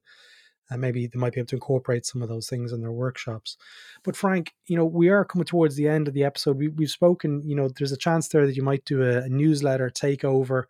and 0.71 0.81
maybe 0.81 1.05
they 1.05 1.19
might 1.19 1.33
be 1.33 1.39
able 1.39 1.47
to 1.49 1.55
incorporate 1.57 2.05
some 2.05 2.21
of 2.21 2.29
those 2.29 2.49
things 2.49 2.71
in 2.71 2.81
their 2.81 2.91
workshops. 2.91 3.57
But 4.03 4.15
Frank, 4.15 4.53
you 4.65 4.77
know, 4.77 4.85
we 4.85 5.09
are 5.09 5.25
coming 5.25 5.45
towards 5.45 5.75
the 5.75 5.87
end 5.87 6.07
of 6.07 6.13
the 6.13 6.23
episode. 6.23 6.57
We, 6.57 6.69
we've 6.69 6.89
spoken, 6.89 7.43
you 7.45 7.55
know, 7.55 7.67
there's 7.67 7.91
a 7.91 7.97
chance 7.97 8.29
there 8.29 8.47
that 8.47 8.55
you 8.55 8.63
might 8.63 8.85
do 8.85 9.03
a, 9.03 9.23
a 9.23 9.29
newsletter 9.29 9.89
takeover. 9.89 10.63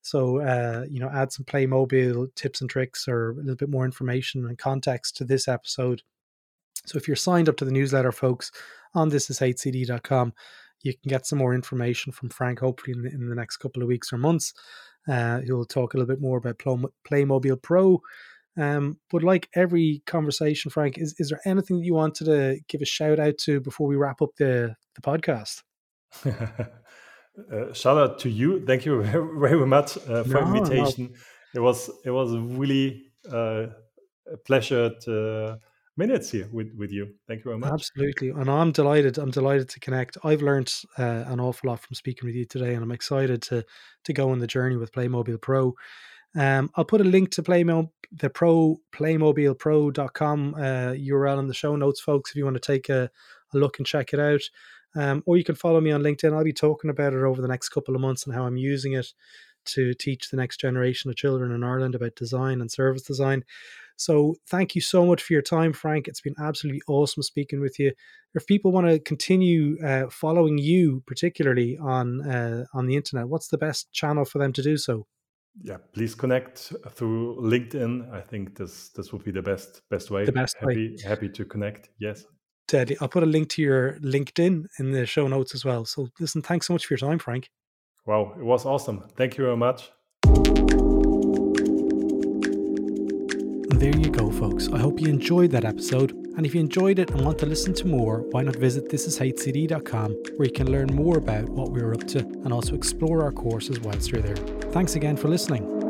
So, 0.00 0.40
uh, 0.40 0.86
you 0.90 0.98
know, 0.98 1.10
add 1.10 1.32
some 1.32 1.44
Playmobil 1.44 2.34
tips 2.34 2.62
and 2.62 2.68
tricks 2.68 3.06
or 3.06 3.32
a 3.32 3.34
little 3.34 3.54
bit 3.54 3.70
more 3.70 3.84
information 3.84 4.46
and 4.46 4.58
context 4.58 5.16
to 5.18 5.24
this 5.24 5.46
episode. 5.46 6.02
So 6.86 6.96
if 6.96 7.06
you're 7.06 7.14
signed 7.14 7.48
up 7.48 7.56
to 7.58 7.64
the 7.64 7.70
newsletter, 7.70 8.10
folks, 8.10 8.50
on 8.94 9.10
thisishcd.com, 9.10 10.32
you 10.82 10.92
can 10.94 11.08
get 11.08 11.26
some 11.26 11.38
more 11.38 11.54
information 11.54 12.10
from 12.10 12.30
Frank, 12.30 12.58
hopefully 12.58 12.96
in 12.96 13.02
the, 13.02 13.10
in 13.10 13.28
the 13.28 13.36
next 13.36 13.58
couple 13.58 13.82
of 13.82 13.88
weeks 13.88 14.12
or 14.12 14.18
months. 14.18 14.52
Uh, 15.08 15.40
he'll 15.40 15.64
talk 15.64 15.94
a 15.94 15.96
little 15.96 16.12
bit 16.12 16.20
more 16.20 16.38
about 16.38 16.58
Playmobil 16.58 17.60
Pro, 17.62 18.00
um, 18.58 18.98
but 19.10 19.22
like 19.22 19.48
every 19.54 20.02
conversation, 20.06 20.70
Frank, 20.70 20.98
is, 20.98 21.14
is 21.18 21.30
there 21.30 21.40
anything 21.46 21.78
that 21.78 21.84
you 21.84 21.94
wanted 21.94 22.24
to 22.26 22.60
give 22.68 22.82
a 22.82 22.86
shout 22.86 23.18
out 23.18 23.38
to 23.38 23.60
before 23.60 23.86
we 23.86 23.96
wrap 23.96 24.20
up 24.20 24.30
the, 24.36 24.74
the 24.94 25.00
podcast? 25.00 25.62
uh, 26.26 27.72
shout 27.72 27.96
out 27.96 28.18
to 28.20 28.28
you. 28.28 28.64
Thank 28.66 28.84
you 28.84 29.02
very, 29.02 29.40
very 29.40 29.66
much 29.66 29.96
uh, 30.08 30.24
for 30.24 30.42
no, 30.42 30.54
invitation. 30.54 31.10
No. 31.12 31.18
It 31.54 31.60
was 31.60 31.90
it 32.04 32.10
was 32.10 32.34
really 32.34 33.12
uh, 33.30 33.66
a 34.30 34.36
pleasure 34.46 34.90
to 35.02 35.58
minutes 35.96 36.30
here 36.30 36.48
with, 36.50 36.72
with 36.76 36.90
you. 36.90 37.14
Thank 37.28 37.40
you 37.40 37.50
very 37.50 37.58
much. 37.58 37.72
Absolutely. 37.72 38.30
And 38.30 38.50
I'm 38.50 38.72
delighted. 38.72 39.18
I'm 39.18 39.30
delighted 39.30 39.68
to 39.70 39.80
connect. 39.80 40.16
I've 40.24 40.42
learned 40.42 40.72
uh, 40.98 41.24
an 41.26 41.40
awful 41.40 41.70
lot 41.70 41.80
from 41.80 41.94
speaking 41.94 42.26
with 42.26 42.34
you 42.34 42.44
today, 42.44 42.74
and 42.74 42.82
I'm 42.82 42.92
excited 42.92 43.42
to 43.42 43.64
to 44.04 44.12
go 44.12 44.30
on 44.30 44.38
the 44.38 44.46
journey 44.46 44.76
with 44.76 44.92
Playmobil 44.92 45.40
Pro. 45.40 45.74
Um, 46.34 46.70
I'll 46.74 46.84
put 46.84 47.00
a 47.00 47.04
link 47.04 47.30
to 47.32 47.42
Playmo, 47.42 47.90
the 48.10 48.30
Pro 48.30 48.78
PlaymobilPro.com 48.92 50.54
uh, 50.54 50.58
URL 50.58 51.38
in 51.38 51.48
the 51.48 51.54
show 51.54 51.76
notes, 51.76 52.00
folks, 52.00 52.30
if 52.30 52.36
you 52.36 52.44
want 52.44 52.54
to 52.54 52.60
take 52.60 52.88
a, 52.88 53.10
a 53.54 53.58
look 53.58 53.78
and 53.78 53.86
check 53.86 54.12
it 54.12 54.20
out. 54.20 54.42
Um, 54.94 55.22
or 55.26 55.36
you 55.36 55.44
can 55.44 55.54
follow 55.54 55.80
me 55.80 55.90
on 55.90 56.02
LinkedIn. 56.02 56.34
I'll 56.36 56.44
be 56.44 56.52
talking 56.52 56.90
about 56.90 57.14
it 57.14 57.22
over 57.22 57.40
the 57.40 57.48
next 57.48 57.70
couple 57.70 57.94
of 57.94 58.00
months 58.00 58.26
and 58.26 58.34
how 58.34 58.44
I'm 58.44 58.56
using 58.56 58.92
it 58.92 59.12
to 59.64 59.94
teach 59.94 60.30
the 60.30 60.36
next 60.36 60.60
generation 60.60 61.10
of 61.10 61.16
children 61.16 61.52
in 61.52 61.64
Ireland 61.64 61.94
about 61.94 62.16
design 62.16 62.60
and 62.60 62.70
service 62.70 63.02
design. 63.02 63.44
So 63.96 64.34
thank 64.48 64.74
you 64.74 64.80
so 64.80 65.06
much 65.06 65.22
for 65.22 65.32
your 65.32 65.42
time, 65.42 65.72
Frank. 65.72 66.08
It's 66.08 66.20
been 66.20 66.34
absolutely 66.40 66.82
awesome 66.88 67.22
speaking 67.22 67.60
with 67.60 67.78
you. 67.78 67.92
If 68.34 68.46
people 68.46 68.72
want 68.72 68.88
to 68.88 68.98
continue 68.98 69.78
uh, 69.84 70.08
following 70.10 70.58
you, 70.58 71.02
particularly 71.06 71.78
on 71.78 72.28
uh, 72.28 72.64
on 72.74 72.86
the 72.86 72.96
internet, 72.96 73.28
what's 73.28 73.48
the 73.48 73.58
best 73.58 73.92
channel 73.92 74.24
for 74.24 74.38
them 74.38 74.52
to 74.54 74.62
do 74.62 74.76
so? 74.76 75.06
Yeah 75.62 75.76
please 75.92 76.14
connect 76.14 76.72
through 76.90 77.36
linkedin 77.40 78.10
i 78.12 78.20
think 78.20 78.56
this 78.56 78.88
this 78.90 79.12
would 79.12 79.24
be 79.24 79.30
the 79.30 79.42
best 79.42 79.82
best 79.90 80.10
way 80.10 80.24
the 80.24 80.32
best 80.32 80.56
happy 80.58 80.96
way. 80.96 80.96
happy 81.04 81.28
to 81.28 81.44
connect 81.44 81.90
yes 81.98 82.24
Teddy, 82.68 82.96
I'll 83.00 83.08
put 83.08 83.22
a 83.22 83.26
link 83.26 83.50
to 83.50 83.60
your 83.60 83.98
LinkedIn 84.00 84.66
in 84.78 84.92
the 84.92 85.04
show 85.04 85.28
notes 85.28 85.54
as 85.54 85.62
well. 85.62 85.84
So, 85.84 86.08
listen, 86.18 86.40
thanks 86.40 86.68
so 86.68 86.72
much 86.72 86.86
for 86.86 86.94
your 86.94 86.98
time, 86.98 87.18
Frank. 87.18 87.50
Wow, 88.06 88.34
it 88.38 88.42
was 88.42 88.64
awesome. 88.64 89.04
Thank 89.14 89.36
you 89.36 89.44
very 89.44 89.56
much. 89.58 89.90
There 93.82 93.98
you 93.98 94.10
go, 94.10 94.30
folks. 94.30 94.68
I 94.68 94.78
hope 94.78 95.00
you 95.00 95.08
enjoyed 95.08 95.50
that 95.50 95.64
episode. 95.64 96.12
And 96.36 96.46
if 96.46 96.54
you 96.54 96.60
enjoyed 96.60 97.00
it 97.00 97.10
and 97.10 97.24
want 97.24 97.36
to 97.40 97.46
listen 97.46 97.74
to 97.74 97.88
more, 97.88 98.20
why 98.30 98.42
not 98.42 98.54
visit 98.54 98.88
thisishcd.com 98.88 100.12
where 100.36 100.46
you 100.46 100.52
can 100.52 100.70
learn 100.70 100.86
more 100.94 101.18
about 101.18 101.48
what 101.48 101.72
we're 101.72 101.92
up 101.92 102.06
to 102.06 102.20
and 102.20 102.52
also 102.52 102.76
explore 102.76 103.24
our 103.24 103.32
courses 103.32 103.80
whilst 103.80 104.12
you're 104.12 104.22
there. 104.22 104.36
Thanks 104.70 104.94
again 104.94 105.16
for 105.16 105.26
listening. 105.26 105.81